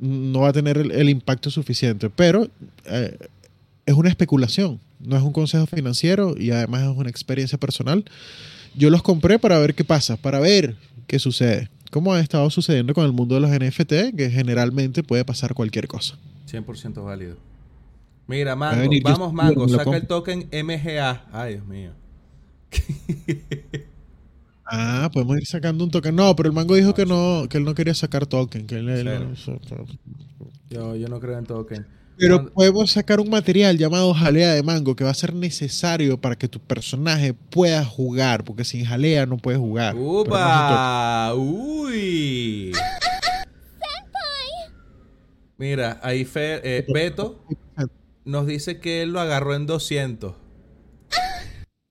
no 0.00 0.40
va 0.40 0.48
a 0.48 0.52
tener 0.54 0.78
el, 0.78 0.92
el 0.92 1.10
impacto 1.10 1.50
suficiente. 1.50 2.08
Pero 2.08 2.48
eh, 2.86 3.18
es 3.84 3.94
una 3.94 4.08
especulación, 4.08 4.80
no 5.00 5.16
es 5.16 5.22
un 5.22 5.32
consejo 5.32 5.66
financiero 5.66 6.34
y 6.38 6.50
además 6.50 6.82
es 6.82 6.96
una 6.96 7.10
experiencia 7.10 7.58
personal. 7.58 8.04
Yo 8.74 8.90
los 8.90 9.02
compré 9.02 9.38
para 9.38 9.58
ver 9.58 9.74
qué 9.74 9.84
pasa, 9.84 10.16
para 10.16 10.38
ver 10.40 10.76
qué 11.06 11.18
sucede. 11.18 11.68
Como 11.90 12.12
ha 12.14 12.20
estado 12.20 12.48
sucediendo 12.50 12.94
con 12.94 13.04
el 13.04 13.12
mundo 13.12 13.34
de 13.34 13.40
los 13.40 13.50
NFT, 13.50 14.14
que 14.16 14.30
generalmente 14.30 15.02
puede 15.02 15.24
pasar 15.24 15.54
cualquier 15.54 15.88
cosa. 15.88 16.16
100% 16.48 17.04
válido. 17.04 17.36
Mira, 18.28 18.54
Mango, 18.54 18.80
venir 18.80 19.02
vamos, 19.02 19.32
Mango, 19.32 19.68
saca 19.68 19.96
el 19.96 20.06
token 20.06 20.48
MGA. 20.52 21.26
Ay, 21.32 21.54
Dios 21.54 21.66
mío. 21.66 21.90
Ah, 24.72 25.10
podemos 25.12 25.36
ir 25.36 25.46
sacando 25.46 25.82
un 25.82 25.90
token. 25.90 26.14
No, 26.14 26.36
pero 26.36 26.48
el 26.48 26.54
mango 26.54 26.76
dijo 26.76 26.94
que 26.94 27.04
no, 27.04 27.46
que 27.50 27.58
él 27.58 27.64
no 27.64 27.74
quería 27.74 27.92
sacar 27.92 28.24
token. 28.26 28.68
Que 28.68 28.76
él- 28.76 28.88
él- 28.88 29.34
Yo, 30.70 30.94
yo 30.94 31.08
no 31.08 31.18
creo 31.18 31.38
en 31.38 31.44
token. 31.44 31.86
Pero 32.20 32.52
podemos 32.52 32.90
sacar 32.90 33.18
un 33.18 33.30
material 33.30 33.78
llamado 33.78 34.12
jalea 34.12 34.52
de 34.52 34.62
mango 34.62 34.94
que 34.94 35.04
va 35.04 35.10
a 35.10 35.14
ser 35.14 35.34
necesario 35.34 36.20
para 36.20 36.36
que 36.36 36.48
tu 36.48 36.60
personaje 36.60 37.32
pueda 37.32 37.82
jugar, 37.82 38.44
porque 38.44 38.64
sin 38.64 38.84
jalea 38.84 39.24
no 39.24 39.38
puedes 39.38 39.58
jugar. 39.58 39.96
¡Upa! 39.96 41.32
¡Uy! 41.34 42.72
Mira, 45.56 45.98
ahí 46.02 46.24
Fer, 46.24 46.60
eh, 46.64 46.84
Beto 46.92 47.42
nos 48.24 48.46
dice 48.46 48.80
que 48.80 49.02
él 49.02 49.12
lo 49.12 49.20
agarró 49.20 49.54
en 49.54 49.66
200. 49.66 50.34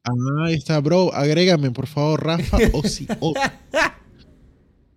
Ah, 0.04 0.12
ahí 0.46 0.54
está, 0.54 0.80
bro. 0.80 1.14
Agrégame, 1.14 1.72
por 1.72 1.88
favor, 1.88 2.24
Rafa 2.24 2.58
o 2.74 2.84
si 2.84 3.08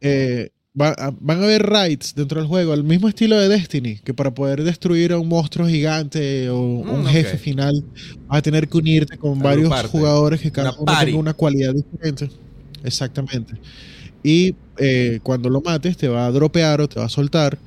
Eh, 0.05 0.51
va- 0.79 1.15
van 1.21 1.41
a 1.41 1.45
haber 1.45 1.63
raids 1.63 2.15
dentro 2.15 2.41
del 2.41 2.49
juego, 2.49 2.73
al 2.73 2.85
mismo 2.85 3.09
estilo 3.09 3.39
de 3.39 3.49
Destiny, 3.49 3.99
que 3.99 4.15
para 4.15 4.33
poder 4.33 4.63
destruir 4.65 5.13
a 5.13 5.19
un 5.19 5.29
monstruo 5.29 5.67
gigante 5.69 6.49
o 6.51 6.61
un 6.61 7.03
Mm, 7.03 7.07
jefe 7.07 7.37
ok. 7.37 7.41
final, 7.43 7.85
vas 8.29 8.39
a 8.39 8.43
tener 8.43 8.69
que 8.69 8.79
unirte 8.79 9.17
con 9.19 9.39
varios 9.39 9.73
jugadores 9.87 10.41
que 10.41 10.51
cada 10.51 10.71
Una 10.71 10.79
uno 10.79 10.87
party. 10.87 11.07
tenga 11.07 11.19
una 11.19 11.35
cualidad 11.35 11.75
diferente. 11.75 12.31
Exactamente. 12.85 13.55
Y 14.23 14.55
eh, 14.79 15.21
cuando 15.23 15.49
lo 15.51 15.61
mates, 15.61 15.97
te 15.97 16.09
va 16.09 16.27
a 16.27 16.31
dropear 16.31 16.81
o 16.81 16.89
te 16.89 16.99
va 16.99 17.07
a 17.07 17.09
soltar 17.09 17.59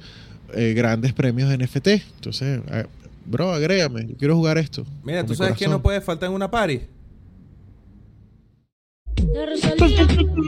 eh, 0.53 0.73
grandes 0.73 1.13
premios 1.13 1.49
de 1.49 1.57
NFT. 1.57 1.87
Entonces, 2.15 2.61
eh, 2.71 2.85
bro, 3.25 3.51
agrégame. 3.53 4.07
Yo 4.07 4.15
quiero 4.17 4.35
jugar 4.35 4.57
esto. 4.57 4.85
Mira, 5.03 5.23
¿tú 5.23 5.29
mi 5.31 5.35
sabes 5.35 5.55
quién 5.57 5.69
no 5.71 5.81
puede 5.81 6.01
faltar 6.01 6.29
en 6.29 6.35
una 6.35 6.49
party? 6.49 6.81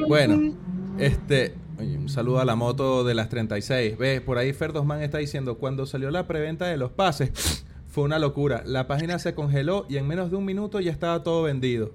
Bueno, 0.07 0.53
este, 0.97 1.53
oye, 1.79 1.97
un 1.97 2.09
saludo 2.09 2.39
a 2.39 2.45
la 2.45 2.55
moto 2.55 3.03
de 3.03 3.15
las 3.15 3.29
36. 3.29 3.97
Ve, 3.97 4.21
por 4.21 4.37
ahí 4.37 4.53
Ferdosman 4.53 5.01
está 5.01 5.17
diciendo, 5.17 5.57
cuando 5.57 5.85
salió 5.85 6.11
la 6.11 6.27
preventa 6.27 6.65
de 6.67 6.77
los 6.77 6.91
pases, 6.91 7.31
fue 7.87 8.03
una 8.03 8.19
locura. 8.19 8.63
La 8.65 8.87
página 8.87 9.19
se 9.19 9.33
congeló 9.33 9.85
y 9.89 9.97
en 9.97 10.07
menos 10.07 10.29
de 10.31 10.37
un 10.37 10.45
minuto 10.45 10.79
ya 10.79 10.91
estaba 10.91 11.23
todo 11.23 11.43
vendido. 11.43 11.91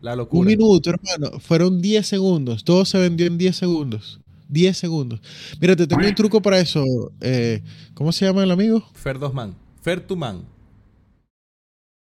La 0.00 0.16
locura. 0.16 0.40
Un 0.40 0.46
minuto, 0.46 0.90
hermano. 0.90 1.38
Fueron 1.38 1.80
10 1.80 2.06
segundos. 2.06 2.64
Todo 2.64 2.84
se 2.84 2.98
vendió 2.98 3.26
en 3.26 3.38
10 3.38 3.56
segundos. 3.56 4.20
10 4.48 4.76
segundos. 4.76 5.20
Mira, 5.60 5.76
te 5.76 5.86
tengo 5.86 6.06
un 6.06 6.14
truco 6.14 6.42
para 6.42 6.58
eso. 6.58 6.84
Eh, 7.20 7.62
¿Cómo 7.94 8.12
se 8.12 8.26
llama 8.26 8.42
el 8.42 8.50
amigo? 8.50 8.84
Ferdosman. 8.94 9.54
Fertuman. 9.80 10.42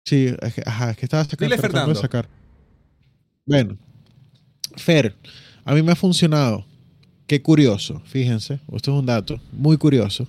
Sí, 0.07 0.35
es 0.41 0.55
que, 0.55 0.63
ajá, 0.65 0.91
es 0.93 0.97
que 0.97 1.05
estaba 1.05 1.25
sacando, 1.25 1.45
Dile, 1.45 1.57
tratando 1.57 1.93
de 1.93 1.95
Fernando. 1.97 2.01
sacar. 2.01 2.29
Bueno, 3.45 3.77
Fer, 4.77 5.15
a 5.65 5.75
mí 5.75 5.83
me 5.83 5.93
ha 5.93 5.97
funcionado. 5.97 6.65
Qué 7.29 7.43
curioso, 7.43 8.01
fíjense, 8.07 8.59
esto 8.75 8.91
es 8.95 8.99
un 8.99 9.05
dato 9.05 9.39
muy 9.53 9.77
curioso, 9.77 10.27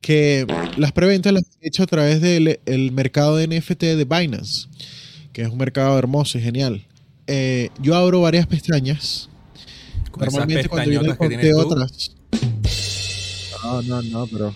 que 0.00 0.46
las 0.78 0.90
preventas 0.92 1.34
las 1.34 1.44
he 1.60 1.68
hecho 1.68 1.82
a 1.82 1.86
través 1.86 2.22
del 2.22 2.58
el 2.64 2.92
mercado 2.92 3.36
de 3.36 3.46
NFT 3.46 3.82
de 3.94 4.04
Binance, 4.06 4.68
que 5.34 5.42
es 5.42 5.48
un 5.48 5.58
mercado 5.58 5.98
hermoso 5.98 6.38
y 6.38 6.40
genial. 6.40 6.82
Eh, 7.26 7.68
yo 7.82 7.94
abro 7.94 8.22
varias 8.22 8.46
pestañas. 8.46 9.28
Con 10.10 10.22
esas 10.22 10.32
Normalmente 10.32 10.68
cuando 10.70 10.90
viene 10.90 11.08
el 11.10 11.16
conteo 11.18 11.60
atrás. 11.60 12.12
No, 13.62 13.82
no, 13.82 14.02
no, 14.02 14.26
pero. 14.28 14.54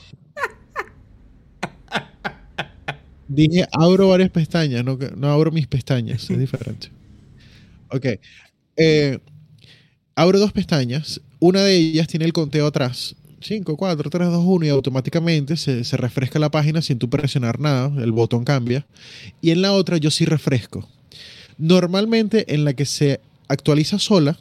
Dije, 3.28 3.66
abro 3.72 4.08
varias 4.08 4.30
pestañas, 4.30 4.84
no, 4.84 4.98
que- 4.98 5.12
no 5.14 5.30
abro 5.30 5.50
mis 5.50 5.66
pestañas, 5.66 6.30
es 6.30 6.38
diferente. 6.38 6.88
Ok. 7.90 8.06
Eh, 8.76 9.18
abro 10.14 10.38
dos 10.38 10.52
pestañas, 10.52 11.20
una 11.42 11.64
de 11.64 11.74
ellas 11.74 12.06
tiene 12.06 12.24
el 12.24 12.32
conteo 12.32 12.68
atrás. 12.68 13.16
5, 13.40 13.76
4, 13.76 14.10
3, 14.10 14.28
2, 14.30 14.44
1 14.46 14.66
y 14.66 14.68
automáticamente 14.68 15.56
se, 15.56 15.82
refresca 15.96 16.38
la 16.38 16.52
página 16.52 16.80
sin 16.80 17.00
tú 17.00 17.10
presionar 17.10 17.58
nada, 17.58 17.92
el 18.00 18.12
botón 18.12 18.44
cambia. 18.44 18.86
Y 19.40 19.50
en 19.50 19.60
la 19.60 19.72
otra 19.72 19.96
yo 19.96 20.12
sí 20.12 20.24
refresco. 20.24 20.88
Normalmente 21.58 22.54
en 22.54 22.64
la 22.64 22.74
que 22.74 22.84
se 22.84 23.20
actualiza 23.48 23.98
sola, 23.98 24.38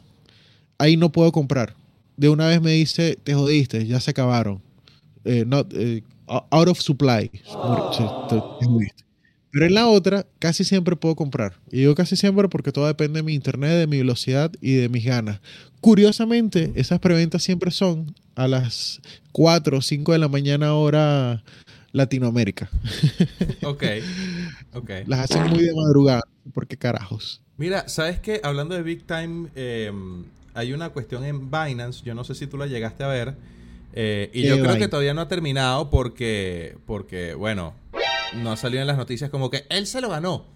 ahí 0.78 0.96
no 0.96 1.10
puedo 1.10 1.32
comprar. 1.32 1.74
De 2.16 2.28
una 2.28 2.46
vez 2.46 2.62
me 2.62 2.70
dice, 2.70 3.18
te 3.24 3.34
jodiste, 3.34 3.84
ya 3.84 3.98
se 3.98 4.12
acabaron. 4.12 4.62
Eh, 5.24 5.44
eh, 5.72 6.02
out 6.28 6.68
of 6.68 6.78
supply. 6.78 7.28
Te 7.28 8.64
jodiste. 8.64 9.04
Pero 9.52 9.66
en 9.66 9.74
la 9.74 9.86
otra, 9.86 10.26
casi 10.38 10.64
siempre 10.64 10.96
puedo 10.96 11.14
comprar. 11.14 11.54
Y 11.70 11.80
digo 11.80 11.94
casi 11.94 12.16
siempre 12.16 12.48
porque 12.48 12.72
todo 12.72 12.86
depende 12.86 13.18
de 13.18 13.22
mi 13.22 13.34
internet, 13.34 13.72
de 13.72 13.86
mi 13.86 13.98
velocidad 13.98 14.50
y 14.62 14.76
de 14.76 14.88
mis 14.88 15.04
ganas. 15.04 15.40
Curiosamente, 15.82 16.72
esas 16.74 16.98
preventas 17.00 17.42
siempre 17.42 17.70
son 17.70 18.14
a 18.34 18.48
las 18.48 19.00
4 19.32 19.76
o 19.76 19.82
5 19.82 20.12
de 20.12 20.18
la 20.18 20.28
mañana 20.28 20.74
hora 20.74 21.44
Latinoamérica. 21.92 22.70
Ok. 23.64 23.84
Ok. 24.74 24.90
Las 25.06 25.30
hacen 25.30 25.48
muy 25.50 25.64
de 25.64 25.74
madrugada. 25.74 26.22
¿Por 26.52 26.66
qué 26.66 26.76
carajos? 26.76 27.42
Mira, 27.58 27.88
¿sabes 27.88 28.18
qué? 28.18 28.40
Hablando 28.42 28.74
de 28.74 28.82
Big 28.82 29.06
Time, 29.06 29.48
eh, 29.54 29.92
hay 30.54 30.72
una 30.72 30.88
cuestión 30.90 31.24
en 31.24 31.50
Binance, 31.50 32.02
yo 32.04 32.14
no 32.14 32.24
sé 32.24 32.34
si 32.34 32.46
tú 32.46 32.56
la 32.56 32.66
llegaste 32.66 33.04
a 33.04 33.08
ver, 33.08 33.34
eh, 33.92 34.30
y 34.32 34.42
¿Qué 34.42 34.48
yo 34.48 34.60
creo 34.60 34.78
que 34.78 34.88
todavía 34.88 35.14
no 35.14 35.20
ha 35.20 35.28
terminado 35.28 35.90
porque, 35.90 36.76
porque, 36.86 37.34
bueno, 37.34 37.74
no 38.36 38.52
ha 38.52 38.56
salido 38.56 38.80
en 38.82 38.86
las 38.86 38.96
noticias 38.96 39.30
como 39.30 39.50
que 39.50 39.64
él 39.70 39.86
se 39.86 40.00
lo 40.00 40.08
ganó. 40.10 40.46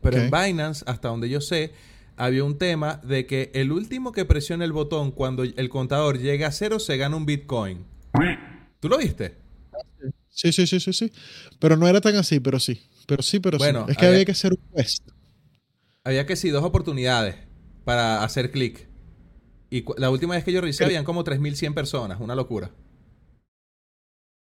Pero 0.00 0.18
en. 0.18 0.30
Binance, 0.30 0.84
hasta 0.86 1.08
donde 1.08 1.28
yo 1.28 1.40
sé, 1.40 1.72
había 2.16 2.44
un 2.44 2.58
tema 2.58 3.00
de 3.04 3.26
que 3.26 3.50
el 3.54 3.72
último 3.72 4.12
que 4.12 4.24
presione 4.24 4.64
el 4.64 4.72
botón 4.72 5.10
cuando 5.12 5.42
el 5.42 5.68
contador 5.68 6.18
llega 6.18 6.48
a 6.48 6.52
cero 6.52 6.78
se 6.78 6.96
gana 6.96 7.16
un 7.16 7.26
Bitcoin. 7.26 7.84
¿Tú 8.80 8.88
lo 8.88 8.98
viste? 8.98 9.36
Sí, 10.28 10.52
sí, 10.52 10.66
sí, 10.66 10.78
sí, 10.78 10.92
sí. 10.92 11.12
Pero 11.58 11.76
no 11.76 11.88
era 11.88 12.00
tan 12.00 12.14
así, 12.16 12.38
pero 12.38 12.60
sí. 12.60 12.80
Pero 13.06 13.22
sí, 13.22 13.40
pero 13.40 13.58
Bueno, 13.58 13.84
sí. 13.86 13.92
Es 13.92 13.96
que 13.96 14.04
había- 14.06 14.14
había 14.16 14.24
que 14.26 14.32
hacer 14.32 14.52
un 14.52 14.60
quest. 14.76 15.08
Había 16.04 16.26
que 16.26 16.36
sí, 16.36 16.50
dos 16.50 16.62
oportunidades 16.64 17.36
para 17.84 18.22
hacer 18.22 18.50
clic. 18.52 18.86
Y 19.70 19.84
la 19.98 20.10
última 20.10 20.34
vez 20.34 20.44
que 20.44 20.52
yo 20.52 20.60
revisé 20.60 20.84
habían 20.84 21.04
como 21.04 21.24
3.100 21.24 21.74
personas, 21.74 22.20
una 22.20 22.34
locura. 22.34 22.70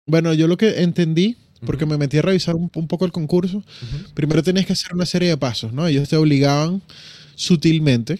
Bueno, 0.05 0.34
yo 0.34 0.47
lo 0.47 0.57
que 0.57 0.82
entendí, 0.84 1.38
porque 1.66 1.86
Ujú. 1.86 1.91
me 1.93 1.97
metí 1.97 2.18
a 2.18 2.22
revisar 2.22 2.56
un, 2.56 2.70
un 2.76 2.88
poco 2.88 3.06
el 3.06 3.12
concurso, 3.12 3.64
primero 4.14 4.41
tenías 4.43 4.66
que 4.66 4.74
hacer 4.74 4.93
una 4.93 5.06
serie 5.06 5.30
de 5.30 5.38
pasos, 5.38 5.72
¿no? 5.74 5.88
Ellos 5.88 6.10
te 6.10 6.18
obligaban 6.18 6.82
sutilmente 7.36 8.20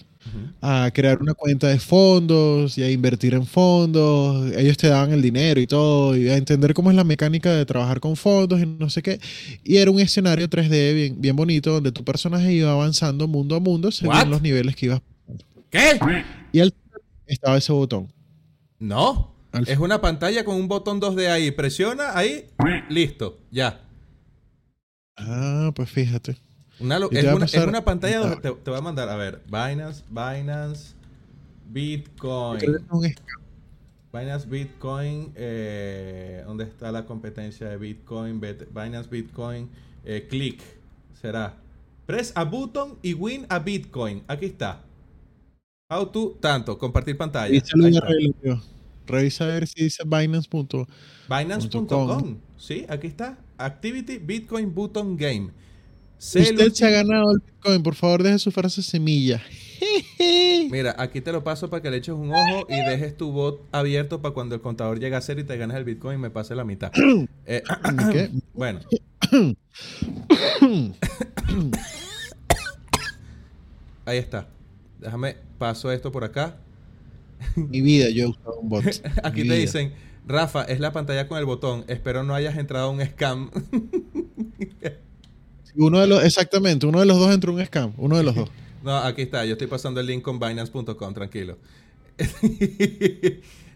a 0.60 0.90
crear 0.92 1.22
una 1.22 1.36
cuenta 1.36 1.68
de 1.68 1.80
fondos 1.80 2.78
y 2.80 2.84
a 2.84 2.90
invertir 2.90 3.36
en 3.36 3.46
fondos. 3.46 4.52
Ellos 4.56 4.76
te 4.76 4.88
daban 4.88 5.14
el 5.14 5.22
dinero 5.22 5.62
y 5.62 5.68
todo, 5.68 6.18
y 6.18 6.28
a 6.30 6.36
entender 6.36 6.74
cómo 6.74 6.90
es 6.90 6.96
la 6.96 7.04
mecánica 7.04 7.54
de 7.54 7.64
trabajar 7.66 8.00
con 8.00 8.16
fondos 8.16 8.60
y 8.60 8.66
no 8.66 8.90
sé 8.90 9.04
qué. 9.04 9.20
Y 9.64 9.78
era 9.78 9.92
un 9.92 10.00
escenario 10.00 10.50
3D 10.50 10.94
bien, 10.96 11.22
bien 11.22 11.36
bonito 11.36 11.74
donde 11.74 11.92
tu 11.92 12.04
personaje 12.04 12.52
iba 12.52 12.72
avanzando 12.72 13.28
mundo 13.28 13.56
a 13.56 13.60
mundo 13.60 13.92
según 13.92 14.16
What? 14.16 14.28
los 14.28 14.42
niveles 14.42 14.76
que 14.76 14.88
ibas. 14.88 15.02
¿Qué? 15.70 16.00
Y 16.52 16.60
al 16.60 16.74
estaba 17.28 17.58
ese 17.58 17.72
botón. 17.72 18.12
No. 18.80 19.35
Al- 19.56 19.68
Es 19.70 19.78
una 19.80 20.02
pantalla 20.02 20.44
con 20.46 20.56
un 20.56 20.68
botón 20.68 21.00
2D 21.02 21.28
ahí. 21.30 21.52
Presiona 21.52 22.18
ahí. 22.18 22.48
Listo. 22.90 23.40
Ya. 23.52 23.82
Ah, 25.18 25.72
pues 25.76 25.90
fíjate. 25.90 26.38
Una 26.80 27.00
lo- 27.00 27.10
es, 27.12 27.24
una, 27.38 27.46
es 27.46 27.68
una 27.70 27.86
pantalla 27.86 28.20
donde 28.20 28.36
te, 28.38 28.52
te 28.52 28.72
va 28.72 28.80
a 28.80 28.82
mandar, 28.82 29.08
a 29.08 29.16
ver, 29.16 29.42
Binance, 29.48 30.04
Binance, 30.10 30.94
Bitcoin. 31.70 32.60
Binance 34.12 34.48
Bitcoin, 34.48 35.32
eh, 35.36 36.44
¿dónde 36.46 36.66
está 36.66 36.92
la 36.92 37.06
competencia 37.06 37.68
de 37.70 37.78
Bitcoin? 37.78 38.40
Binance 38.42 39.10
Bitcoin, 39.10 39.70
eh, 40.06 40.28
click, 40.30 40.62
será. 41.22 41.56
Press 42.06 42.32
a 42.36 42.44
button 42.44 42.98
y 43.02 43.14
win 43.14 43.46
a 43.50 43.60
Bitcoin. 43.60 44.24
Aquí 44.28 44.46
está. 44.46 44.82
How 45.90 46.06
to, 46.08 46.38
tanto, 46.40 46.78
compartir 46.78 47.18
pantalla. 47.18 47.56
Revisa 49.08 49.46
a 49.46 49.48
ver 49.48 49.68
si 49.68 49.84
dice 49.84 50.04
Binance.com. 50.06 50.86
Binance.com. 51.30 52.38
Sí, 52.58 52.86
aquí 52.90 53.08
está. 53.08 53.38
Activity 53.58 54.18
Bitcoin 54.18 54.74
Button 54.74 55.18
Game. 55.18 55.52
Sé 56.18 56.50
el 56.50 56.56
Usted 56.56 56.72
se 56.74 56.86
ha 56.86 56.90
ganado 56.90 57.32
el 57.32 57.40
Bitcoin. 57.40 57.84
Por 57.84 57.96
favor, 57.96 58.24
deje 58.24 58.40
su 58.40 58.52
frase 58.52 58.82
semilla. 58.82 59.42
Mira, 60.72 60.96
aquí 60.98 61.22
te 61.22 61.32
lo 61.32 61.44
paso 61.44 61.70
para 61.70 61.82
que 61.82 61.92
le 61.92 61.98
eches 61.98 62.16
un 62.16 62.32
ojo 62.32 62.66
y 62.70 62.76
dejes 62.76 63.16
tu 63.18 63.32
bot 63.32 63.62
abierto 63.72 64.22
para 64.22 64.34
cuando 64.34 64.56
el 64.56 64.62
contador 64.62 65.00
llegue 65.00 65.16
a 65.16 65.22
cero 65.22 65.42
y 65.42 65.44
te 65.44 65.58
ganes 65.58 65.78
el 65.78 65.84
Bitcoin 65.84 66.18
y 66.18 66.22
me 66.22 66.30
pase 66.30 66.56
la 66.56 66.64
mitad. 66.64 66.92
Eh, 67.48 67.62
¿Qué? 68.12 68.32
bueno. 68.54 68.80
Ahí 74.06 74.18
está. 74.18 74.48
Déjame, 75.00 75.38
paso 75.58 75.92
esto 75.92 76.12
por 76.12 76.24
acá. 76.24 76.58
Mi 77.56 77.82
vida 77.82 78.10
yo 78.10 78.26
he 78.26 78.28
usado 78.28 78.60
un 78.60 78.70
bot. 78.70 78.86
Aquí 79.24 79.42
Mi 79.44 79.50
te 79.50 79.56
vida. 79.56 79.62
dicen, 79.62 79.94
Rafa, 80.28 80.64
es 80.64 80.80
la 80.80 80.92
pantalla 80.92 81.28
con 81.28 81.38
el 81.38 81.46
botón. 81.46 81.86
Espero 81.88 82.24
no 82.24 82.34
hayas 82.34 82.58
entrado 82.58 82.88
a 82.88 82.92
un 82.92 83.06
scam. 83.06 83.52
Uno 85.78 86.00
de 86.00 86.08
los, 86.08 86.24
exactamente, 86.24 86.86
uno 86.86 87.02
de 87.02 87.06
los 87.06 87.18
dos 87.18 87.34
entró 87.34 87.52
en 87.52 87.60
un 87.60 87.66
scam. 87.66 87.94
Uno 87.98 88.16
de 88.18 88.24
los 88.24 88.34
dos. 88.34 88.50
No, 88.82 88.96
aquí 88.98 89.24
está. 89.24 89.44
Yo 89.46 89.54
estoy 89.54 89.68
pasando 89.68 90.00
el 90.00 90.08
link 90.08 90.22
con 90.24 90.40
Binance.com, 90.40 91.14
tranquilo. 91.14 91.58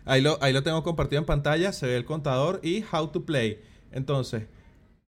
ahí, 0.06 0.22
lo, 0.22 0.42
ahí 0.42 0.54
lo 0.54 0.64
tengo 0.64 0.82
compartido 0.84 1.20
en 1.20 1.26
pantalla. 1.26 1.74
Se 1.74 1.88
ve 1.88 1.98
el 1.98 2.06
contador 2.06 2.62
y 2.64 2.84
how 2.92 3.08
to 3.10 3.26
play. 3.26 3.60
Entonces, 3.92 4.44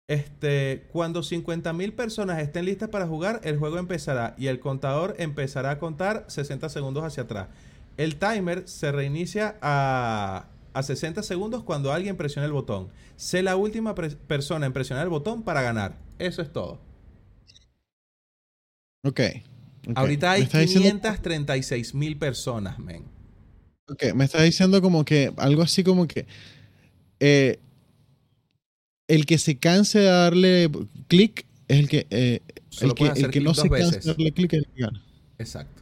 este, 0.08 0.86
cuando 0.92 1.22
50.000 1.22 1.92
personas 1.94 2.42
estén 2.42 2.66
listas 2.66 2.90
para 2.90 3.06
jugar, 3.06 3.40
el 3.44 3.56
juego 3.56 3.78
empezará 3.78 4.34
y 4.36 4.48
el 4.48 4.60
contador 4.60 5.14
empezará 5.18 5.70
a 5.70 5.78
contar 5.78 6.26
60 6.28 6.68
segundos 6.68 7.04
hacia 7.04 7.22
atrás. 7.22 7.48
El 7.96 8.16
timer 8.16 8.68
se 8.68 8.90
reinicia 8.92 9.56
a, 9.62 10.48
a 10.72 10.82
60 10.82 11.22
segundos 11.22 11.62
cuando 11.62 11.92
alguien 11.92 12.16
presione 12.16 12.46
el 12.46 12.52
botón. 12.52 12.88
Sé 13.16 13.42
la 13.42 13.56
última 13.56 13.94
persona 13.94 14.66
en 14.66 14.72
presionar 14.72 15.04
el 15.04 15.10
botón 15.10 15.42
para 15.42 15.62
ganar. 15.62 15.98
Eso 16.18 16.42
es 16.42 16.52
todo. 16.52 16.80
Ok. 19.04 19.20
ok. 19.88 19.92
Ahorita 19.96 20.32
hay 20.32 20.42
está 20.42 20.58
diciendo- 20.60 20.88
536 20.88 21.94
mil 21.94 22.16
personas, 22.16 22.78
men. 22.78 23.04
Ok, 23.88 24.14
me 24.14 24.24
está 24.24 24.42
diciendo 24.42 24.80
como 24.80 25.04
que 25.04 25.32
algo 25.36 25.60
así 25.62 25.84
como 25.84 26.06
que 26.08 26.26
eh, 27.20 27.58
el 29.08 29.26
que 29.26 29.36
se 29.36 29.58
canse 29.58 29.98
de 29.98 30.06
darle 30.06 30.70
clic 31.06 31.44
es 31.68 31.78
el 31.80 31.88
que 31.88 32.06
eh, 32.08 32.40
el 32.80 32.94
que, 32.94 33.06
el 33.08 33.30
que 33.30 33.40
no 33.40 33.52
se 33.52 33.68
canse 33.68 34.00
de 34.00 34.06
darle 34.06 34.32
clic 34.32 34.54
es 34.54 34.58
el 34.60 34.66
que 34.74 34.80
gana. 34.82 35.04
Exacto. 35.38 35.73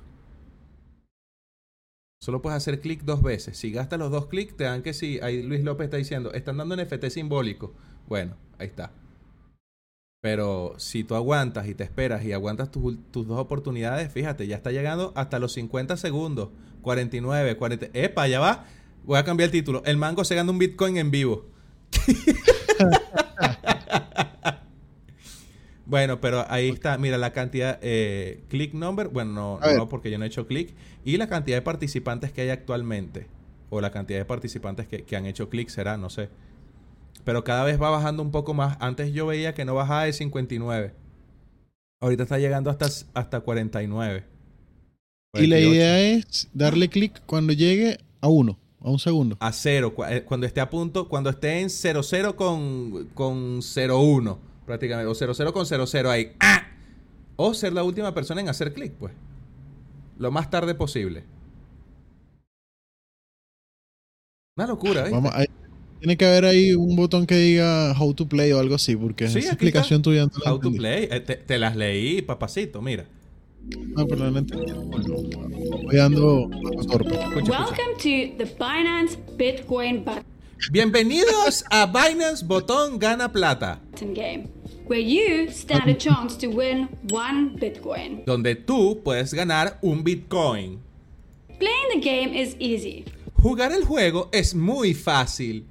Solo 2.23 2.41
puedes 2.41 2.57
hacer 2.57 2.81
clic 2.81 3.03
dos 3.03 3.21
veces. 3.21 3.59
Si 3.59 3.73
gastas 3.73 3.99
los 3.99 4.13
dos 4.13 4.27
clics, 4.27 4.57
te 4.57 4.63
dan 4.63 4.83
que 4.83 4.95
si. 4.95 5.19
Ahí 5.23 5.43
Luis 5.43 5.65
López 5.65 5.87
está 5.87 5.97
diciendo, 5.97 6.33
están 6.33 6.57
dando 6.57 6.77
NFT 6.77 7.09
simbólico. 7.09 7.75
Bueno, 8.07 8.37
ahí 8.61 8.69
está. 8.69 8.93
Pero 10.21 10.75
si 10.77 11.03
tú 11.03 11.17
aguantas 11.17 11.67
y 11.67 11.75
te 11.75 11.83
esperas 11.83 12.25
y 12.25 12.33
aguantas 12.33 12.71
tus, 12.71 12.97
tus 13.11 13.27
dos 13.27 13.41
oportunidades, 13.41 14.13
fíjate, 14.13 14.47
ya 14.47 14.55
está 14.55 14.71
llegando 14.71 15.13
hasta 15.17 15.41
los 15.41 15.53
50 15.55 15.97
segundos. 15.97 16.51
49, 16.83 17.57
40. 17.57 17.87
¡Epa! 17.93 18.29
Ya 18.29 18.39
va. 18.39 18.67
Voy 19.03 19.19
a 19.19 19.25
cambiar 19.25 19.49
el 19.49 19.53
título. 19.53 19.83
El 19.85 19.97
mango 19.97 20.25
se 20.25 20.37
gana 20.37 20.53
un 20.53 20.59
Bitcoin 20.59 20.99
en 20.99 21.11
vivo. 21.11 21.47
bueno, 25.93 26.21
pero 26.23 26.45
ahí 26.51 26.71
está. 26.71 26.97
Mira 26.97 27.19
la 27.19 27.33
cantidad. 27.35 27.79
Eh, 27.83 28.41
click 28.49 28.73
number. 28.73 29.09
Bueno, 29.09 29.33
no, 29.33 29.59
A 29.61 29.67
ver. 29.69 29.77
no, 29.77 29.89
porque 29.91 30.11
yo 30.11 30.17
no 30.19 30.25
he 30.25 30.29
hecho 30.29 30.47
clic. 30.47 30.75
Y 31.05 31.19
la 31.19 31.29
cantidad 31.29 31.59
de 31.59 31.63
participantes 31.63 32.33
que 32.33 32.41
hay 32.41 32.49
actualmente. 32.49 33.27
O 33.69 33.81
la 33.83 33.91
cantidad 33.91 34.19
de 34.19 34.25
participantes 34.25 34.87
que, 34.89 35.03
que 35.05 35.17
han 35.17 35.27
hecho 35.27 35.51
clic 35.51 35.69
será, 35.69 35.97
no 35.99 36.09
sé. 36.09 36.31
Pero 37.25 37.45
cada 37.45 37.63
vez 37.65 37.81
va 37.81 37.91
bajando 37.91 38.23
un 38.23 38.31
poco 38.31 38.55
más. 38.55 38.77
Antes 38.81 39.13
yo 39.13 39.27
veía 39.27 39.53
que 39.55 39.65
no 39.67 39.75
bajaba 39.75 40.05
de 40.05 40.15
59. 40.15 40.95
Ahorita 42.01 42.23
está 42.23 42.39
llegando 42.39 42.71
hasta, 42.71 42.87
hasta 43.13 43.41
49. 43.41 44.25
Y 45.35 45.47
la 45.47 45.57
48. 45.57 45.75
idea 45.75 46.01
es 46.01 46.49
darle 46.55 46.89
clic 46.89 47.23
cuando 47.27 47.53
llegue 47.53 47.99
a 48.23 48.29
uno, 48.29 48.59
a 48.81 48.91
un 48.91 48.99
segundo. 48.99 49.37
a 49.41 49.53
cero, 49.53 49.95
cu- 49.95 50.05
eh, 50.05 50.23
cuando 50.25 50.47
esté 50.47 50.61
a 50.61 50.69
punto, 50.71 51.09
cuando 51.09 51.29
esté 51.31 51.61
en 51.61 51.69
00 51.71 52.35
con, 52.35 53.09
con 53.15 53.61
01, 53.61 54.39
prácticamente, 54.67 55.09
o 55.11 55.15
00 55.15 55.53
con 55.53 55.67
00 55.67 56.11
ahí. 56.11 56.33
¡Ah! 56.41 56.69
O 57.37 57.55
ser 57.55 57.73
la 57.73 57.83
última 57.83 58.13
persona 58.15 58.41
en 58.41 58.49
hacer 58.49 58.73
clic, 58.75 58.93
pues. 58.93 59.13
Lo 60.19 60.31
más 60.31 60.51
tarde 60.51 60.75
posible. 60.75 61.25
Una 64.57 64.67
locura, 64.67 65.03
¿viste? 65.03 65.11
Vamos, 65.17 65.33
ahí- 65.35 65.47
tiene 65.99 66.17
que 66.17 66.25
haber 66.27 66.45
ahí 66.47 66.73
un 66.75 66.97
botón 66.97 67.27
que 67.27 67.37
diga 67.37 67.93
how 67.99 68.13
to 68.13 68.27
play 68.29 68.51
o 68.53 68.59
algo 68.59 68.75
así, 68.75 68.97
porque 68.97 69.29
Sí, 69.29 69.39
esa 69.39 69.51
explicación 69.53 70.01
está. 70.01 70.11
tuya 70.11 70.27
no 70.27 70.33
la 70.45 70.53
How 70.53 70.59
to 70.59 70.67
entendí. 70.69 70.79
play. 70.79 71.09
Eh, 71.11 71.21
te, 71.21 71.37
te 71.37 71.59
las 71.59 71.77
leí, 71.77 72.23
papacito, 72.23 72.83
mira. 72.83 73.07
No, 73.97 74.05
pero 74.07 74.29
no 74.31 74.39
entendí. 74.39 74.73
Voy 74.73 75.97
dando 75.97 76.51
torpe. 76.91 77.15
Escucha, 77.15 77.29
escucha. 77.29 77.59
Welcome 77.61 77.95
to 77.99 78.45
the 78.45 78.55
Binance 78.59 79.17
Bitcoin 79.37 80.05
Bienvenidos 80.71 81.65
a 81.71 81.87
Binance 81.87 82.43
Botón 82.47 82.99
Gana 82.99 83.29
Plata, 83.31 83.81
game, 84.15 84.49
where 84.87 85.01
you 85.01 85.51
stand 85.51 85.89
a 85.91 85.95
chance 85.95 86.37
to 86.37 86.49
win 86.49 86.89
one 87.11 87.57
Bitcoin. 87.59 88.25
donde 88.25 88.55
tú 88.55 89.03
puedes 89.03 89.35
ganar 89.35 89.79
un 89.83 90.03
Bitcoin. 90.05 90.79
Playing 91.59 91.89
the 91.95 92.01
game 92.01 92.35
is 92.35 92.57
easy, 92.59 93.05
Jugar 93.43 93.73
el 93.73 93.85
juego 93.85 94.29
es 94.33 94.55
muy 94.55 94.95
fácil. 94.95 95.67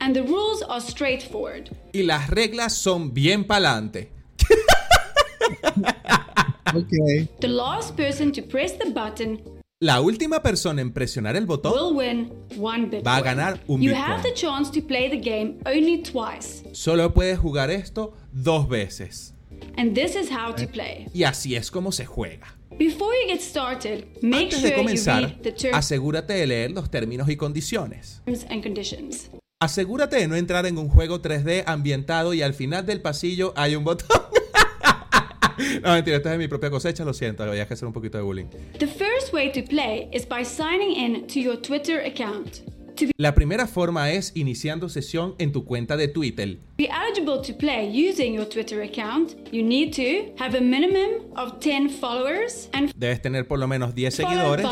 and 0.00 0.14
the 0.14 0.22
rules 0.22 0.62
are 0.62 0.80
straightforward. 0.80 1.70
y 1.92 2.02
las 2.02 2.28
reglas 2.30 2.74
son 2.74 3.12
bien 3.12 3.44
pa'lante. 3.44 4.10
Ok. 6.74 6.90
The 7.40 7.48
last 7.48 7.96
person 7.96 8.32
to 8.32 8.42
press 8.42 8.72
the 8.72 8.90
button 8.90 9.40
La 9.80 10.00
última 10.00 10.42
persona 10.42 10.80
en 10.80 10.90
presionar 10.90 11.36
el 11.36 11.44
botón. 11.44 11.74
Va 11.94 13.16
a 13.16 13.20
ganar 13.20 13.60
un 13.66 13.82
you 13.82 13.90
Bitcoin. 13.90 14.10
have 14.10 14.22
the 14.22 14.32
chance 14.32 14.70
to 14.72 14.86
play 14.86 15.10
the 15.10 15.18
game 15.18 15.58
only 15.66 15.98
twice, 16.02 16.64
solo 16.72 17.12
puede 17.12 17.36
jugar 17.36 17.70
esto 17.70 18.14
dos 18.32 18.66
veces. 18.70 19.34
and 19.76 19.94
this 19.94 20.16
is 20.16 20.30
how 20.30 20.54
to 20.54 20.66
play. 20.66 21.08
Y 21.12 21.24
así 21.24 21.56
es 21.56 21.70
como 21.70 21.92
se 21.92 22.06
juega. 22.06 22.56
Before 22.78 23.14
you 23.22 23.28
get 23.30 23.42
started, 23.42 24.06
make 24.22 24.44
Antes 24.44 24.60
sure 24.60 24.70
de 24.70 24.76
you 24.76 24.82
comenzar, 24.82 25.22
read 25.24 25.40
the 25.42 25.52
terms 25.52 25.76
asegúrate 25.76 26.32
de 26.32 26.46
leer 26.46 26.70
los 26.70 26.90
términos 26.90 27.28
y 27.28 27.36
condiciones. 27.36 28.22
and 28.26 28.62
conditions. 28.62 29.30
Asegúrate 29.60 30.16
de 30.16 30.26
no 30.26 30.36
entrar 30.36 30.64
en 30.64 30.78
un 30.78 30.88
juego 30.88 31.20
3D 31.20 31.64
ambientado 31.66 32.32
y 32.32 32.40
al 32.40 32.54
final 32.54 32.86
del 32.86 33.02
pasillo 33.02 33.52
hay 33.56 33.76
un 33.76 33.84
botón. 33.84 34.22
no, 35.82 35.92
mentira, 35.92 36.16
esta 36.18 36.30
es 36.30 36.32
de 36.32 36.38
mi 36.38 36.48
propia 36.48 36.70
cosecha, 36.70 37.04
lo 37.04 37.12
siento, 37.14 37.42
había 37.42 37.66
que 37.66 37.74
hacer 37.74 37.86
un 37.86 37.94
poquito 37.94 38.18
de 38.18 38.24
bullying. 38.24 38.46
First 39.26 39.34
way 39.34 39.48
to 39.50 39.62
play 39.62 40.08
is 40.12 40.24
by 40.24 40.44
signing 40.44 40.92
in 40.92 41.26
to 41.26 41.40
your 41.40 41.56
Twitter 41.56 41.98
account. 42.00 42.62
To 42.94 43.10
La 43.18 43.32
primera 43.32 43.66
forma 43.66 44.12
es 44.12 44.30
iniciando 44.36 44.88
sesión 44.88 45.34
en 45.40 45.50
tu 45.50 45.64
cuenta 45.64 45.96
de 45.96 46.06
Twitter. 46.06 46.58
be 46.76 46.88
eligible 46.88 47.42
to 47.42 47.52
play 47.52 47.88
using 47.90 48.34
your 48.34 48.44
Twitter 48.48 48.82
account, 48.82 49.34
you 49.50 49.64
need 49.64 49.92
to 49.94 50.32
have 50.38 50.54
a 50.56 50.60
minimum 50.60 51.24
of 51.34 51.58
10 51.58 51.88
followers 51.88 52.68
and 52.72 52.92
Debes 52.96 53.20
tener 53.20 53.42
por 53.48 53.58
lo 53.58 53.66
menos 53.66 53.96
10 53.96 54.14
follow 54.16 54.30
seguidores 54.30 54.64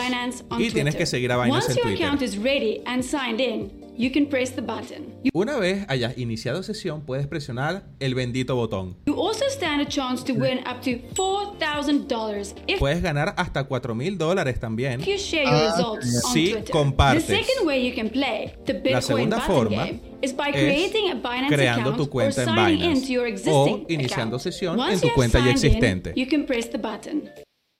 y 0.52 0.70
tienes 0.70 0.72
Twitter. 0.72 0.98
que 0.98 1.06
seguir 1.06 1.32
a 1.32 1.36
Binance 1.36 1.52
Once 1.52 1.70
en 1.70 1.76
your 1.76 1.86
Twitter. 1.86 2.04
account 2.04 2.22
is 2.22 2.38
ready 2.38 2.80
and 2.86 3.02
signed 3.04 3.40
in, 3.40 3.72
you 3.96 4.10
can 4.10 4.26
press 4.28 4.50
the 4.54 4.60
button. 4.62 5.14
Una 5.32 5.56
vez 5.58 5.84
hayas 5.88 6.16
iniciado 6.18 6.62
sesión, 6.62 7.02
puedes 7.02 7.26
presionar 7.26 7.84
el 8.00 8.14
bendito 8.14 8.54
botón. 8.56 8.96
you 9.06 9.14
also 9.14 9.44
stand 9.48 9.80
a 9.80 9.86
chance 9.88 10.22
to 10.24 10.32
win 10.34 10.58
up 10.66 10.80
to 10.82 10.98
$4,000 11.14 12.54
if 12.66 12.78
Puedes 12.78 13.02
ganar 13.02 13.34
hasta 13.36 13.64
4 13.64 13.94
mil 13.94 14.18
dólares 14.18 14.58
también. 14.60 15.00
you 15.00 15.18
share 15.18 15.44
your 15.44 15.70
results 15.70 16.06
on 16.24 16.32
si 16.32 16.52
Twitter. 16.52 16.70
compartes. 16.72 17.26
The 17.26 17.36
second 17.44 17.66
way 17.66 17.86
you 17.86 17.94
can 17.94 18.10
play 18.10 18.54
the 18.66 18.74
Bitcoin 18.74 19.02
segunda 19.02 19.36
button 19.38 19.54
forma 19.54 19.84
game 19.86 20.00
is 20.22 20.32
by 20.34 20.50
creating 20.52 21.10
a 21.10 21.14
Binance 21.14 21.48
creando 21.54 21.90
account 21.90 21.96
tu 21.96 22.10
cuenta 22.10 22.42
or 22.42 22.48
en 22.48 22.54
signing 22.54 22.78
Binance 22.80 22.98
in 23.00 23.06
to 23.06 23.12
your 23.12 23.24
o 23.24 23.28
existing 23.28 23.86
iniciando 23.88 24.36
account. 24.36 24.42
sesión 24.42 24.78
Once 24.78 24.94
en 24.94 25.00
tu 25.00 25.06
you 25.06 25.10
have 25.10 25.14
cuenta 25.16 25.38
ya 25.38 25.44
signed 25.44 25.58
in, 25.58 25.70
existente. 25.70 26.12
you 26.16 26.26
can 26.28 26.46
press 26.46 26.70
the 26.70 26.78
button. 26.78 27.30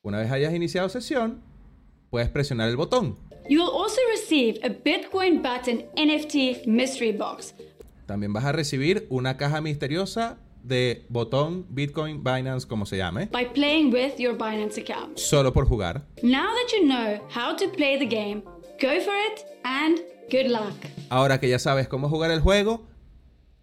Una 0.03 0.19
vez 0.19 0.31
hayas 0.31 0.53
iniciado 0.55 0.89
sesión, 0.89 1.41
puedes 2.11 2.29
presionar 2.29 2.69
el 2.69 2.77
botón. 2.77 3.17
You 3.49 3.61
will 3.61 3.71
also 3.71 4.01
receive 4.11 4.59
a 4.63 4.71
Bitcoin 4.71 5.43
button 5.43 5.85
NFT 5.97 6.67
mystery 6.67 7.13
box. 7.13 7.55
También 8.07 8.33
vas 8.33 8.45
a 8.45 8.53
recibir 8.53 9.07
una 9.11 9.37
caja 9.37 9.61
misteriosa 9.61 10.39
de 10.63 11.05
botón 11.11 11.67
Bitcoin 11.69 12.25
Binance, 12.25 12.67
como 12.67 12.87
se 12.87 12.97
llame, 12.97 13.27
by 13.27 13.45
playing 13.53 13.93
with 13.93 14.17
your 14.19 14.35
Binance 14.37 14.81
account. 14.81 15.19
solo 15.19 15.53
por 15.53 15.67
jugar. 15.67 16.07
Now 16.23 16.47
that 16.55 16.73
you 16.73 16.87
know 16.87 17.21
how 17.35 17.55
to 17.57 17.69
play 17.71 17.99
the 17.99 18.07
game, 18.07 18.43
go 18.81 18.99
for 19.01 19.15
it 19.15 19.45
and 19.63 20.01
good 20.31 20.51
luck. 20.51 20.75
Ahora 21.11 21.39
que 21.39 21.49
ya 21.49 21.59
sabes 21.59 21.87
cómo 21.87 22.09
jugar 22.09 22.31
el 22.31 22.41
juego, 22.41 22.87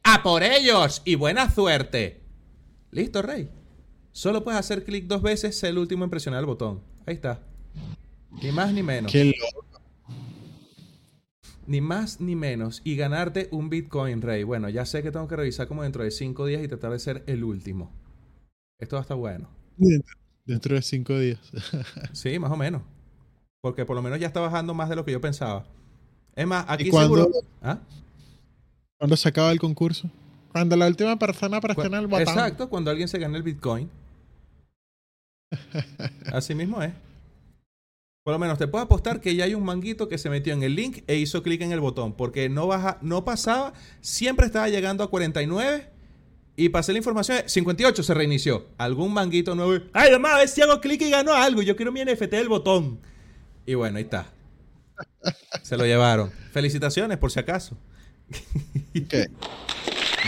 ¡a 0.03 0.21
por 0.21 0.43
ellos! 0.43 1.01
Y 1.05 1.15
buena 1.15 1.49
suerte. 1.49 2.21
Listo, 2.91 3.21
Rey. 3.23 3.49
Solo 4.11 4.43
puedes 4.43 4.59
hacer 4.59 4.83
clic 4.83 5.05
dos 5.05 5.21
veces, 5.23 5.57
ser 5.57 5.71
el 5.71 5.79
último 5.79 6.03
en 6.03 6.09
presionar 6.11 6.41
el 6.41 6.45
botón. 6.45 6.83
Ahí 7.07 7.15
está. 7.15 7.41
Ni 8.41 8.51
más 8.51 8.71
ni 8.73 8.83
menos. 8.83 9.11
Qué 9.11 9.25
loco. 9.25 9.70
Ni 11.71 11.79
más 11.79 12.19
ni 12.19 12.35
menos. 12.35 12.81
Y 12.83 12.97
ganarte 12.97 13.47
un 13.51 13.69
Bitcoin, 13.69 14.21
Rey. 14.21 14.43
Bueno, 14.43 14.67
ya 14.67 14.85
sé 14.85 15.01
que 15.01 15.09
tengo 15.09 15.29
que 15.29 15.37
revisar 15.37 15.69
como 15.69 15.83
dentro 15.83 16.03
de 16.03 16.11
cinco 16.11 16.45
días 16.45 16.61
y 16.61 16.67
tratar 16.67 16.91
de 16.91 16.99
ser 16.99 17.23
el 17.27 17.45
último. 17.45 17.89
Esto 18.77 18.97
va 18.97 18.99
a 18.99 19.03
estar 19.03 19.15
bueno. 19.15 19.47
Dentro 20.45 20.75
de 20.75 20.81
cinco 20.81 21.17
días. 21.17 21.39
Sí, 22.11 22.37
más 22.39 22.51
o 22.51 22.57
menos. 22.57 22.81
Porque 23.61 23.85
por 23.85 23.95
lo 23.95 24.01
menos 24.01 24.19
ya 24.19 24.27
está 24.27 24.41
bajando 24.41 24.73
más 24.73 24.89
de 24.89 24.97
lo 24.97 25.05
que 25.05 25.13
yo 25.13 25.21
pensaba. 25.21 25.65
Es 26.35 26.45
más, 26.45 26.65
aquí 26.67 26.91
seguro. 26.91 27.29
¿Ah? 27.61 27.79
¿Cuándo 28.97 29.15
se 29.15 29.29
acaba 29.29 29.53
el 29.53 29.59
concurso? 29.59 30.09
Cuando 30.51 30.75
la 30.75 30.87
última 30.87 31.17
persona 31.17 31.61
presiona 31.61 31.99
el 31.99 32.07
botón. 32.07 32.27
Exacto, 32.27 32.67
cuando 32.67 32.91
alguien 32.91 33.07
se 33.07 33.17
gana 33.17 33.37
el 33.37 33.43
Bitcoin. 33.43 33.89
Así 36.33 36.53
mismo 36.53 36.83
es. 36.83 36.91
Por 38.23 38.33
lo 38.33 38.39
menos 38.39 38.59
te 38.59 38.67
puedo 38.67 38.83
apostar 38.83 39.19
que 39.19 39.35
ya 39.35 39.45
hay 39.45 39.55
un 39.55 39.63
manguito 39.63 40.07
que 40.07 40.19
se 40.19 40.29
metió 40.29 40.53
en 40.53 40.61
el 40.61 40.75
link 40.75 40.99
e 41.07 41.15
hizo 41.15 41.41
clic 41.41 41.61
en 41.61 41.71
el 41.71 41.79
botón. 41.79 42.13
Porque 42.13 42.49
no 42.49 42.67
baja, 42.67 42.99
no 43.01 43.25
pasaba, 43.25 43.73
siempre 43.99 44.45
estaba 44.45 44.69
llegando 44.69 45.03
a 45.03 45.09
49 45.09 45.89
y 46.55 46.69
pasé 46.69 46.91
la 46.91 46.99
información, 46.99 47.39
58 47.47 48.03
se 48.03 48.13
reinició. 48.13 48.67
Algún 48.77 49.13
manguito 49.13 49.55
nuevo. 49.55 49.83
Ay, 49.93 50.11
mamá, 50.11 50.35
a 50.35 50.37
ver 50.39 50.49
si 50.49 50.61
hago 50.61 50.79
clic 50.79 51.01
y 51.01 51.09
gano 51.09 51.33
algo. 51.33 51.63
Yo 51.63 51.75
quiero 51.75 51.91
mi 51.91 52.03
NFT 52.03 52.31
del 52.31 52.49
botón. 52.49 52.99
Y 53.65 53.73
bueno, 53.73 53.97
ahí 53.97 54.03
está. 54.03 54.27
Se 55.63 55.75
lo 55.75 55.85
llevaron. 55.85 56.31
Felicitaciones, 56.51 57.17
por 57.17 57.31
si 57.31 57.39
acaso. 57.39 57.75
Ok. 58.95 59.13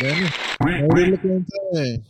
Bueno, 0.01 0.27
voy 0.59 0.73
a 0.73 0.77
abrir 0.79 1.09
la 1.09 1.21
cuenta 1.21 1.55
de, 1.71 2.01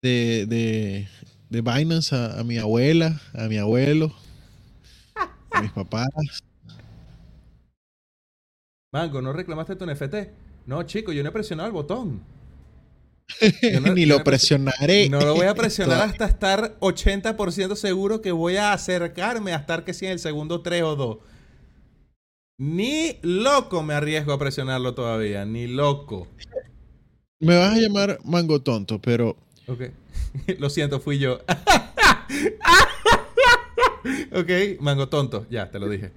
de, 0.00 0.46
de, 0.46 1.08
de 1.54 1.60
Binance 1.62 2.14
a, 2.14 2.40
a 2.40 2.44
mi 2.44 2.58
abuela, 2.58 3.20
a 3.32 3.44
mi 3.48 3.56
abuelo, 3.58 4.12
a 5.52 5.62
mis 5.62 5.70
papás. 5.70 6.08
Mango, 8.92 9.22
¿no 9.22 9.32
reclamaste 9.32 9.76
tu 9.76 9.86
NFT? 9.86 10.14
No, 10.66 10.82
chico, 10.84 11.12
yo 11.12 11.22
no 11.22 11.28
he 11.28 11.32
presionado 11.32 11.66
el 11.68 11.72
botón. 11.72 12.22
Yo 13.62 13.80
no- 13.80 13.94
Ni 13.94 14.04
lo 14.04 14.18
no 14.18 14.24
presionaré. 14.24 15.08
No 15.08 15.18
lo 15.18 15.34
voy 15.34 15.46
a 15.46 15.54
presionar 15.54 16.02
hasta 16.02 16.26
estar 16.26 16.76
80% 16.80 17.74
seguro 17.74 18.20
que 18.20 18.32
voy 18.32 18.56
a 18.56 18.74
acercarme 18.74 19.54
a 19.54 19.56
estar 19.56 19.82
que 19.84 19.94
sí 19.94 20.04
en 20.04 20.12
el 20.12 20.18
segundo 20.18 20.60
3 20.60 20.82
o 20.82 20.94
2. 20.94 21.18
Ni 22.58 23.18
loco 23.22 23.82
me 23.82 23.94
arriesgo 23.94 24.32
a 24.34 24.38
presionarlo 24.38 24.94
todavía, 24.94 25.46
ni 25.46 25.66
loco. 25.66 26.28
Me 27.40 27.56
vas 27.56 27.72
a 27.74 27.78
llamar 27.78 28.18
mango 28.24 28.60
tonto, 28.60 29.00
pero 29.00 29.36
Ok. 29.66 29.82
Lo 30.58 30.70
siento, 30.70 31.00
fui 31.00 31.18
yo. 31.18 31.34
ok, 34.32 34.80
mango 34.80 35.08
tonto, 35.08 35.46
ya, 35.50 35.70
te 35.70 35.78
lo 35.78 35.88
dije. 35.88 36.12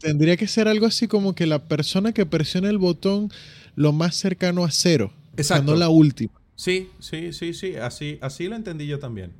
Tendría 0.00 0.36
que 0.36 0.48
ser 0.48 0.68
algo 0.68 0.86
así 0.86 1.06
como 1.06 1.34
que 1.34 1.46
la 1.46 1.68
persona 1.68 2.12
que 2.12 2.26
presione 2.26 2.68
el 2.68 2.78
botón 2.78 3.30
lo 3.74 3.92
más 3.92 4.16
cercano 4.16 4.64
a 4.64 4.70
cero. 4.70 5.12
O 5.14 5.42
sea, 5.42 5.58
Exacto. 5.58 5.72
no 5.72 5.76
la 5.76 5.88
última. 5.88 6.32
Sí, 6.56 6.90
sí, 6.98 7.32
sí, 7.32 7.52
sí, 7.52 7.76
así, 7.76 8.18
así 8.22 8.48
lo 8.48 8.56
entendí 8.56 8.86
yo 8.86 8.98
también. 8.98 9.32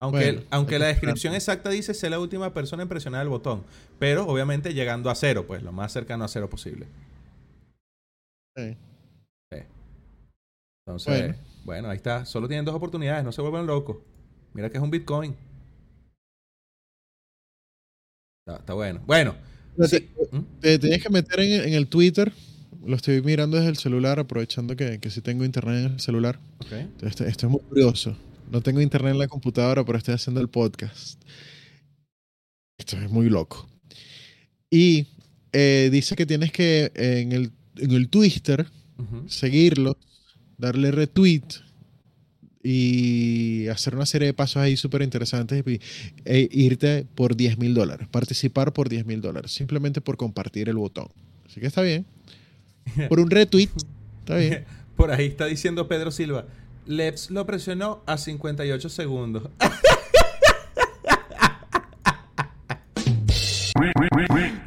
Aunque, 0.00 0.32
Bueno, 0.32 0.42
aunque 0.50 0.78
la 0.78 0.86
descripción 0.86 1.34
exacta 1.34 1.70
dice 1.70 1.94
ser 1.94 2.10
la 2.10 2.18
última 2.18 2.52
persona 2.52 2.82
en 2.82 2.88
presionar 2.88 3.22
el 3.22 3.28
botón, 3.28 3.62
pero 3.98 4.26
obviamente 4.26 4.74
llegando 4.74 5.10
a 5.10 5.14
cero, 5.14 5.44
pues 5.46 5.62
lo 5.62 5.72
más 5.72 5.92
cercano 5.92 6.24
a 6.24 6.28
cero 6.28 6.50
posible. 6.50 6.86
Sí. 8.56 8.76
Entonces, 10.86 11.18
Bueno. 11.28 11.34
bueno. 11.64 11.88
ahí 11.90 11.96
está. 11.96 12.24
Solo 12.26 12.48
tienen 12.48 12.64
dos 12.64 12.74
oportunidades, 12.74 13.24
no 13.24 13.32
se 13.32 13.40
vuelvan 13.40 13.66
locos. 13.66 13.98
Mira 14.54 14.68
que 14.70 14.78
es 14.78 14.82
un 14.82 14.90
Bitcoin. 14.90 15.34
Está, 18.46 18.58
está 18.60 18.74
bueno. 18.74 19.00
Bueno. 19.06 19.36
Pero 19.76 19.88
sí. 19.88 20.00
te- 20.00 20.36
¿Mm? 20.36 20.44
Te 20.60 20.78
tienes 20.78 21.02
que 21.02 21.10
meter 21.10 21.40
en, 21.40 21.68
en 21.68 21.74
el 21.74 21.86
Twitter. 21.88 22.32
Lo 22.84 22.96
estoy 22.96 23.22
mirando 23.22 23.56
desde 23.56 23.70
el 23.70 23.76
celular, 23.76 24.18
aprovechando 24.18 24.74
que, 24.74 24.98
que 24.98 25.10
sí 25.10 25.20
tengo 25.20 25.44
internet 25.44 25.86
en 25.86 25.92
el 25.92 26.00
celular. 26.00 26.40
Ok. 26.58 26.72
Entonces, 26.72 27.10
Estoy, 27.10 27.28
estoy 27.28 27.48
muy 27.48 27.60
curioso. 27.60 28.16
No 28.50 28.60
tengo 28.60 28.80
internet 28.80 29.12
en 29.12 29.18
la 29.18 29.28
computadora, 29.28 29.84
pero 29.84 29.96
estoy 29.98 30.14
haciendo 30.14 30.40
el 30.40 30.48
podcast. 30.48 31.22
Esto 32.78 32.96
es 32.96 33.08
muy 33.10 33.30
loco. 33.30 33.68
Y 34.68 35.06
eh, 35.52 35.88
dice 35.92 36.16
que 36.16 36.26
tienes 36.26 36.50
que 36.50 36.90
eh, 36.94 37.20
en 37.20 37.32
el, 37.32 37.52
en 37.76 37.92
el 37.92 38.08
Twitter 38.08 38.66
seguirlo, 39.26 39.96
darle 40.62 40.92
retweet 40.92 41.42
y 42.62 43.66
hacer 43.66 43.96
una 43.96 44.06
serie 44.06 44.26
de 44.26 44.34
pasos 44.34 44.58
ahí 44.58 44.76
súper 44.76 45.02
interesantes 45.02 45.64
y, 45.66 45.80
e 46.24 46.48
irte 46.52 47.04
por 47.16 47.36
10 47.36 47.58
mil 47.58 47.74
dólares, 47.74 48.06
participar 48.08 48.72
por 48.72 48.88
10 48.88 49.04
mil 49.04 49.20
dólares, 49.20 49.50
simplemente 49.52 50.00
por 50.00 50.16
compartir 50.16 50.68
el 50.68 50.76
botón. 50.76 51.08
Así 51.44 51.60
que 51.60 51.66
está 51.66 51.82
bien. 51.82 52.06
Por 53.08 53.20
un 53.20 53.30
retweet, 53.30 53.68
está 54.20 54.36
bien. 54.36 54.64
Por 54.96 55.10
ahí 55.10 55.26
está 55.26 55.46
diciendo 55.46 55.86
Pedro 55.86 56.10
Silva. 56.10 56.46
Leps 56.86 57.30
lo 57.30 57.46
presionó 57.46 58.02
a 58.06 58.16
58 58.16 58.88
segundos. 58.88 59.48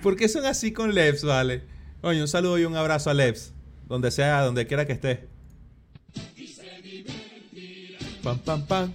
¿Por 0.02 0.16
qué 0.16 0.30
son 0.30 0.46
así 0.46 0.72
con 0.72 0.94
Leps, 0.94 1.24
vale? 1.24 1.64
Oye, 2.02 2.22
un 2.22 2.28
saludo 2.28 2.60
y 2.60 2.66
un 2.66 2.76
abrazo 2.76 3.10
a 3.10 3.14
Leps. 3.14 3.54
Donde 3.88 4.12
sea, 4.12 4.42
donde 4.42 4.68
quiera 4.68 4.86
que 4.86 4.94
esté. 4.94 5.35
Pam, 8.26 8.40
pam, 8.40 8.66
pam. 8.66 8.92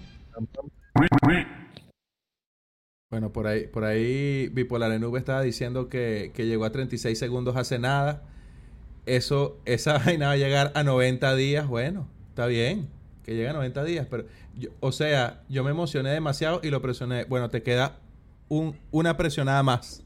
Bueno, 3.11 3.33
por 3.33 3.47
ahí, 3.47 3.69
por 3.69 3.85
ahí 3.85 4.49
Bipolar 4.49 4.91
en 4.91 5.03
Nube 5.03 5.21
estaba 5.21 5.41
diciendo 5.43 5.89
que, 5.89 6.33
que 6.35 6.47
llegó 6.47 6.65
a 6.65 6.73
36 6.73 7.17
segundos 7.17 7.55
hace 7.57 7.79
nada. 7.79 8.25
Eso, 9.07 9.57
esa 9.67 9.99
vaina 10.05 10.27
va 10.27 10.33
a 10.33 10.37
llegar 10.37 10.73
a 10.75 10.83
90 10.83 11.37
días. 11.37 11.69
Bueno, 11.69 12.09
está 12.31 12.47
bien. 12.47 12.89
Que 13.25 13.37
llegue 13.37 13.49
a 13.49 13.53
90 13.53 13.85
días. 13.85 14.07
Pero, 14.11 14.27
yo- 14.59 14.71
o 14.81 14.91
sea, 14.91 15.43
yo 15.49 15.63
me 15.63 15.71
emocioné 15.71 16.11
demasiado 16.11 16.61
y 16.65 16.71
lo 16.71 16.83
presioné. 16.83 17.23
Bueno, 17.25 17.51
te 17.51 17.63
queda 17.63 17.99
un, 18.49 18.77
una 18.91 19.17
presionada 19.17 19.63
más. 19.63 20.03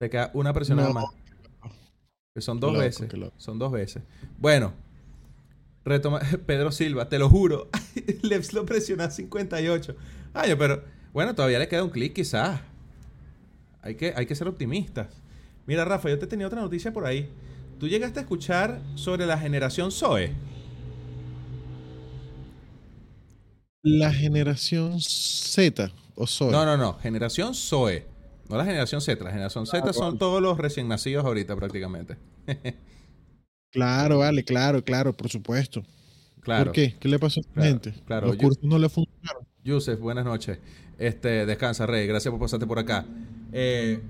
Te 0.00 0.08
queda 0.08 0.30
una 0.34 0.52
presionada 0.52 0.88
No. 0.90 0.94
más. 0.94 1.04
Que 2.32 2.40
son 2.42 2.60
dos 2.60 2.72
Loco, 2.72 2.84
veces. 2.84 3.08
Son 3.38 3.58
dos 3.58 3.72
veces. 3.72 4.04
Bueno, 4.38 4.72
retoma 5.84 6.20
Pedro 6.46 6.72
Silva, 6.72 7.08
te 7.08 7.18
lo 7.18 7.28
juro. 7.28 7.68
Leps 8.22 8.52
lo 8.52 8.64
presionó 8.66 9.04
a 9.04 9.10
58. 9.10 9.96
Ay, 10.32 10.54
pero 10.58 10.82
bueno, 11.12 11.34
todavía 11.34 11.58
le 11.58 11.68
queda 11.68 11.84
un 11.84 11.90
clic 11.90 12.14
quizás. 12.14 12.60
Hay 13.82 13.96
que, 13.96 14.14
hay 14.16 14.26
que 14.26 14.34
ser 14.34 14.48
optimistas. 14.48 15.08
Mira, 15.66 15.84
Rafa, 15.84 16.08
yo 16.08 16.18
te 16.18 16.26
tenía 16.26 16.46
otra 16.46 16.60
noticia 16.60 16.92
por 16.92 17.06
ahí. 17.06 17.28
¿Tú 17.78 17.88
llegaste 17.88 18.18
a 18.18 18.22
escuchar 18.22 18.80
sobre 18.94 19.26
la 19.26 19.38
generación 19.38 19.90
Zoe? 19.90 20.32
La 23.82 24.12
generación 24.12 25.00
Z 25.00 25.92
o 26.14 26.26
Zoe. 26.26 26.50
No, 26.50 26.64
no, 26.64 26.76
no. 26.76 26.94
Generación 26.98 27.54
Zoe. 27.54 28.06
No 28.48 28.56
la 28.56 28.64
generación 28.64 29.00
Z. 29.00 29.22
La 29.22 29.30
generación 29.30 29.66
Z 29.66 29.92
son 29.92 30.18
todos 30.18 30.40
los 30.40 30.56
recién 30.58 30.88
nacidos 30.88 31.24
ahorita 31.24 31.56
prácticamente. 31.56 32.16
Claro, 33.74 34.18
vale, 34.18 34.44
claro, 34.44 34.84
claro, 34.84 35.12
por 35.12 35.28
supuesto. 35.28 35.82
Claro. 36.40 36.66
¿Por 36.66 36.72
qué? 36.74 36.94
¿Qué 37.00 37.08
le 37.08 37.18
pasó 37.18 37.40
a 37.40 37.42
Claro, 37.54 37.68
gente? 37.68 37.94
claro, 38.06 38.26
Los 38.28 38.36
yo- 38.36 38.42
cursos 38.42 38.62
no 38.62 38.78
le 38.78 38.88
funcionaron. 38.88 39.42
Yusef, 39.64 39.98
buenas 39.98 40.24
noches. 40.24 40.58
Este, 40.98 41.44
descansa, 41.44 41.84
Rey. 41.86 42.06
Gracias 42.06 42.30
por 42.30 42.40
pasarte 42.40 42.66
por 42.66 42.78
acá. 42.78 43.04
Eh, 43.52 44.00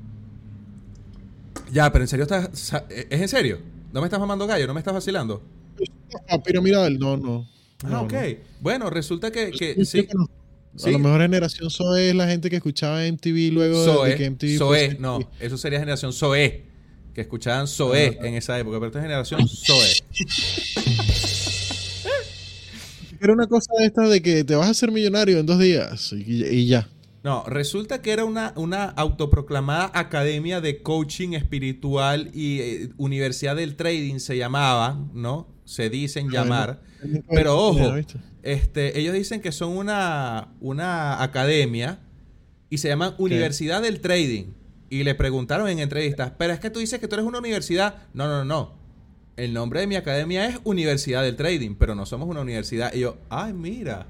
ya, 1.73 1.91
pero 1.91 2.05
en 2.05 2.09
serio 2.09 2.25
estás. 2.25 2.51
sa- 2.53 2.85
¿Es 2.91 3.21
en 3.21 3.29
serio? 3.29 3.59
¿No 3.93 4.01
me 4.01 4.07
estás 4.07 4.21
mamando 4.21 4.47
gallo? 4.47 4.67
¿No 4.67 4.75
me 4.75 4.81
estás 4.81 4.93
vacilando? 4.93 5.43
Ah, 6.29 6.43
piramidal, 6.43 6.99
no, 6.99 7.17
no. 7.17 7.49
Ah, 7.85 7.89
No, 7.89 8.03
ok. 8.03 8.13
no. 8.13 8.19
Bueno, 8.61 8.91
resulta 8.91 9.31
que, 9.31 9.51
que 9.51 9.83
Sí. 9.87 10.07
A 10.87 10.91
lo 10.91 10.99
mejor 10.99 11.21
generación 11.23 11.71
Zoe 11.71 12.09
es 12.11 12.15
la 12.17 12.27
gente 12.27 12.51
que 12.51 12.57
escuchaba 12.57 13.07
MTV 13.07 13.53
luego 13.53 14.05
de- 14.05 14.17
que 14.17 14.25
MTV 14.27 14.59
Zoe, 14.59 14.97
no, 14.99 15.21
eso 15.39 15.57
sería 15.57 15.79
generación 15.79 16.13
Zoe, 16.13 16.65
que 17.15 17.21
escuchaban 17.23 17.67
Zoe 17.67 18.19
en 18.23 18.35
esa 18.35 18.59
época, 18.59 18.79
pero 18.79 18.87
esta 18.89 18.99
es 18.99 19.05
generación 19.05 19.49
Zoe. 19.49 20.05
Era 23.21 23.33
una 23.33 23.47
cosa 23.47 23.73
de 23.79 23.87
esta 23.87 24.03
de 24.09 24.21
que 24.21 24.45
te 24.45 24.55
vas 24.55 24.67
a 24.67 24.71
hacer 24.71 24.91
millonario 24.91 25.39
en 25.39 25.47
dos 25.47 25.59
días 25.59 26.13
y, 26.13 26.45
y 26.45 26.67
ya. 26.67 26.89
No, 27.23 27.43
resulta 27.47 28.03
que 28.03 28.13
era 28.13 28.27
una, 28.27 28.53
una 28.55 28.85
autoproclamada 28.85 29.91
academia 29.95 30.61
de 30.61 30.83
coaching 30.83 31.33
espiritual 31.33 32.31
y 32.35 32.61
eh, 32.61 32.91
universidad 32.99 33.57
del 33.57 33.77
trading 33.77 34.19
se 34.19 34.37
llamaba, 34.37 35.09
¿no? 35.15 35.49
Se 35.65 35.89
dicen 35.89 36.29
llamar. 36.29 36.83
Pero 37.31 37.57
ojo, 37.59 37.95
este, 38.43 39.01
ellos 39.01 39.15
dicen 39.15 39.41
que 39.41 39.53
son 39.53 39.75
una, 39.75 40.53
una 40.61 41.23
academia 41.23 42.01
y 42.69 42.77
se 42.77 42.89
llaman 42.89 43.15
Universidad 43.17 43.81
del 43.81 44.01
Trading. 44.01 44.53
Y 44.95 45.03
le 45.03 45.17
preguntaron 45.17 45.69
en 45.69 45.81
entrevistas, 45.81 46.31
pero 46.39 46.53
es 46.53 46.61
que 46.61 46.71
tú 46.71 46.79
dices 46.79 47.01
que 47.01 47.09
tú 47.09 47.17
eres 47.17 47.27
una 47.27 47.41
universidad. 47.41 48.05
No, 48.13 48.29
no, 48.29 48.45
no, 48.45 48.45
no. 48.45 48.75
El 49.37 49.53
nombre 49.53 49.81
de 49.81 49.89
mi 49.89 49.97
academia 49.97 50.47
es 50.47 50.61
Universidad 50.63 51.25
del 51.25 51.35
Trading, 51.35 51.75
pero 51.75 51.97
no 51.97 52.07
somos 52.07 52.29
una 52.29 52.43
universidad. 52.43 52.95
Y 52.95 53.01
yo, 53.01 53.17
ay, 53.29 53.53
mira. 53.55 54.07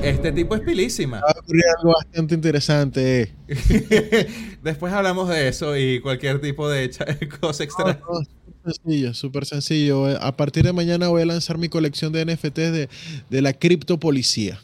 Este 0.00 0.30
tipo 0.30 0.54
es 0.54 0.60
pilísima. 0.60 1.22
Va 1.22 1.32
a 1.34 1.40
ocurrir 1.40 1.64
algo 1.76 1.94
bastante 1.94 2.36
interesante. 2.36 3.34
Después 4.62 4.92
hablamos 4.92 5.28
de 5.28 5.48
eso 5.48 5.76
y 5.76 5.98
cualquier 5.98 6.40
tipo 6.40 6.70
de 6.70 6.88
cosa 7.40 7.64
extra. 7.64 7.94
No, 7.94 8.20
no, 8.20 8.24
súper 8.24 8.74
sencillo, 8.74 9.14
súper 9.14 9.44
sencillo. 9.44 10.06
A 10.24 10.36
partir 10.36 10.62
de 10.62 10.72
mañana 10.72 11.08
voy 11.08 11.22
a 11.22 11.26
lanzar 11.26 11.58
mi 11.58 11.68
colección 11.68 12.12
de 12.12 12.26
NFTs 12.26 12.54
de, 12.54 12.88
de 13.28 13.42
la 13.42 13.52
criptopolicía. 13.52 14.60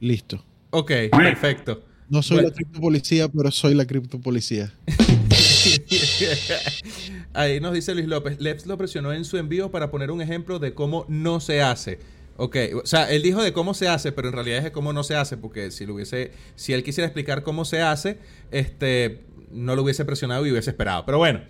Listo. 0.00 0.42
Ok, 0.70 0.90
perfecto. 1.10 1.91
No 2.12 2.22
soy 2.22 2.36
Bueno. 2.36 2.50
la 2.50 2.54
criptopolicía, 2.54 3.28
pero 3.28 3.50
soy 3.50 3.74
la 3.74 3.86
criptopolicía. 3.86 4.70
Ahí 7.32 7.58
nos 7.58 7.72
dice 7.72 7.94
Luis 7.94 8.06
López, 8.06 8.38
Leps 8.38 8.66
lo 8.66 8.76
presionó 8.76 9.14
en 9.14 9.24
su 9.24 9.38
envío 9.38 9.70
para 9.70 9.90
poner 9.90 10.10
un 10.10 10.20
ejemplo 10.20 10.58
de 10.58 10.74
cómo 10.74 11.06
no 11.08 11.40
se 11.40 11.62
hace. 11.62 12.00
Ok, 12.36 12.56
o 12.82 12.86
sea, 12.86 13.10
él 13.10 13.22
dijo 13.22 13.42
de 13.42 13.54
cómo 13.54 13.72
se 13.72 13.88
hace, 13.88 14.12
pero 14.12 14.28
en 14.28 14.34
realidad 14.34 14.58
es 14.58 14.64
de 14.64 14.72
cómo 14.72 14.92
no 14.92 15.04
se 15.04 15.16
hace, 15.16 15.38
porque 15.38 15.70
si 15.70 15.86
lo 15.86 15.94
hubiese, 15.94 16.32
si 16.54 16.74
él 16.74 16.82
quisiera 16.82 17.06
explicar 17.06 17.42
cómo 17.42 17.64
se 17.64 17.80
hace, 17.80 18.18
este, 18.50 19.20
no 19.50 19.74
lo 19.74 19.82
hubiese 19.82 20.04
presionado 20.04 20.46
y 20.46 20.50
hubiese 20.52 20.68
esperado. 20.68 21.06
Pero 21.06 21.16
bueno, 21.16 21.40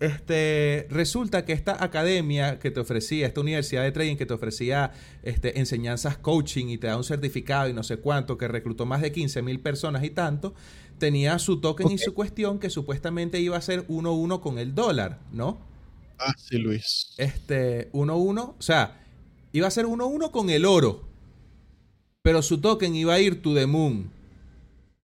este, 0.00 0.86
resulta 0.88 1.44
que 1.44 1.52
esta 1.52 1.84
academia 1.84 2.58
que 2.58 2.70
te 2.70 2.80
ofrecía, 2.80 3.26
esta 3.26 3.42
universidad 3.42 3.82
de 3.82 3.92
trading 3.92 4.16
que 4.16 4.24
te 4.24 4.32
ofrecía 4.32 4.92
este, 5.22 5.58
enseñanzas 5.58 6.16
coaching 6.16 6.68
y 6.68 6.78
te 6.78 6.86
da 6.86 6.96
un 6.96 7.04
certificado 7.04 7.68
y 7.68 7.74
no 7.74 7.82
sé 7.82 7.98
cuánto, 7.98 8.38
que 8.38 8.48
reclutó 8.48 8.86
más 8.86 9.02
de 9.02 9.12
15 9.12 9.42
mil 9.42 9.60
personas 9.60 10.02
y 10.02 10.10
tanto, 10.10 10.54
tenía 10.98 11.38
su 11.38 11.60
token 11.60 11.90
y 11.90 11.98
su 11.98 12.14
cuestión 12.14 12.58
que 12.58 12.70
supuestamente 12.70 13.40
iba 13.40 13.58
a 13.58 13.60
ser 13.60 13.86
1-1 13.88 14.40
con 14.40 14.58
el 14.58 14.74
dólar, 14.74 15.20
¿no? 15.32 15.60
Ah, 16.18 16.32
sí, 16.36 16.56
Luis. 16.56 17.14
Este, 17.18 17.92
1-1, 17.92 18.54
o 18.58 18.62
sea, 18.62 19.04
iba 19.52 19.66
a 19.66 19.70
ser 19.70 19.84
1-1 19.84 20.30
con 20.30 20.48
el 20.48 20.64
oro, 20.64 21.08
pero 22.22 22.40
su 22.40 22.58
token 22.58 22.94
iba 22.94 23.12
a 23.12 23.20
ir 23.20 23.42
to 23.42 23.54
the 23.54 23.66
moon. 23.66 24.10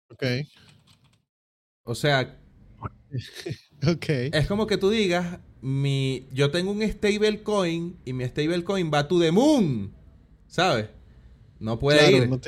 Ok. 0.09 0.23
O 1.83 1.95
sea, 1.95 2.37
Ok. 3.87 4.05
Es 4.31 4.47
como 4.47 4.67
que 4.67 4.77
tú 4.77 4.89
digas, 4.89 5.39
mi, 5.61 6.25
yo 6.31 6.51
tengo 6.51 6.71
un 6.71 6.81
stablecoin 6.87 7.97
y 8.05 8.13
mi 8.13 8.25
stablecoin 8.25 8.91
va 8.93 9.07
to 9.07 9.19
the 9.19 9.31
moon. 9.31 9.91
¿Sabes? 10.47 10.87
No 11.59 11.79
puede 11.79 11.99
Claro, 11.99 12.17
ir. 12.17 12.29
no 12.29 12.39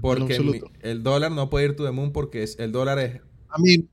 porque 0.00 0.40
mi- 0.40 0.60
el 0.82 1.02
dólar 1.02 1.30
no 1.32 1.48
puede 1.50 1.66
ir 1.66 1.76
to 1.76 1.84
the 1.84 1.90
moon 1.92 2.12
porque 2.12 2.42
es- 2.42 2.58
el 2.58 2.72
dólar 2.72 2.98
es... 2.98 3.20
A 3.48 3.58
menos 3.58 3.86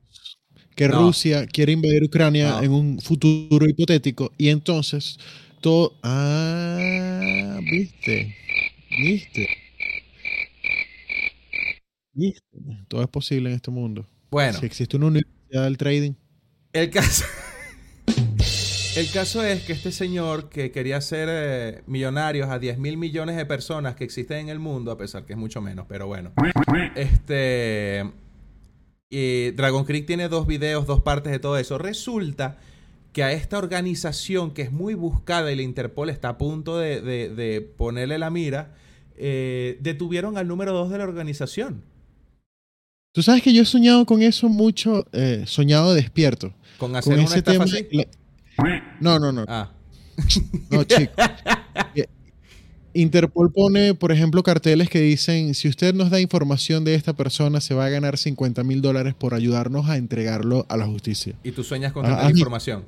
que 0.75 0.87
No. 0.87 1.01
Rusia 1.01 1.45
quiere 1.45 1.71
invadir 1.73 2.03
Ucrania 2.03 2.51
No. 2.51 2.63
en 2.63 2.71
un 2.71 2.99
futuro 2.99 3.67
hipotético 3.67 4.31
y 4.37 4.49
entonces 4.49 5.17
todo... 5.61 5.93
Ah, 6.03 7.59
viste. 7.69 8.35
¿Viste? 8.89 9.49
¿Viste? 12.13 12.41
Todo 12.87 13.01
es 13.01 13.07
posible 13.09 13.49
en 13.49 13.55
este 13.55 13.71
mundo. 13.71 14.05
Bueno, 14.31 14.57
Si 14.59 14.65
existe 14.65 14.97
una 14.97 15.07
universidad 15.07 15.63
del 15.63 15.77
trading, 15.77 16.13
el 16.73 16.89
caso. 16.89 17.25
El 18.95 19.09
caso 19.09 19.43
es 19.43 19.63
que 19.63 19.73
este 19.73 19.91
señor 19.91 20.49
que 20.49 20.69
quería 20.71 21.01
ser 21.01 21.27
eh, 21.31 21.81
millonarios 21.87 22.49
a 22.51 22.59
10 22.59 22.77
mil 22.77 22.95
millones 22.97 23.35
de 23.37 23.43
personas 23.43 23.95
que 23.95 24.03
existen 24.03 24.37
en 24.37 24.49
el 24.49 24.59
mundo, 24.59 24.91
a 24.91 24.97
pesar 24.99 25.25
que 25.25 25.33
es 25.33 25.39
mucho 25.39 25.61
menos, 25.61 25.87
pero 25.89 26.05
bueno. 26.05 26.31
Este. 26.95 28.03
Y 29.09 29.49
Dragon 29.51 29.83
Creek 29.85 30.05
tiene 30.05 30.29
dos 30.29 30.45
videos, 30.45 30.85
dos 30.85 31.01
partes 31.01 31.31
de 31.31 31.39
todo 31.39 31.57
eso. 31.57 31.79
Resulta 31.79 32.59
que 33.13 33.23
a 33.23 33.31
esta 33.31 33.57
organización 33.57 34.53
que 34.53 34.61
es 34.61 34.71
muy 34.71 34.93
buscada 34.93 35.51
y 35.51 35.55
la 35.55 35.63
Interpol 35.63 36.11
está 36.11 36.29
a 36.29 36.37
punto 36.37 36.77
de, 36.77 37.01
de- 37.01 37.29
de 37.29 37.61
ponerle 37.61 38.19
la 38.19 38.29
mira, 38.29 38.75
eh, 39.17 39.79
detuvieron 39.81 40.37
al 40.37 40.47
número 40.47 40.71
dos 40.71 40.91
de 40.91 40.99
la 40.99 41.03
organización. 41.05 41.81
Tú 43.13 43.21
sabes 43.21 43.41
que 43.43 43.53
yo 43.53 43.61
he 43.61 43.65
soñado 43.65 44.05
con 44.05 44.21
eso 44.21 44.49
mucho, 44.49 45.05
eh, 45.13 45.43
soñado 45.45 45.93
despierto. 45.93 46.53
Con 46.77 46.95
hacer 46.95 47.13
Con 47.13 47.19
una 47.19 47.29
ese 47.29 47.37
estafa 47.37 47.65
tema. 47.65 47.77
así. 47.77 48.07
No, 48.99 49.19
no, 49.19 49.31
no. 49.31 49.45
Ah, 49.47 49.71
No, 50.69 50.83
chico. 50.83 51.11
Eh, 51.95 52.05
Interpol 52.95 53.51
pone, 53.51 53.93
por 53.95 54.11
ejemplo, 54.11 54.43
carteles 54.43 54.87
que 54.89 54.99
dicen, 55.01 55.55
si 55.55 55.67
usted 55.67 55.95
nos 55.95 56.09
da 56.11 56.19
información 56.19 56.83
de 56.83 56.93
esta 56.95 57.13
persona, 57.13 57.59
se 57.61 57.73
va 57.73 57.85
a 57.85 57.89
ganar 57.89 58.17
50 58.19 58.63
mil 58.63 58.81
dólares 58.81 59.15
por 59.15 59.33
ayudarnos 59.33 59.89
a 59.89 59.97
entregarlo 59.97 60.65
a 60.69 60.77
la 60.77 60.85
justicia. 60.85 61.33
y 61.43 61.51
tú 61.51 61.63
sueñas 61.63 61.91
con 61.93 62.05
Ah, 62.05 62.09
tanta 62.09 62.27
ah, 62.27 62.29
información. 62.31 62.85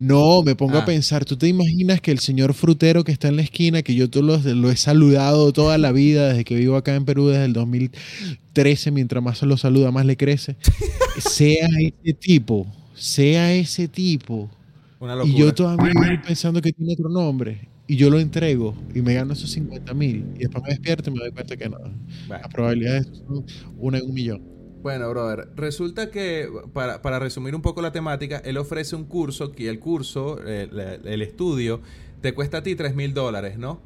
No, 0.00 0.42
me 0.42 0.56
pongo 0.56 0.78
Ah. 0.78 0.82
a 0.82 0.84
pensar, 0.84 1.24
¿tú 1.24 1.36
te 1.36 1.46
imaginas 1.46 2.00
que 2.00 2.10
el 2.10 2.18
señor 2.18 2.54
frutero 2.54 3.04
que 3.04 3.12
está 3.12 3.28
en 3.28 3.36
la 3.36 3.42
esquina, 3.42 3.82
que 3.82 3.94
yo 3.94 4.06
lo, 4.14 4.36
lo 4.38 4.70
he 4.70 4.76
saludado 4.76 5.52
toda 5.52 5.78
la 5.78 5.92
vida, 5.92 6.28
desde 6.30 6.42
que 6.44 6.56
vivo 6.56 6.76
acá 6.76 6.96
en 6.96 7.04
Perú, 7.04 7.28
desde 7.28 7.44
el 7.44 7.52
2013, 8.52 8.90
mientras 8.90 9.22
más 9.22 9.42
lo 9.42 9.56
saluda, 9.56 9.90
más 9.90 10.06
le 10.06 10.16
crece, 10.16 10.56
sea 11.18 11.68
ese 11.80 12.14
tipo, 12.14 12.66
sea 12.94 13.52
ese 13.54 13.88
tipo, 13.88 14.50
Una 15.00 15.14
y 15.14 15.16
locura. 15.16 15.36
yo 15.36 15.54
todavía 15.54 15.92
voy 15.94 16.18
pensando 16.18 16.60
que 16.60 16.72
tiene 16.72 16.92
otro 16.92 17.08
nombre, 17.08 17.68
y 17.86 17.96
yo 17.96 18.10
lo 18.10 18.18
entrego, 18.18 18.74
y 18.94 19.00
me 19.00 19.14
gano 19.14 19.32
esos 19.32 19.50
50 19.50 19.94
mil, 19.94 20.24
y 20.36 20.40
después 20.40 20.62
me 20.62 20.70
despierto 20.70 21.10
y 21.10 21.14
me 21.14 21.20
doy 21.20 21.32
cuenta 21.32 21.56
que 21.56 21.68
no. 21.68 21.78
Bueno. 21.78 21.94
Las 22.28 22.48
probabilidades 22.48 23.06
son 23.26 23.44
una 23.78 23.98
en 23.98 24.06
un 24.06 24.14
millón. 24.14 24.42
Bueno, 24.82 25.08
brother, 25.10 25.48
resulta 25.54 26.10
que, 26.10 26.48
para, 26.72 27.02
para 27.02 27.20
resumir 27.20 27.54
un 27.54 27.62
poco 27.62 27.82
la 27.82 27.92
temática, 27.92 28.42
él 28.44 28.56
ofrece 28.56 28.96
un 28.96 29.04
curso, 29.04 29.52
que 29.52 29.68
el 29.68 29.78
curso, 29.78 30.38
eh, 30.44 30.68
el, 31.04 31.22
estudio, 31.22 31.80
te 32.20 32.34
cuesta 32.34 32.58
a 32.58 32.62
ti 32.64 32.74
3 32.74 32.94
mil 32.96 33.14
dólares, 33.14 33.58
¿no? 33.58 33.80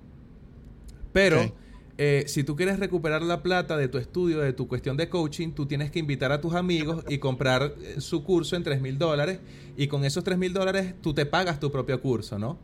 Pero. 1.12 1.52
Eh, 1.98 2.24
si 2.26 2.44
tú 2.44 2.56
quieres 2.56 2.78
recuperar 2.78 3.22
la 3.22 3.42
plata 3.42 3.76
de 3.76 3.88
tu 3.88 3.98
estudio, 3.98 4.40
de 4.40 4.52
tu 4.52 4.68
cuestión 4.68 4.96
de 4.96 5.08
coaching, 5.08 5.52
tú 5.52 5.66
tienes 5.66 5.90
que 5.90 5.98
invitar 5.98 6.30
a 6.30 6.40
tus 6.40 6.54
amigos 6.54 7.04
y 7.08 7.18
comprar 7.18 7.74
eh, 7.80 8.00
su 8.00 8.22
curso 8.22 8.54
en 8.56 8.62
3 8.62 8.80
mil 8.82 8.98
dólares, 8.98 9.38
y 9.76 9.86
con 9.86 10.04
esos 10.04 10.22
3 10.22 10.36
mil 10.36 10.52
dólares 10.52 10.94
tú 11.00 11.14
te 11.14 11.24
pagas 11.24 11.58
tu 11.58 11.70
propio 11.70 12.00
curso, 12.00 12.38
¿no? 12.38 12.58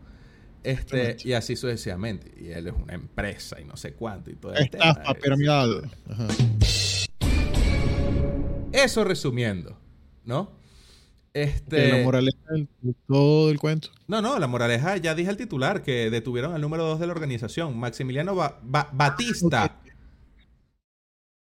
Este, 0.62 1.16
y 1.24 1.32
así 1.32 1.56
sucesivamente. 1.56 2.32
Y 2.40 2.50
él 2.50 2.68
es 2.68 2.74
una 2.74 2.94
empresa 2.94 3.60
y 3.60 3.64
no 3.64 3.76
sé 3.76 3.94
cuánto 3.94 4.30
y 4.30 4.36
todo. 4.36 4.54
Estafa 4.54 5.14
piramidal. 5.14 5.90
Eso 8.72 9.04
resumiendo, 9.04 9.76
¿no? 10.24 10.61
Este, 11.34 11.88
La 11.98 12.04
moraleja 12.04 12.38
del- 12.50 12.68
de 12.82 12.94
todo 13.06 13.50
el 13.50 13.58
cuento. 13.58 13.88
No, 14.06 14.20
no, 14.20 14.38
la 14.38 14.46
moraleja 14.46 14.96
ya 14.98 15.14
dije 15.14 15.30
el 15.30 15.36
titular 15.38 15.82
que 15.82 16.10
detuvieron 16.10 16.52
al 16.54 16.60
número 16.60 16.84
dos 16.84 17.00
de 17.00 17.06
la 17.06 17.12
organización, 17.12 17.78
Maximiliano 17.78 18.34
Ba- 18.34 18.58
Ba- 18.62 18.90
Batista. 18.92 19.80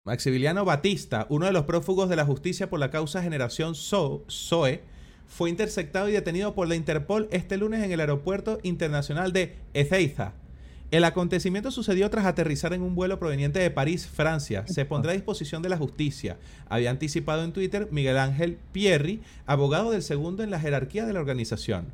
Maximiliano 0.05 0.65
Batista, 0.65 1.27
uno 1.29 1.45
de 1.45 1.51
los 1.51 1.65
prófugos 1.65 2.09
de 2.09 2.15
la 2.15 2.25
justicia 2.25 2.69
por 2.69 2.79
la 2.79 2.89
causa 2.89 3.21
Generación 3.21 3.75
So- 3.75 4.23
Zoe, 4.29 4.81
fue 5.27 5.49
interceptado 5.49 6.09
y 6.09 6.13
detenido 6.13 6.55
por 6.55 6.67
la 6.67 6.75
Interpol 6.75 7.27
este 7.31 7.57
lunes 7.57 7.83
en 7.83 7.91
el 7.91 7.99
aeropuerto 7.99 8.59
internacional 8.63 9.31
de 9.31 9.55
Ezeiza. 9.73 10.33
El 10.91 11.05
acontecimiento 11.05 11.71
sucedió 11.71 12.09
tras 12.09 12.25
aterrizar 12.25 12.73
en 12.73 12.81
un 12.81 12.95
vuelo 12.95 13.17
proveniente 13.17 13.59
de 13.59 13.71
París, 13.71 14.07
Francia. 14.07 14.65
Se 14.67 14.83
pondrá 14.83 15.11
a 15.13 15.15
disposición 15.15 15.61
de 15.61 15.69
la 15.69 15.77
justicia. 15.77 16.37
Había 16.67 16.89
anticipado 16.89 17.45
en 17.45 17.53
Twitter 17.53 17.87
Miguel 17.91 18.17
Ángel 18.17 18.57
Pierri, 18.73 19.21
abogado 19.45 19.91
del 19.91 20.03
segundo 20.03 20.43
en 20.43 20.51
la 20.51 20.59
jerarquía 20.59 21.05
de 21.05 21.13
la 21.13 21.21
organización. 21.21 21.93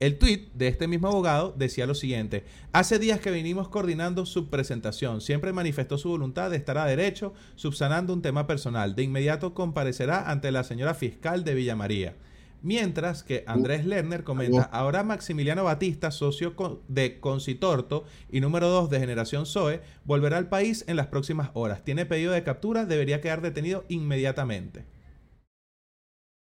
El 0.00 0.18
tuit 0.18 0.52
de 0.52 0.66
este 0.66 0.88
mismo 0.88 1.06
abogado 1.06 1.54
decía 1.56 1.86
lo 1.86 1.94
siguiente: 1.94 2.44
Hace 2.72 2.98
días 2.98 3.20
que 3.20 3.30
venimos 3.30 3.68
coordinando 3.68 4.26
su 4.26 4.48
presentación. 4.48 5.20
Siempre 5.20 5.52
manifestó 5.52 5.96
su 5.96 6.08
voluntad 6.08 6.50
de 6.50 6.56
estar 6.56 6.76
a 6.76 6.86
derecho, 6.86 7.34
subsanando 7.54 8.12
un 8.12 8.22
tema 8.22 8.48
personal. 8.48 8.96
De 8.96 9.04
inmediato 9.04 9.54
comparecerá 9.54 10.28
ante 10.28 10.50
la 10.50 10.64
señora 10.64 10.94
fiscal 10.94 11.44
de 11.44 11.54
Villa 11.54 11.76
María. 11.76 12.16
Mientras 12.60 13.22
que 13.22 13.44
Andrés 13.46 13.86
Lerner 13.86 14.24
comenta, 14.24 14.62
ahora 14.62 15.04
Maximiliano 15.04 15.64
Batista, 15.64 16.10
socio 16.10 16.56
de 16.88 17.20
Concitorto 17.20 18.04
y 18.30 18.40
número 18.40 18.68
2 18.68 18.90
de 18.90 18.98
Generación 18.98 19.46
Zoe, 19.46 19.80
volverá 20.04 20.38
al 20.38 20.48
país 20.48 20.84
en 20.88 20.96
las 20.96 21.06
próximas 21.06 21.50
horas. 21.54 21.84
Tiene 21.84 22.04
pedido 22.04 22.32
de 22.32 22.42
captura, 22.42 22.84
debería 22.84 23.20
quedar 23.20 23.42
detenido 23.42 23.84
inmediatamente. 23.88 24.84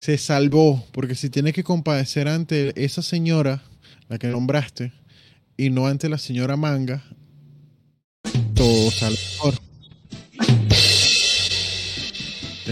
Se 0.00 0.16
salvó, 0.16 0.82
porque 0.92 1.14
si 1.14 1.28
tiene 1.28 1.52
que 1.52 1.64
compadecer 1.64 2.28
ante 2.28 2.72
esa 2.82 3.02
señora, 3.02 3.62
la 4.08 4.18
que 4.18 4.28
nombraste, 4.28 4.94
y 5.58 5.68
no 5.68 5.86
ante 5.86 6.08
la 6.08 6.16
señora 6.16 6.56
Manga, 6.56 7.04
todo 8.54 8.90
sale 8.90 9.16
mejor. 9.32 9.54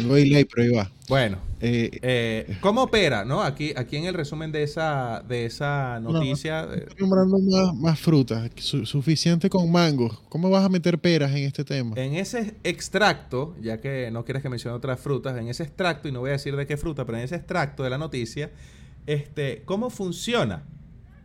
Tengo 0.00 0.14
delay, 0.14 0.44
pero 0.44 0.62
ahí 0.62 0.70
va. 0.74 0.90
Bueno, 1.08 1.38
Eh, 1.60 1.90
Eh, 2.02 2.56
¿Cómo 2.60 2.84
opera? 2.84 3.24
¿no? 3.24 3.42
Aquí, 3.42 3.72
aquí 3.76 3.96
en 3.96 4.04
el 4.04 4.14
resumen 4.14 4.52
de 4.52 4.62
esa, 4.62 5.24
de 5.28 5.44
esa 5.46 5.98
noticia. 6.00 6.62
eh, 6.72 6.84
estoy 6.88 7.00
nombrando 7.08 7.38
más, 7.40 7.74
más 7.74 7.98
frutas, 7.98 8.48
su- 8.58 8.86
suficiente 8.86 9.50
con 9.50 9.68
mangos. 9.72 10.20
¿Cómo 10.28 10.50
vas 10.50 10.64
a 10.64 10.68
meter 10.68 11.00
peras 11.00 11.32
en 11.32 11.38
este 11.44 11.64
tema? 11.64 11.96
en 11.96 12.14
ese 12.14 12.54
extracto, 12.62 13.56
ya 13.60 13.80
que 13.80 14.08
no 14.12 14.24
quieres 14.24 14.42
que 14.42 14.48
mencione 14.48 14.76
otras 14.76 15.00
frutas, 15.00 15.36
en 15.36 15.48
ese 15.48 15.64
extracto, 15.64 16.06
y 16.08 16.12
no 16.12 16.20
voy 16.20 16.30
a 16.30 16.34
decir 16.34 16.54
de 16.54 16.64
qué 16.66 16.76
fruta, 16.76 17.04
pero 17.04 17.18
en 17.18 17.24
ese 17.24 17.34
extracto 17.34 17.82
de 17.82 17.90
la 17.90 17.98
noticia, 17.98 18.50
este, 19.06 19.62
¿cómo 19.64 19.90
funciona 19.90 20.62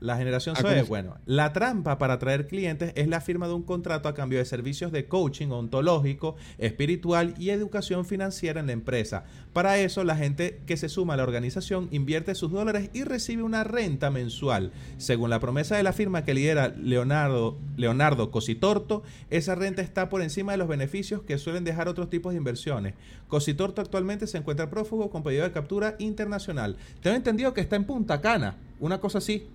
la 0.04 0.18
generación 0.18 0.56
Ah? 0.58 0.62
¿cómo? 0.62 0.86
Bueno, 0.86 1.16
la 1.26 1.54
trampa 1.54 1.98
para 1.98 2.16
atraer 2.16 2.48
clientes 2.48 2.92
es 2.96 3.08
la 3.08 3.22
firma 3.22 3.48
de 3.48 3.54
un 3.54 3.64
contrato 3.64 4.10
a 4.10 4.14
cambio 4.14 4.38
de 4.38 4.46
servicios 4.46 4.92
de 4.92 5.08
coaching 5.08 5.48
ontológico, 5.48 6.36
espiritual 6.58 7.34
y 7.40 7.52
educación 7.52 8.06
financiera 8.06 8.60
en 8.60 8.68
la 8.68 8.74
empresa. 8.74 9.24
Para 9.54 9.78
eso, 9.78 10.04
la 10.04 10.18
gente 10.18 10.60
que 10.66 10.76
se 10.76 10.90
suma 10.90 11.14
a 11.14 11.18
la 11.18 11.24
organización 11.24 11.88
invierte 11.92 12.36
sus 12.36 12.52
dólares 12.52 12.90
y 12.94 13.04
recibe 13.04 13.44
una 13.44 13.64
renta 13.64 14.12
mensual. 14.12 14.74
Según 14.98 15.30
la 15.30 15.40
promesa 15.40 15.78
de 15.78 15.84
la 15.84 15.94
firma 15.94 16.26
que 16.26 16.34
lidera 16.34 16.68
Leonardo, 16.68 17.58
Leonardo 17.78 18.30
Cositorto, 18.30 19.04
esa 19.30 19.56
renta 19.56 19.82
está 19.82 20.10
por 20.10 20.22
encima 20.22 20.52
de 20.52 20.58
los 20.58 20.68
beneficios 20.68 21.22
que 21.22 21.38
suelen 21.38 21.64
dejar 21.64 21.88
otros 21.88 22.10
tipos 22.10 22.34
de 22.34 22.40
inversiones. 22.40 22.94
Cositorto 23.30 23.82
actualmente 23.82 24.28
se 24.28 24.38
encuentra 24.38 24.70
prófugo 24.70 25.10
con 25.10 25.24
pedido 25.24 25.46
de 25.46 25.54
captura 25.54 25.96
internacional. 26.00 26.76
Tengo 27.02 27.16
entendido 27.16 27.54
que 27.54 27.62
está 27.62 27.78
en 27.78 27.86
Punta 27.86 28.20
Cana, 28.20 28.58
una 28.82 29.00
cosa 29.00 29.20
así. 29.20 29.48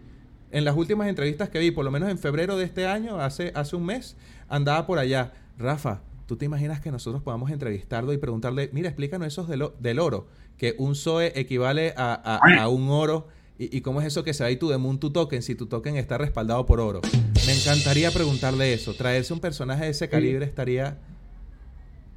En 0.50 0.64
las 0.64 0.76
últimas 0.76 1.08
entrevistas 1.08 1.48
que 1.50 1.58
vi, 1.58 1.70
por 1.70 1.84
lo 1.84 1.90
menos 1.90 2.08
en 2.10 2.18
febrero 2.18 2.56
de 2.56 2.64
este 2.64 2.86
año, 2.86 3.20
hace, 3.20 3.52
hace 3.54 3.76
un 3.76 3.84
mes, 3.84 4.16
andaba 4.48 4.86
por 4.86 4.98
allá. 4.98 5.32
Rafa, 5.58 6.00
¿tú 6.26 6.36
te 6.36 6.44
imaginas 6.44 6.80
que 6.80 6.90
nosotros 6.90 7.22
podamos 7.22 7.50
entrevistarlo 7.50 8.12
y 8.12 8.18
preguntarle, 8.18 8.70
mira, 8.72 8.88
explícanos 8.88 9.28
esos 9.28 9.48
del, 9.48 9.64
del 9.80 9.98
oro, 9.98 10.26
que 10.56 10.74
un 10.78 10.94
SOE 10.94 11.32
equivale 11.38 11.92
a, 11.96 12.14
a- 12.14 12.62
a 12.62 12.68
un 12.68 12.88
oro, 12.88 13.28
y, 13.58 13.76
y 13.76 13.80
cómo 13.80 14.00
es 14.00 14.06
eso 14.06 14.22
que 14.24 14.32
se 14.34 14.44
va 14.44 14.50
y 14.50 14.56
tu 14.56 14.68
de 14.68 14.78
Moon 14.78 14.98
tu 14.98 15.10
token 15.10 15.42
si 15.42 15.54
tu 15.54 15.66
token 15.66 15.96
está 15.96 16.16
respaldado 16.16 16.64
por 16.64 16.80
oro? 16.80 17.00
Me 17.46 17.52
encantaría 17.54 18.10
preguntarle 18.10 18.72
eso. 18.72 18.94
Traerse 18.94 19.32
un 19.34 19.40
personaje 19.40 19.84
de 19.84 19.90
ese 19.90 20.08
calibre 20.08 20.44
estaría... 20.46 20.98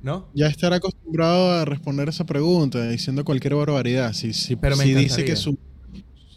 ¿No? 0.02 0.28
Ya 0.34 0.48
estará 0.48 0.78
acostumbrado 0.78 1.52
a 1.52 1.66
responder 1.66 2.10
esa 2.10 2.26
pregunta 2.26 2.88
diciendo 2.90 3.24
cualquier 3.24 3.54
barbaridad. 3.56 4.14
Si, 4.14 4.34
si, 4.34 4.56
Pero 4.56 4.76
me 4.76 4.84
si 4.84 4.96
dice 4.96 5.24
que 5.24 5.36
su, 5.36 5.58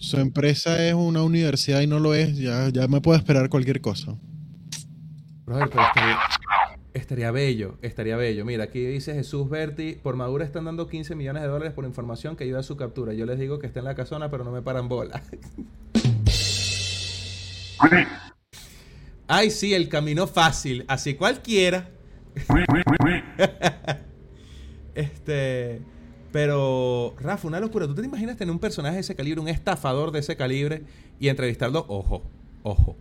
su 0.04 0.18
empresa 0.18 0.86
es 0.86 0.94
una 0.94 1.22
universidad 1.22 1.80
y 1.80 1.86
no 1.86 1.98
lo 1.98 2.14
es, 2.14 2.36
ya, 2.36 2.68
ya 2.68 2.86
me 2.88 3.00
puedo 3.00 3.16
esperar 3.16 3.48
cualquier 3.48 3.80
cosa. 3.80 4.14
Brother, 5.46 5.70
pero 5.70 5.84
estaría, 6.92 7.30
bello, 7.30 7.78
estaría 7.82 8.16
bello. 8.16 8.44
Mira, 8.44 8.64
aquí 8.64 8.84
dice 8.84 9.14
Jesús 9.14 9.48
Berti, 9.48 9.94
por 9.94 10.16
Madura 10.16 10.44
están 10.44 10.66
dando 10.66 10.88
15 10.88 11.14
millones 11.14 11.42
de 11.42 11.48
dólares 11.48 11.72
por 11.72 11.84
información 11.84 12.36
que 12.36 12.44
ayuda 12.44 12.60
a 12.60 12.62
su 12.62 12.76
captura. 12.76 13.14
Yo 13.14 13.26
les 13.26 13.38
digo 13.38 13.58
que 13.58 13.66
está 13.66 13.80
en 13.80 13.86
la 13.86 13.94
casona, 13.94 14.30
pero 14.30 14.44
no 14.44 14.52
me 14.52 14.62
paran 14.62 14.88
bola. 14.88 15.22
Ay, 19.26 19.50
sí, 19.50 19.72
el 19.74 19.88
camino 19.88 20.26
fácil, 20.26 20.84
así 20.86 21.14
cualquiera. 21.14 21.88
este, 24.94 25.80
pero 26.34 27.14
Rafa, 27.20 27.46
una 27.46 27.60
locura. 27.60 27.86
¿Tú 27.86 27.94
te 27.94 28.04
imaginas 28.04 28.36
tener 28.36 28.50
un 28.50 28.58
personaje 28.58 28.96
de 28.96 29.02
ese 29.02 29.14
calibre, 29.14 29.40
un 29.40 29.46
estafador 29.46 30.10
de 30.10 30.18
ese 30.18 30.36
calibre 30.36 30.82
y 31.20 31.28
entrevistarlo? 31.28 31.84
Ojo, 31.86 32.24
ojo. 32.64 32.96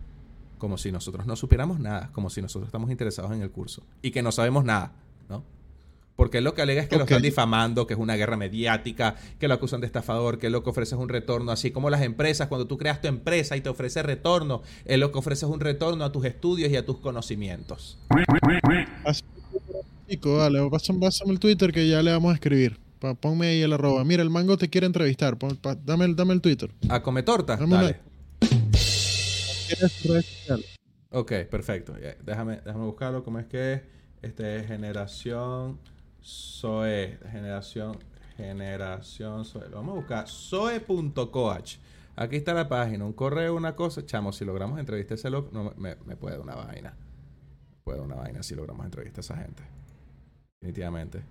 Como 0.56 0.78
si 0.78 0.92
nosotros 0.92 1.26
no 1.26 1.34
supiéramos 1.34 1.80
nada, 1.80 2.10
como 2.12 2.30
si 2.30 2.40
nosotros 2.40 2.68
estamos 2.68 2.92
interesados 2.92 3.32
en 3.32 3.42
el 3.42 3.50
curso 3.50 3.82
y 4.02 4.12
que 4.12 4.22
no 4.22 4.30
sabemos 4.30 4.64
nada, 4.64 4.92
¿no? 5.28 5.42
Porque 6.14 6.38
él 6.38 6.44
lo 6.44 6.54
que 6.54 6.62
alega 6.62 6.80
es 6.82 6.88
que 6.88 6.94
lo 6.94 7.02
Ok. 7.02 7.10
están 7.10 7.22
difamando, 7.22 7.88
que 7.88 7.94
es 7.94 7.98
una 7.98 8.14
guerra 8.14 8.36
mediática, 8.36 9.16
que 9.40 9.48
lo 9.48 9.54
acusan 9.54 9.80
de 9.80 9.86
estafador, 9.88 10.38
que 10.38 10.48
lo 10.48 10.62
que 10.62 10.70
ofrece 10.70 10.94
es 10.94 11.00
un 11.00 11.08
retorno, 11.08 11.50
así 11.50 11.72
como 11.72 11.90
las 11.90 12.02
empresas, 12.02 12.46
cuando 12.46 12.68
tú 12.68 12.78
creas 12.78 13.00
tu 13.00 13.08
empresa 13.08 13.56
y 13.56 13.60
te 13.62 13.68
ofrece 13.68 14.04
retorno, 14.04 14.62
él 14.84 15.00
lo 15.00 15.10
que 15.10 15.18
ofrece 15.18 15.44
es 15.44 15.50
un 15.50 15.58
retorno 15.58 16.04
a 16.04 16.12
tus 16.12 16.24
estudios 16.24 16.70
y 16.70 16.76
a 16.76 16.86
tus 16.86 16.98
conocimientos. 16.98 17.98
Chico, 20.08 20.38
dale, 20.38 20.70
pásame, 20.70 21.00
pásame 21.00 21.32
el 21.32 21.40
Twitter 21.40 21.72
que 21.72 21.88
ya 21.88 22.00
le 22.00 22.12
vamos 22.12 22.30
a 22.30 22.34
escribir. 22.34 22.83
Pa- 23.04 23.14
ponme 23.14 23.48
ahí 23.48 23.60
el 23.60 23.70
arroba. 23.74 24.02
Mira, 24.02 24.22
el 24.22 24.30
mango 24.30 24.56
te 24.56 24.70
quiere 24.70 24.86
entrevistar. 24.86 25.36
Pon- 25.36 25.56
pa- 25.58 25.74
dame, 25.74 26.06
el, 26.06 26.16
dame 26.16 26.32
el 26.32 26.40
Twitter. 26.40 26.70
¿A 26.88 27.02
come 27.02 27.22
torta? 27.22 27.54
Dame 27.54 27.66
una- 27.74 27.82
Dale. 27.82 28.00
¿Quieres 28.40 29.92
tus 30.00 30.10
redes 30.10 30.24
sociales? 30.24 30.76
Ok, 31.10 31.32
perfecto. 31.50 31.94
Déjame, 32.24 32.62
déjame 32.64 32.86
buscarlo. 32.86 33.22
¿Cómo 33.22 33.38
es 33.40 33.44
que 33.46 33.74
es? 33.74 33.82
Este 34.22 34.56
es 34.56 34.66
generación 34.68 35.78
Zoe. 36.22 37.18
Generación, 37.30 37.98
generación 38.38 39.44
Zoe. 39.44 39.68
Lo 39.68 39.76
vamos 39.76 39.92
a 39.92 39.96
buscar. 39.96 40.26
Zoe.coach. 40.26 41.76
Aquí 42.16 42.36
está 42.36 42.54
la 42.54 42.70
página. 42.70 43.04
Un 43.04 43.12
correo, 43.12 43.54
una 43.54 43.76
cosa. 43.76 44.06
Chamo, 44.06 44.32
si 44.32 44.46
logramos 44.46 44.80
entrevistar 44.80 45.18
ese 45.18 45.28
loco, 45.28 45.50
no, 45.52 45.74
me, 45.76 45.96
me 46.06 46.16
puede 46.16 46.36
dar 46.36 46.42
una 46.42 46.54
vaina. 46.54 46.94
Me 47.70 47.76
puede 47.84 47.98
dar 47.98 48.06
una 48.06 48.16
vaina 48.16 48.42
si 48.42 48.54
logramos 48.54 48.86
entrevistar 48.86 49.18
a 49.18 49.24
esa 49.24 49.36
gente. 49.36 49.62
Definitivamente. 50.62 51.22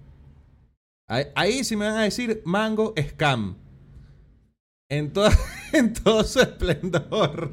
Ahí, 1.08 1.64
sí 1.64 1.76
me 1.76 1.86
van 1.86 1.98
a 1.98 2.04
decir 2.04 2.42
mango 2.46 2.94
scam. 2.98 3.56
En 4.90 5.12
todo 5.94 6.24
su 6.24 6.40
esplendor. 6.40 7.52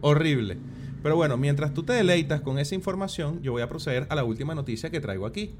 Horrible. 0.00 0.58
Pero 1.02 1.16
bueno, 1.16 1.36
mientras 1.36 1.74
tú 1.74 1.82
te 1.82 1.92
deleitas 1.92 2.40
con 2.40 2.58
esa 2.58 2.76
información, 2.76 3.42
yo 3.42 3.50
voy 3.50 3.62
a 3.62 3.68
proceder 3.68 4.06
a 4.08 4.14
la 4.14 4.22
última 4.22 4.54
noticia 4.54 4.90
que 4.90 5.00
traigo 5.00 5.26
aquí. 5.26 5.54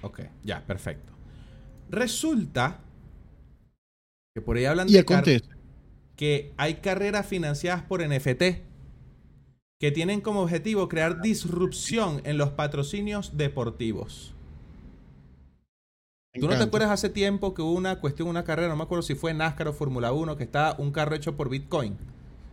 Ok, 0.00 0.20
ya, 0.44 0.57
perfecto. 0.68 1.12
Resulta 1.90 2.80
que 4.34 4.42
por 4.42 4.56
ahí 4.56 4.66
hablan 4.66 4.88
Y 4.88 4.92
de 4.92 5.42
que 6.14 6.52
hay 6.56 6.74
carreras 6.74 7.26
financiadas 7.26 7.82
por 7.82 8.06
NFT 8.06 8.42
que 9.80 9.92
tienen 9.92 10.20
como 10.20 10.42
objetivo 10.42 10.88
crear 10.88 11.22
disrupción 11.22 12.20
en 12.24 12.36
los 12.36 12.50
patrocinios 12.50 13.36
deportivos. 13.36 14.34
¿Tú 16.34 16.48
no 16.48 16.56
te 16.56 16.64
acuerdas 16.64 16.90
hace 16.90 17.08
tiempo 17.08 17.54
que 17.54 17.62
hubo 17.62 17.72
una 17.72 18.00
cuestión, 18.00 18.28
una 18.28 18.44
carrera, 18.44 18.68
no 18.68 18.76
me 18.76 18.82
acuerdo 18.82 19.02
si 19.02 19.14
fue 19.14 19.32
NASCAR 19.34 19.68
o 19.68 19.72
Fórmula 19.72 20.12
1, 20.12 20.36
que 20.36 20.44
estaba 20.44 20.76
un 20.78 20.92
carro 20.92 21.14
hecho 21.14 21.36
por 21.36 21.48
Bitcoin, 21.48 21.96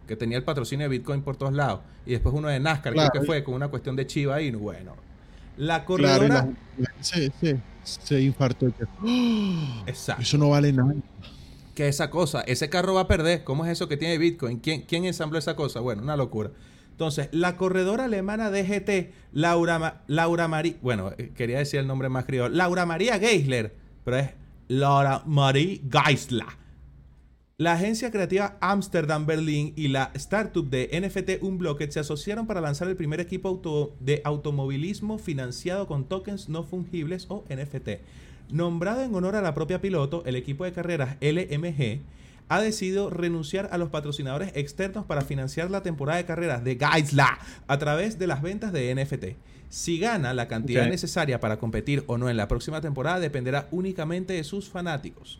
que 0.08 0.16
tenía 0.16 0.38
el 0.38 0.44
patrocinio 0.44 0.86
de 0.86 0.98
Bitcoin 0.98 1.22
por 1.22 1.36
todos 1.36 1.54
lados, 1.54 1.82
y 2.06 2.12
después 2.12 2.34
uno 2.34 2.48
de 2.48 2.60
NASCAR, 2.60 2.94
Claro. 2.94 3.10
creo 3.12 3.22
que 3.22 3.26
fue, 3.28 3.44
con 3.44 3.54
una 3.56 3.68
cuestión 3.68 3.96
de 3.96 4.08
Chiva 4.08 4.42
y 4.42 4.52
bueno. 4.52 4.96
La 5.58 5.86
corredora... 5.86 6.48
y 6.78 6.82
la- 6.82 6.90
la- 6.98 7.04
se, 7.04 7.32
se, 7.40 7.60
se 7.84 8.22
infartó. 8.22 8.68
¡Oh! 9.04 9.84
Exacto. 9.88 10.22
Eso 10.22 10.38
no 10.38 10.50
vale 10.50 10.72
nada. 10.74 10.94
que 11.74 11.88
esa 11.88 12.10
cosa, 12.10 12.42
ese 12.42 12.70
carro 12.70 12.94
va 12.96 13.02
a 13.02 13.08
perder. 13.08 13.44
¿Cómo 13.44 13.66
es 13.66 13.72
eso 13.72 13.88
que 13.88 13.98
tiene 13.98 14.18
Bitcoin? 14.18 14.60
¿Quién, 14.60 14.82
quién 14.82 15.06
ensambló 15.06 15.38
esa 15.40 15.56
cosa? 15.56 15.80
Bueno, 15.80 16.02
una 16.04 16.16
locura. 16.18 16.52
Entonces, 16.92 17.28
la 17.34 17.58
corredora 17.58 18.06
alemana 18.06 18.50
DGT, 18.52 19.12
Laura, 19.34 20.04
Laura 20.08 20.48
María, 20.48 20.76
bueno, 20.82 21.12
eh, 21.18 21.32
quería 21.36 21.58
decir 21.58 21.82
el 21.82 21.88
nombre 21.88 22.08
más 22.08 22.24
criollo, 22.26 22.48
Laura 22.56 22.86
María 22.86 23.20
Geisler, 23.20 23.76
pero 24.06 24.18
es 24.18 24.30
Laura 24.70 25.22
Marie 25.26 25.82
Geisler. 25.92 26.46
La 27.58 27.72
agencia 27.72 28.12
creativa 28.12 28.58
Amsterdam 28.60 29.26
Berlin 29.26 29.72
y 29.78 29.88
la 29.88 30.12
startup 30.16 30.70
de 30.70 30.90
NFT 30.92 31.42
Unblocked 31.42 31.90
se 31.90 32.02
asociaron 32.02 32.48
para 32.48 32.60
lanzar 32.60 32.90
el 32.90 32.98
primer 32.98 33.22
equipo 33.22 33.48
auto- 33.48 33.96
de 34.02 34.22
automovilismo 34.26 35.18
financiado 35.20 35.88
con 35.88 36.04
tokens 36.04 36.50
no 36.50 36.64
fungibles 36.64 37.28
o 37.30 37.46
NFT. 37.48 38.02
Nombrado 38.52 39.04
en 39.04 39.16
honor 39.16 39.38
a 39.38 39.42
la 39.42 39.54
propia 39.54 39.80
piloto, 39.80 40.22
el 40.26 40.36
equipo 40.36 40.66
de 40.66 40.74
carreras 40.74 41.16
LMG 41.22 42.02
ha 42.50 42.60
decidido 42.60 43.10
renunciar 43.10 43.70
a 43.72 43.78
los 43.78 43.88
patrocinadores 43.88 44.52
externos 44.54 45.06
para 45.06 45.22
financiar 45.22 45.72
la 45.72 45.82
temporada 45.82 46.18
de 46.18 46.26
carreras 46.26 46.62
de 46.62 46.78
Geisler 46.78 47.26
a 47.68 47.80
través 47.80 48.20
de 48.20 48.28
las 48.28 48.42
ventas 48.42 48.74
de 48.74 48.94
NFT. 48.94 49.38
Si 49.70 49.98
gana 49.98 50.34
la 50.34 50.50
cantidad 50.50 50.90
necesaria 50.90 51.40
para 51.40 51.58
competir 51.58 52.04
o 52.08 52.18
no 52.18 52.30
en 52.30 52.36
la 52.36 52.50
próxima 52.50 52.82
temporada 52.82 53.22
dependerá 53.22 53.70
únicamente 53.72 54.34
de 54.34 54.44
sus 54.44 54.68
fanáticos. 54.68 55.40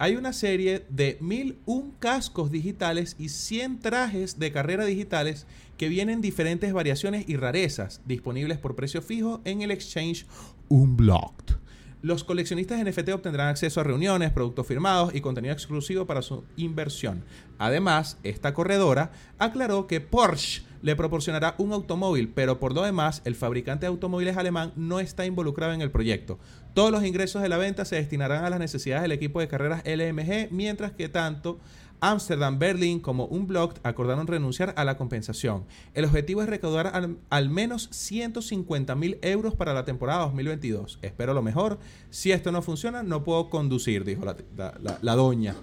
Hay 0.00 0.14
una 0.14 0.32
serie 0.32 0.84
de 0.88 1.18
1001 1.20 1.94
cascos 1.98 2.52
digitales 2.52 3.16
y 3.18 3.30
100 3.30 3.80
trajes 3.80 4.38
de 4.38 4.52
carrera 4.52 4.84
digitales 4.84 5.44
que 5.76 5.88
vienen 5.88 6.16
en 6.16 6.20
diferentes 6.20 6.72
variaciones 6.72 7.28
y 7.28 7.34
rarezas, 7.34 8.00
disponibles 8.06 8.58
por 8.58 8.76
precio 8.76 9.02
fijo 9.02 9.40
en 9.44 9.62
el 9.62 9.72
exchange 9.72 10.24
Unblocked. 10.68 11.56
Los 12.00 12.22
coleccionistas 12.22 12.80
NFT 12.80 13.08
obtendrán 13.08 13.48
acceso 13.48 13.80
a 13.80 13.84
reuniones, 13.84 14.30
productos 14.30 14.68
firmados 14.68 15.16
y 15.16 15.20
contenido 15.20 15.52
exclusivo 15.52 16.06
para 16.06 16.22
su 16.22 16.44
inversión. 16.56 17.24
Además, 17.58 18.18
esta 18.22 18.54
corredora 18.54 19.10
aclaró 19.36 19.88
que 19.88 20.00
Porsche 20.00 20.62
le 20.80 20.94
proporcionará 20.94 21.56
un 21.58 21.72
automóvil, 21.72 22.28
pero 22.28 22.60
por 22.60 22.72
lo 22.72 22.82
demás, 22.82 23.20
el 23.24 23.34
fabricante 23.34 23.80
de 23.80 23.88
automóviles 23.88 24.36
alemán 24.36 24.72
no 24.76 25.00
está 25.00 25.26
involucrado 25.26 25.72
en 25.72 25.80
el 25.80 25.90
proyecto. 25.90 26.38
Todos 26.72 26.92
los 26.92 27.04
ingresos 27.04 27.42
de 27.42 27.48
la 27.48 27.56
venta 27.56 27.84
se 27.84 27.96
destinarán 27.96 28.44
a 28.44 28.50
las 28.50 28.60
necesidades 28.60 29.02
del 29.02 29.10
equipo 29.10 29.40
de 29.40 29.48
carreras 29.48 29.82
LMG, 29.84 30.52
mientras 30.52 30.92
que 30.92 31.08
tanto 31.08 31.58
Amsterdam, 32.00 32.58
Berlín 32.58 33.00
como 33.00 33.24
Unblocked 33.26 33.80
acordaron 33.82 34.26
renunciar 34.26 34.72
a 34.76 34.84
la 34.84 34.96
compensación. 34.96 35.64
El 35.94 36.04
objetivo 36.04 36.42
es 36.42 36.48
recaudar 36.48 36.88
al, 36.88 37.18
al 37.30 37.50
menos 37.50 37.88
150 37.92 38.94
mil 38.94 39.18
euros 39.22 39.54
para 39.54 39.74
la 39.74 39.84
temporada 39.84 40.20
2022. 40.26 40.98
Espero 41.02 41.34
lo 41.34 41.42
mejor. 41.42 41.78
Si 42.10 42.30
esto 42.32 42.52
no 42.52 42.62
funciona, 42.62 43.02
no 43.02 43.24
puedo 43.24 43.50
conducir, 43.50 44.04
dijo 44.04 44.24
la, 44.24 44.36
la- 44.56 44.74
la- 44.80 44.98
la 45.02 45.14
doña. 45.16 45.56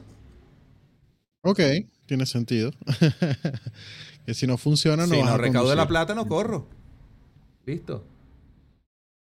Ok, 1.43 1.59
tiene 2.05 2.25
sentido. 2.25 2.71
que 4.25 4.33
si 4.33 4.47
no 4.47 4.57
funciona, 4.57 5.05
no 5.07 5.13
si 5.13 5.19
vas 5.21 5.29
no 5.29 5.33
a 5.35 5.37
recaudo 5.37 5.75
la 5.75 5.87
plata, 5.87 6.15
no 6.15 6.27
corro. 6.27 6.67
Listo. 7.65 8.03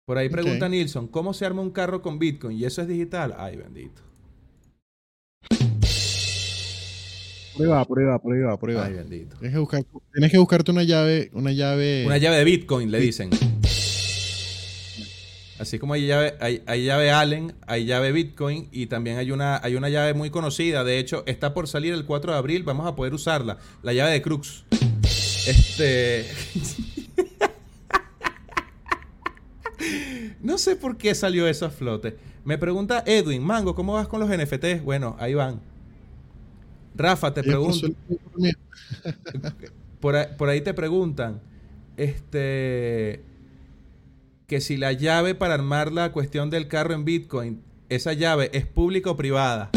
Por 0.06 0.18
ahí 0.18 0.30
pregunta 0.30 0.66
Ok. 0.68 0.72
Nilsson, 0.72 1.08
¿cómo 1.08 1.34
se 1.34 1.46
arma 1.46 1.62
un 1.62 1.72
carro 1.72 2.02
con 2.02 2.20
Bitcoin? 2.20 2.58
¿Y 2.58 2.66
eso 2.66 2.82
es 2.82 2.88
digital? 2.88 3.36
Ay, 3.38 3.58
bendito. 3.58 4.02
Va, 7.64 7.86
por 7.86 8.00
ahí 8.00 8.76
va. 8.76 8.86
Ay, 8.86 8.94
bendito. 8.94 9.38
Tienes 9.38 9.54
que, 9.54 9.60
buscar, 9.60 9.84
tienes 10.14 10.32
que 10.32 10.38
buscarte 10.38 10.72
una 10.72 10.84
llave, 10.84 11.30
una 11.34 11.52
llave. 11.52 12.04
Una 12.06 12.18
llave 12.18 12.38
de 12.38 12.44
Bitcoin, 12.44 12.92
le 12.92 13.00
dicen. 13.00 13.30
Así 15.58 15.80
como 15.80 15.94
hay 15.94 16.06
llave, 16.06 16.36
hay, 16.42 16.62
hay 16.66 16.84
llave 16.84 17.12
Allen, 17.12 17.54
hay 17.66 17.86
llave 17.86 18.12
Bitcoin 18.12 18.68
y 18.74 18.88
también 18.88 19.18
hay 19.18 19.32
una, 19.32 19.62
hay 19.64 19.76
una 19.76 19.88
llave 19.88 20.14
muy 20.14 20.30
conocida. 20.30 20.84
De 20.84 21.00
hecho, 21.00 21.24
está 21.28 21.54
por 21.54 21.70
salir 21.70 21.94
el 21.94 22.06
4 22.06 22.34
de 22.34 22.38
abril. 22.38 22.64
Vamos 22.64 22.86
a 22.88 22.96
poder 22.96 23.14
usarla. 23.14 23.58
La 23.82 23.94
llave 23.94 24.12
de 24.12 24.22
Crux. 24.22 24.66
Este. 25.48 26.26
no 30.42 30.58
sé 30.58 30.76
por 30.76 30.98
qué 30.98 31.16
salió 31.16 31.48
eso 31.48 31.66
a 31.66 31.70
flote. 31.70 32.18
Me 32.44 32.58
pregunta 32.58 33.04
Edwin, 33.06 33.42
Mango, 33.42 33.76
¿cómo 33.76 33.94
vas 33.94 34.08
con 34.08 34.20
los 34.20 34.30
NFTs? 34.30 34.84
Bueno, 34.84 35.16
ahí 35.20 35.34
van. 35.34 35.62
Rafa, 36.96 37.34
te 37.34 37.44
pregunto. 37.44 37.88
por 40.00 40.50
ahí 40.50 40.62
te 40.62 40.74
preguntan, 40.74 41.42
este, 41.98 43.24
que 44.48 44.62
si 44.62 44.78
la 44.78 44.92
llave 44.94 45.36
para 45.36 45.54
armar 45.56 45.92
la 45.92 46.12
cuestión 46.12 46.50
del 46.50 46.68
carro 46.68 46.94
en 46.94 47.06
Bitcoin, 47.06 47.62
esa 47.90 48.14
llave 48.14 48.50
es 48.54 48.66
pública 48.66 49.12
o 49.12 49.18
privada. 49.18 49.72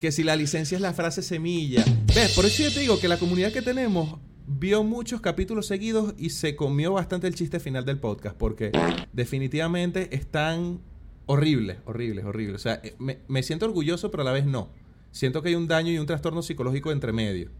que 0.00 0.12
si 0.12 0.22
la 0.22 0.36
licencia 0.36 0.76
es 0.76 0.82
la 0.82 0.92
frase 0.92 1.22
semilla. 1.22 1.82
¿Ves? 2.14 2.34
Por 2.34 2.44
eso 2.44 2.62
yo 2.62 2.70
te 2.70 2.80
digo 2.80 3.00
que 3.00 3.08
la 3.08 3.16
comunidad 3.18 3.52
que 3.52 3.62
tenemos 3.62 4.18
vio 4.46 4.84
muchos 4.84 5.22
capítulos 5.22 5.66
seguidos 5.66 6.14
y 6.18 6.30
se 6.30 6.54
comió 6.54 6.92
bastante 6.92 7.26
el 7.26 7.34
chiste 7.34 7.58
final 7.58 7.84
del 7.86 7.98
podcast, 7.98 8.36
porque 8.36 8.70
definitivamente 9.12 10.14
están 10.14 10.80
horribles, 11.26 11.78
horribles, 11.84 12.24
horribles. 12.24 12.56
O 12.56 12.62
sea, 12.62 12.80
eh, 12.82 12.94
me, 12.98 13.18
me 13.28 13.42
siento 13.42 13.66
orgulloso, 13.66 14.10
pero 14.10 14.22
a 14.22 14.24
la 14.26 14.32
vez 14.32 14.46
no. 14.46 14.70
Siento 15.10 15.42
que 15.42 15.50
hay 15.50 15.54
un 15.54 15.68
daño 15.68 15.92
y 15.92 15.98
un 15.98 16.06
trastorno 16.06 16.42
psicológico 16.42 16.90
entre 16.90 17.12
medio. 17.12 17.50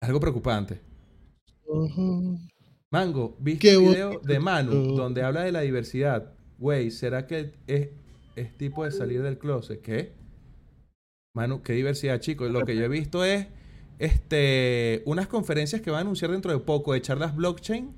Algo 0.00 0.20
preocupante. 0.20 0.80
Mango, 2.90 3.36
¿viste 3.40 3.72
el 3.72 3.80
video 3.80 4.20
de 4.20 4.38
Manu 4.38 4.94
donde 4.94 5.22
habla 5.22 5.42
de 5.42 5.52
la 5.52 5.60
diversidad? 5.60 6.32
Güey, 6.58 6.90
¿será 6.90 7.26
que 7.26 7.52
es, 7.66 7.88
es 8.36 8.56
tipo 8.56 8.84
de 8.84 8.90
salir 8.90 9.22
del 9.22 9.38
closet? 9.38 9.82
¿Qué? 9.82 10.12
Manu, 11.34 11.62
qué 11.62 11.74
diversidad, 11.74 12.20
chicos. 12.20 12.50
Lo 12.50 12.64
que 12.64 12.76
yo 12.76 12.84
he 12.84 12.88
visto 12.88 13.24
es 13.24 13.48
este, 13.98 15.02
unas 15.04 15.26
conferencias 15.26 15.82
que 15.82 15.90
van 15.90 15.98
a 15.98 16.00
anunciar 16.02 16.30
dentro 16.30 16.52
de 16.52 16.58
poco 16.58 16.92
de 16.92 17.02
charlas 17.02 17.36
blockchain. 17.36 17.94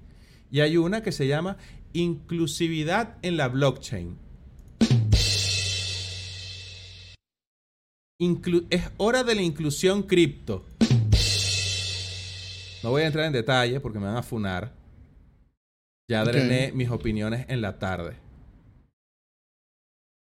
Y 0.50 0.60
hay 0.60 0.76
una 0.76 1.02
que 1.02 1.12
se 1.12 1.28
llama 1.28 1.58
Inclusividad 1.92 3.18
en 3.22 3.36
la 3.36 3.48
blockchain. 3.48 4.16
Inclu- 8.20 8.66
es 8.70 8.90
hora 8.98 9.24
de 9.24 9.34
la 9.34 9.42
inclusión 9.42 10.02
cripto. 10.02 10.64
No 12.82 12.90
voy 12.90 13.02
a 13.02 13.06
entrar 13.06 13.26
en 13.26 13.32
detalle 13.32 13.80
porque 13.80 13.98
me 13.98 14.06
van 14.06 14.16
a 14.16 14.22
funar. 14.22 14.72
Ya 16.08 16.24
drené 16.24 16.72
mis 16.72 16.90
opiniones 16.90 17.46
en 17.48 17.60
la 17.60 17.78
tarde. 17.78 18.16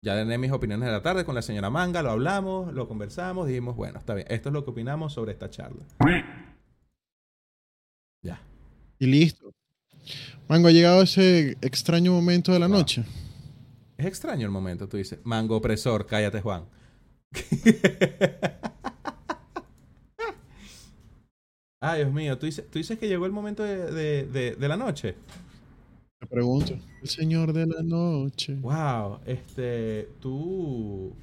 Ya 0.03 0.15
drené 0.15 0.37
mis 0.37 0.51
opiniones 0.51 0.87
en 0.87 0.93
la 0.93 1.01
tarde 1.01 1.23
con 1.25 1.35
la 1.35 1.41
señora 1.43 1.69
Manga, 1.69 2.01
lo 2.01 2.09
hablamos, 2.09 2.73
lo 2.73 2.87
conversamos, 2.87 3.47
dijimos, 3.47 3.75
bueno, 3.75 3.99
está 3.99 4.15
bien, 4.15 4.27
esto 4.31 4.49
es 4.49 4.53
lo 4.53 4.63
que 4.63 4.71
opinamos 4.71 5.13
sobre 5.13 5.31
esta 5.31 5.49
charla. 5.49 5.85
Ya. 8.23 8.41
Y 8.99 9.05
listo. 9.05 9.51
Mango, 10.47 10.67
ha 10.67 10.71
llegado 10.71 11.01
ese 11.01 11.57
extraño 11.61 12.11
momento 12.11 12.51
de 12.51 12.59
la 12.59 12.67
Wow. 12.67 12.77
noche. 12.77 13.03
Es 13.97 14.05
extraño 14.05 14.45
el 14.45 14.51
momento, 14.51 14.87
tú 14.89 14.97
dices, 14.97 15.19
mango 15.23 15.55
opresor, 15.57 16.05
cállate 16.07 16.41
Juan. 16.41 16.65
Ay, 21.83 21.99
Dios 22.03 22.13
mío, 22.13 22.37
¿tú 22.37 22.45
dices, 22.45 22.65
tú 22.69 22.77
dices 22.77 22.99
que 22.99 23.07
llegó 23.07 23.25
el 23.25 23.31
momento 23.31 23.63
de, 23.63 23.91
de- 23.91 24.23
de- 24.27 24.55
de 24.55 24.67
la 24.67 24.77
noche. 24.77 25.15
Te 26.19 26.27
pregunto. 26.27 26.77
El 27.01 27.07
señor 27.09 27.53
de 27.53 27.65
la 27.65 27.81
noche. 27.81 28.55
Wow, 28.61 29.19
este, 29.25 30.09
tú, 30.19 31.15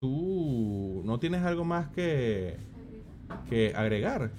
tú 0.00 1.02
no 1.04 1.18
tienes 1.20 1.42
algo 1.42 1.64
más 1.64 1.88
que, 1.90 2.56
que 3.50 3.74
agregar. 3.76 4.30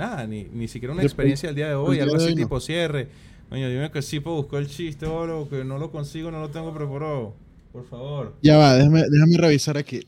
Nada, 0.00 0.26
ni, 0.26 0.44
ni 0.44 0.66
siquiera 0.66 0.94
una 0.94 1.02
De- 1.02 1.06
experiencia 1.08 1.50
del 1.50 1.56
día 1.56 1.68
de 1.68 1.74
hoy, 1.74 1.90
el 1.90 1.94
día 1.96 2.02
algo 2.04 2.16
de 2.16 2.22
así 2.24 2.32
hoy 2.32 2.34
no. 2.34 2.42
tipo 2.46 2.58
cierre. 2.60 3.08
Coño, 3.50 3.68
dime 3.68 3.90
que 3.90 4.00
sí 4.00 4.18
puedo 4.18 4.36
buscar 4.38 4.60
el 4.60 4.66
chiste 4.68 5.04
o 5.04 5.22
algo, 5.22 5.46
que 5.46 5.62
no 5.62 5.76
lo 5.76 5.92
consigo, 5.92 6.30
no 6.30 6.40
lo 6.40 6.48
tengo 6.48 6.72
preparado. 6.72 7.34
Por 7.70 7.84
favor. 7.86 8.34
Ya 8.40 8.56
va, 8.56 8.76
déjame, 8.76 9.02
déjame 9.10 9.36
revisar 9.36 9.76
aquí. 9.76 10.06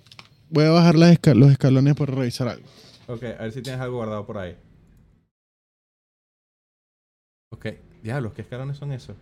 Voy 0.48 0.64
a 0.64 0.70
bajar 0.70 0.94
las 0.94 1.18
los 1.34 1.50
escalones 1.50 1.94
para 1.94 2.14
revisar 2.14 2.48
algo. 2.48 2.66
Ok, 3.06 3.22
a 3.24 3.42
ver 3.42 3.52
si 3.52 3.60
tienes 3.60 3.82
algo 3.82 3.96
guardado 3.96 4.24
por 4.24 4.38
ahí. 4.38 4.56
Ok, 7.52 7.66
diablos, 8.02 8.32
¿qué 8.32 8.40
escalones 8.42 8.78
son 8.78 8.92
esos? 8.92 9.14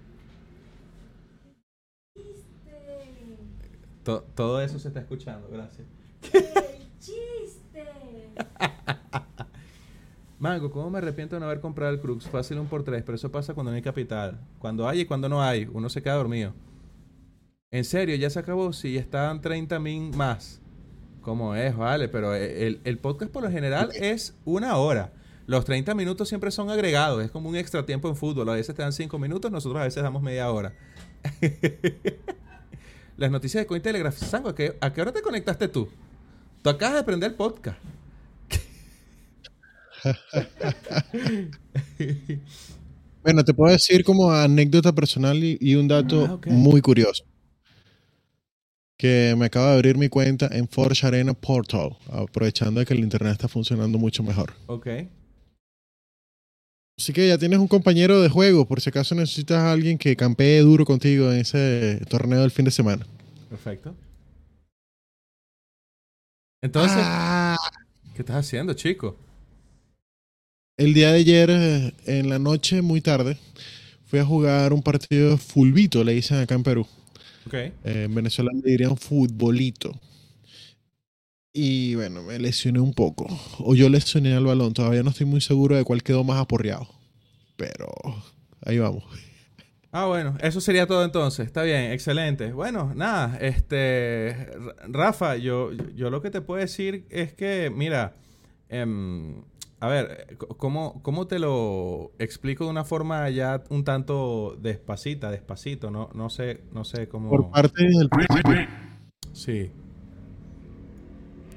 To- 4.05 4.23
todo 4.37 4.63
eso 4.63 4.79
se 4.79 4.87
está 4.87 5.01
escuchando, 5.01 5.49
gracias. 5.51 5.89
Mango, 10.41 10.71
¿cómo 10.71 10.89
me 10.89 10.97
arrepiento 10.97 11.37
de 11.37 11.41
no 11.41 11.47
haber 11.47 11.61
comprado 11.61 11.93
el 11.93 12.01
Crux? 12.01 12.27
Fácil 12.27 12.59
un 12.59 12.67
por 12.67 12.83
tres, 12.83 13.03
pero 13.05 13.17
eso 13.17 13.31
pasa 13.31 13.53
cuando 13.53 13.73
no 13.73 13.77
hay 13.77 13.83
capital. 13.83 14.41
Cuando 14.59 14.89
hay 14.89 15.01
y 15.01 15.05
cuando 15.05 15.29
no 15.29 15.43
hay, 15.43 15.69
uno 15.71 15.91
se 15.91 16.03
queda 16.03 16.15
dormido. 16.15 16.55
En 17.71 17.85
serio, 17.85 18.17
ya 18.17 18.31
se 18.31 18.39
acabó. 18.39 18.73
Si 18.73 18.97
estaban 18.97 19.43
30 19.43 19.79
mil 19.81 20.17
más. 20.17 20.63
¿Cómo 21.21 21.55
es? 21.55 21.77
Vale, 21.77 22.09
pero 22.09 22.35
el, 22.35 22.81
el 22.85 22.99
podcast 22.99 23.31
por 23.31 23.43
lo 23.43 23.51
general 23.51 23.91
es 23.95 24.35
una 24.47 24.79
hora. 24.79 25.13
Los 25.47 25.67
30 25.67 25.95
minutos 25.95 26.31
siempre 26.31 26.51
son 26.51 26.71
agregados. 26.71 27.23
Es 27.23 27.31
como 27.31 27.51
un 27.51 27.57
extra 27.57 27.85
tiempo 27.85 28.09
en 28.09 28.17
fútbol. 28.17 28.49
A 28.49 28.55
veces 28.55 28.75
te 28.75 28.81
dan 28.81 28.95
5 28.95 29.19
minutos, 29.19 29.53
nosotros 29.53 29.79
a 29.79 29.85
veces 29.85 30.03
damos 30.03 30.23
media 30.23 30.51
hora. 30.51 30.73
Las 33.19 33.31
noticias 33.31 33.61
de 33.61 33.67
Cointelegraph. 33.67 34.17
Sango, 34.17 34.49
¿a 34.49 34.55
qué, 34.55 34.79
¿a 34.81 34.91
qué 34.91 35.03
hora 35.03 35.13
te 35.13 35.21
conectaste 35.21 35.69
tú? 35.69 35.91
Tú 36.63 36.71
acabas 36.71 36.97
de 36.97 37.05
prender 37.05 37.33
el 37.33 37.37
podcast. 37.37 37.79
Bueno, 43.23 43.45
te 43.45 43.53
puedo 43.53 43.71
decir 43.73 44.03
como 44.03 44.33
anécdota 44.33 44.95
personal 44.95 45.45
y, 45.45 45.59
y 45.61 45.75
un 45.75 45.89
dato 45.89 46.41
Ah, 46.43 46.51
muy 46.51 46.81
curioso. 46.81 47.25
Que 48.99 49.35
me 49.37 49.47
acaba 49.47 49.69
de 49.71 49.75
abrir 49.75 49.99
mi 49.99 50.09
cuenta 50.09 50.49
en 50.53 50.69
Forge 50.69 51.07
Arena 51.07 51.35
Portal, 51.35 51.97
aprovechando 52.11 52.81
de 52.81 52.87
que 52.87 52.95
el 52.95 53.01
internet 53.01 53.33
está 53.33 53.49
funcionando 53.49 53.99
mucho 53.99 54.23
mejor. 54.23 54.55
Ok. 54.69 54.87
Así 56.99 57.13
que 57.15 57.29
ya 57.29 57.39
tienes 57.39 57.59
un 57.59 57.69
compañero 57.69 58.21
de 58.21 58.29
juego, 58.29 58.67
por 58.67 58.81
si 58.81 58.91
acaso 58.91 59.15
necesitas 59.15 59.59
a 59.59 59.73
alguien 59.73 59.97
que 59.97 60.17
campee 60.17 60.61
duro 60.61 60.85
contigo 60.85 61.33
en 61.33 61.41
ese 61.41 62.01
torneo 62.09 62.41
del 62.41 62.51
fin 62.51 62.67
de 62.67 62.71
semana. 62.71 63.07
Perfecto. 63.49 63.95
Entonces, 66.63 66.99
Ah, 67.03 67.57
¿qué 68.15 68.21
estás 68.23 68.37
haciendo, 68.37 68.75
chico? 68.75 69.17
El 70.81 70.95
día 70.95 71.13
de 71.13 71.19
ayer, 71.19 71.51
eh, 71.51 71.93
en 72.07 72.31
la 72.31 72.39
noche, 72.39 72.81
muy 72.81 73.03
tarde, 73.03 73.37
fui 74.07 74.19
a 74.19 74.25
jugar 74.25 74.73
un 74.73 74.83
partido 74.83 75.33
de 75.33 75.37
fulbito, 75.37 76.03
le 76.03 76.15
dicen 76.15 76.39
acá 76.39 76.55
en 76.55 76.63
Perú. 76.63 76.87
Ok. 77.47 77.53
Eh, 77.55 77.73
en 77.85 78.15
Venezuela 78.15 78.51
le 78.55 78.71
dirían 78.71 78.97
futbolito. 78.97 79.93
Y 81.53 81.97
bueno, 81.97 82.23
me 82.23 82.39
lesioné 82.39 82.81
un 82.81 82.95
poco. 82.95 83.27
O 83.59 83.75
yo 83.75 83.91
lesioné 83.91 84.33
al 84.35 84.47
balón. 84.47 84.73
Todavía 84.73 85.03
no 85.03 85.11
estoy 85.11 85.27
muy 85.27 85.43
seguro 85.43 85.77
de 85.77 85.85
cuál 85.85 86.03
quedó 86.03 86.25
más 86.25 86.41
aporreado. 86.41 86.89
Pero 87.57 87.89
ahí 88.65 88.79
vamos. 88.79 89.05
Ah, 89.93 90.07
bueno, 90.07 90.39
eso 90.41 90.63
sería 90.63 90.87
todo 90.87 91.05
entonces. 91.05 91.45
Está 91.45 91.63
bien, 91.63 91.93
excelente. 91.93 92.53
Bueno, 92.53 92.95
nada, 92.95 93.37
este. 93.39 94.49
Rafa, 94.89 95.37
yo, 95.37 95.73
yo 95.95 96.09
lo 96.09 96.23
que 96.23 96.31
te 96.31 96.41
puedo 96.41 96.59
decir 96.61 97.05
es 97.11 97.35
que, 97.35 97.71
mira, 97.75 98.15
em, 98.71 99.43
a 99.81 99.89
ver, 99.89 100.27
c- 100.29 100.37
¿cómo, 100.59 101.03
¿cómo 101.03 101.27
te 101.27 101.39
lo 101.39 102.13
explico 102.19 102.65
de 102.65 102.71
una 102.71 102.85
forma 102.85 103.29
ya 103.31 103.63
un 103.71 103.83
tanto 103.85 104.57
despacita, 104.61 105.31
despacito? 105.31 105.91
No, 105.91 106.11
no 106.15 106.29
sé, 106.31 106.61
no 106.73 106.85
sé 106.85 107.09
cómo. 107.09 107.31
Por 107.31 107.51
parte 107.51 107.83
del 107.85 108.09
principio. 108.09 108.67
Sí. 109.33 109.71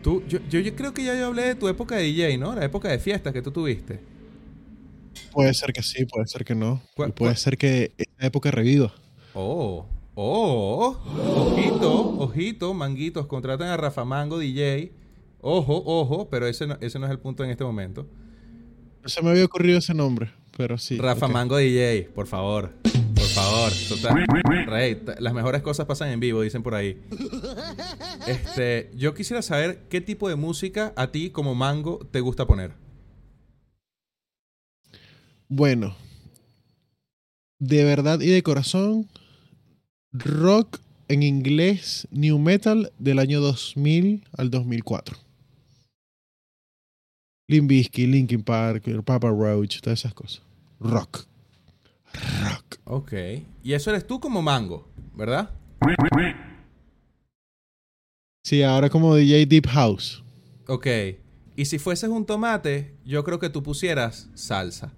Tú, 0.01 0.21
yo, 0.27 0.39
yo, 0.49 0.59
yo 0.59 0.75
creo 0.75 0.93
que 0.93 1.03
ya 1.03 1.15
yo 1.17 1.27
hablé 1.27 1.43
de 1.43 1.55
tu 1.55 1.67
época 1.67 1.95
de 1.95 2.03
DJ, 2.03 2.37
¿no? 2.37 2.53
La 2.55 2.65
época 2.65 2.89
de 2.89 2.99
fiestas 2.99 3.31
que 3.33 3.41
tú 3.41 3.51
tuviste. 3.51 3.99
Puede 5.31 5.53
ser 5.53 5.71
que 5.73 5.81
sí, 5.81 6.05
puede 6.05 6.27
ser 6.27 6.43
que 6.43 6.55
no. 6.55 6.81
¿Cuál- 6.95 7.09
Y 7.09 7.11
puede 7.13 7.35
ser 7.35 7.57
que 7.57 7.93
esta 7.97 8.25
época 8.25 8.51
reviva. 8.51 8.93
Oh, 9.33 9.85
oh, 10.15 10.97
ojito, 11.37 12.17
ojito, 12.19 12.73
manguitos, 12.73 13.25
contratan 13.27 13.69
a 13.69 13.77
Rafa 13.77 14.03
Mango 14.05 14.37
DJ. 14.39 14.91
Ojo, 15.45 15.83
ojo, 15.85 16.29
pero 16.29 16.47
ese 16.47 16.65
no, 16.65 16.77
ese 16.79 16.97
no 16.99 17.05
es 17.05 17.11
el 17.11 17.19
punto 17.19 17.43
en 17.43 17.49
este 17.49 17.65
momento. 17.65 18.07
No 19.03 19.09
se 19.09 19.21
me 19.21 19.31
había 19.31 19.43
ocurrido 19.43 19.77
ese 19.77 19.93
nombre, 19.93 20.31
pero 20.55 20.77
sí. 20.77 20.97
Rafa. 20.97 21.27
Mango 21.27 21.57
DJ, 21.57 22.11
por 22.15 22.27
favor, 22.27 22.71
por 23.13 23.25
favor. 23.25 23.73
Total. 23.89 24.25
Rey, 24.65 25.03
las 25.19 25.33
mejores 25.33 25.61
cosas 25.61 25.85
pasan 25.85 26.11
en 26.11 26.21
vivo, 26.21 26.41
dicen 26.41 26.63
por 26.63 26.75
ahí. 26.75 26.97
Este, 28.25 28.89
yo 28.95 29.13
quisiera 29.13 29.41
saber 29.41 29.81
qué 29.89 29.99
tipo 29.99 30.29
de 30.29 30.37
música 30.37 30.93
a 30.95 31.11
ti 31.11 31.29
como 31.29 31.55
Mango 31.55 31.99
te 32.09 32.21
gusta 32.21 32.47
poner. 32.47 32.71
Bueno, 35.49 35.97
de 37.59 37.83
verdad 37.83 38.21
y 38.21 38.27
de 38.27 38.43
corazón, 38.43 39.09
rock 40.13 40.79
en 41.09 41.21
inglés, 41.21 42.07
new 42.11 42.39
metal 42.39 42.93
del 42.97 43.19
año 43.19 43.41
2000 43.41 44.23
al 44.37 44.49
2004. 44.49 45.22
Linkin 47.61 48.43
Park, 48.43 48.83
Papa 49.03 49.29
Roach, 49.29 49.79
todas 49.79 49.99
esas 49.99 50.13
cosas. 50.13 50.41
Rock. 50.79 51.25
Rock. 52.43 52.77
Ok. 52.85 53.13
Y 53.63 53.73
eso 53.73 53.89
eres 53.89 54.05
tú 54.05 54.19
como 54.19 54.41
Mango, 54.41 54.87
¿verdad? 55.15 55.49
Sí, 58.43 58.61
ahora 58.61 58.89
como 58.89 59.15
DJ 59.15 59.45
Deep 59.45 59.67
House. 59.67 60.23
Ok. 60.67 60.87
Y 61.55 61.65
si 61.65 61.79
fueses 61.79 62.09
un 62.09 62.25
tomate, 62.25 62.93
yo 63.05 63.23
creo 63.23 63.39
que 63.39 63.49
tú 63.49 63.63
pusieras 63.63 64.29
salsa. 64.33 64.93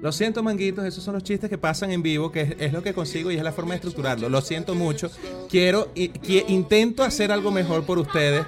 Lo 0.00 0.12
siento, 0.12 0.42
manguitos, 0.44 0.84
esos 0.84 1.02
son 1.02 1.14
los 1.14 1.24
chistes 1.24 1.50
que 1.50 1.58
pasan 1.58 1.90
en 1.90 2.02
vivo, 2.02 2.30
que 2.30 2.56
es, 2.58 2.72
lo 2.72 2.82
que 2.82 2.94
consigo 2.94 3.30
y 3.32 3.36
es 3.36 3.42
la 3.42 3.50
forma 3.52 3.70
de 3.70 3.76
estructurarlo. 3.76 4.28
Lo 4.28 4.40
siento 4.40 4.74
mucho. 4.76 5.10
Quiero, 5.50 5.90
y, 5.94 6.10
qui- 6.10 6.44
intento 6.48 7.02
hacer 7.02 7.32
algo 7.32 7.50
mejor 7.50 7.84
por 7.84 7.98
ustedes. 7.98 8.44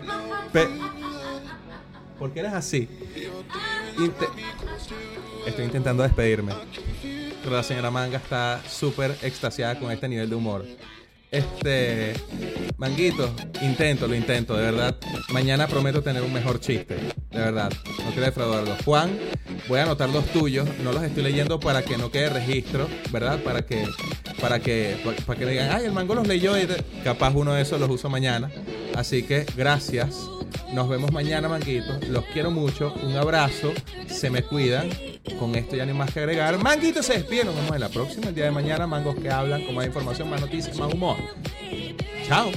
pe- 0.53 0.69
¿Por 2.19 2.33
qué 2.33 2.41
eres 2.41 2.53
así? 2.53 2.89
Estoy 5.47 5.65
intentando 5.65 6.03
despedirme. 6.03 6.53
Pero 7.43 7.57
la 7.57 7.63
señora 7.63 7.91
Manga 7.91 8.19
está 8.19 8.61
súper 8.69 9.17
extasiada 9.23 9.79
con 9.79 9.91
este 9.91 10.09
nivel 10.09 10.29
de 10.29 10.37
humor. 10.37 10.65
Este, 11.31 12.15
Manguito, 12.77 13.33
intento, 13.63 14.09
lo 14.09 14.15
intento, 14.15 14.57
de 14.57 14.65
verdad. 14.65 14.97
Mañana 15.33 15.69
prometo 15.69 16.03
tener 16.03 16.23
un 16.23 16.33
mejor 16.33 16.59
chiste, 16.59 16.97
de 16.97 17.39
verdad. 17.39 17.73
No 18.05 18.11
quiero 18.11 18.27
defraudarlo. 18.27 18.75
Juan, 18.85 19.17
voy 19.69 19.79
a 19.79 19.85
anotar 19.85 20.09
los 20.09 20.25
tuyos. 20.27 20.69
No 20.83 20.93
los 20.93 21.03
estoy 21.03 21.23
leyendo 21.23 21.61
para 21.61 21.83
que 21.83 21.97
no 21.97 22.11
quede 22.11 22.31
registro, 22.31 22.89
¿verdad? 23.13 23.39
Para 23.43 23.65
que, 23.65 23.87
para 24.41 24.59
que, 24.59 24.97
para 25.25 25.39
que 25.39 25.47
digan, 25.47 25.71
ay, 25.73 25.85
el 25.85 25.93
mango 25.93 26.17
los 26.17 26.27
leyó 26.27 26.59
y 26.59 26.67
capaz 27.05 27.33
uno 27.35 27.55
de 27.55 27.63
esos 27.63 27.79
los 27.79 27.91
uso 27.91 28.11
mañana. 28.11 28.51
Así 28.97 29.23
que 29.23 29.47
gracias. 29.57 30.17
Nos 30.73 30.89
vemos 30.89 31.13
mañana, 31.13 31.49
manguitos. 31.49 32.07
Los 32.09 32.25
quiero 32.27 32.51
mucho. 32.51 32.95
Un 33.03 33.17
abrazo. 33.17 33.73
Se 34.07 34.31
me 34.31 34.43
cuidan. 34.43 34.89
Con 35.39 35.55
esto 35.55 35.77
ya 35.77 35.85
no 35.85 35.93
hay 35.93 35.99
más 35.99 36.13
que 36.13 36.21
agregar. 36.21 36.59
Manguito 36.59 37.03
se 37.03 37.15
despide. 37.15 37.45
Nos 37.45 37.55
vemos 37.55 37.75
en 37.75 37.81
la 37.81 37.89
próxima. 37.89 38.29
El 38.29 38.35
día 38.35 38.45
de 38.45 38.51
mañana. 38.51 38.87
Mangos 38.87 39.17
que 39.17 39.31
hablan 39.31 39.65
con 39.65 39.75
más 39.75 39.87
información, 39.87 40.31
más 40.31 40.41
noticias, 40.41 40.77
más 40.79 40.93
humor. 40.93 41.17
Chao. 42.27 42.51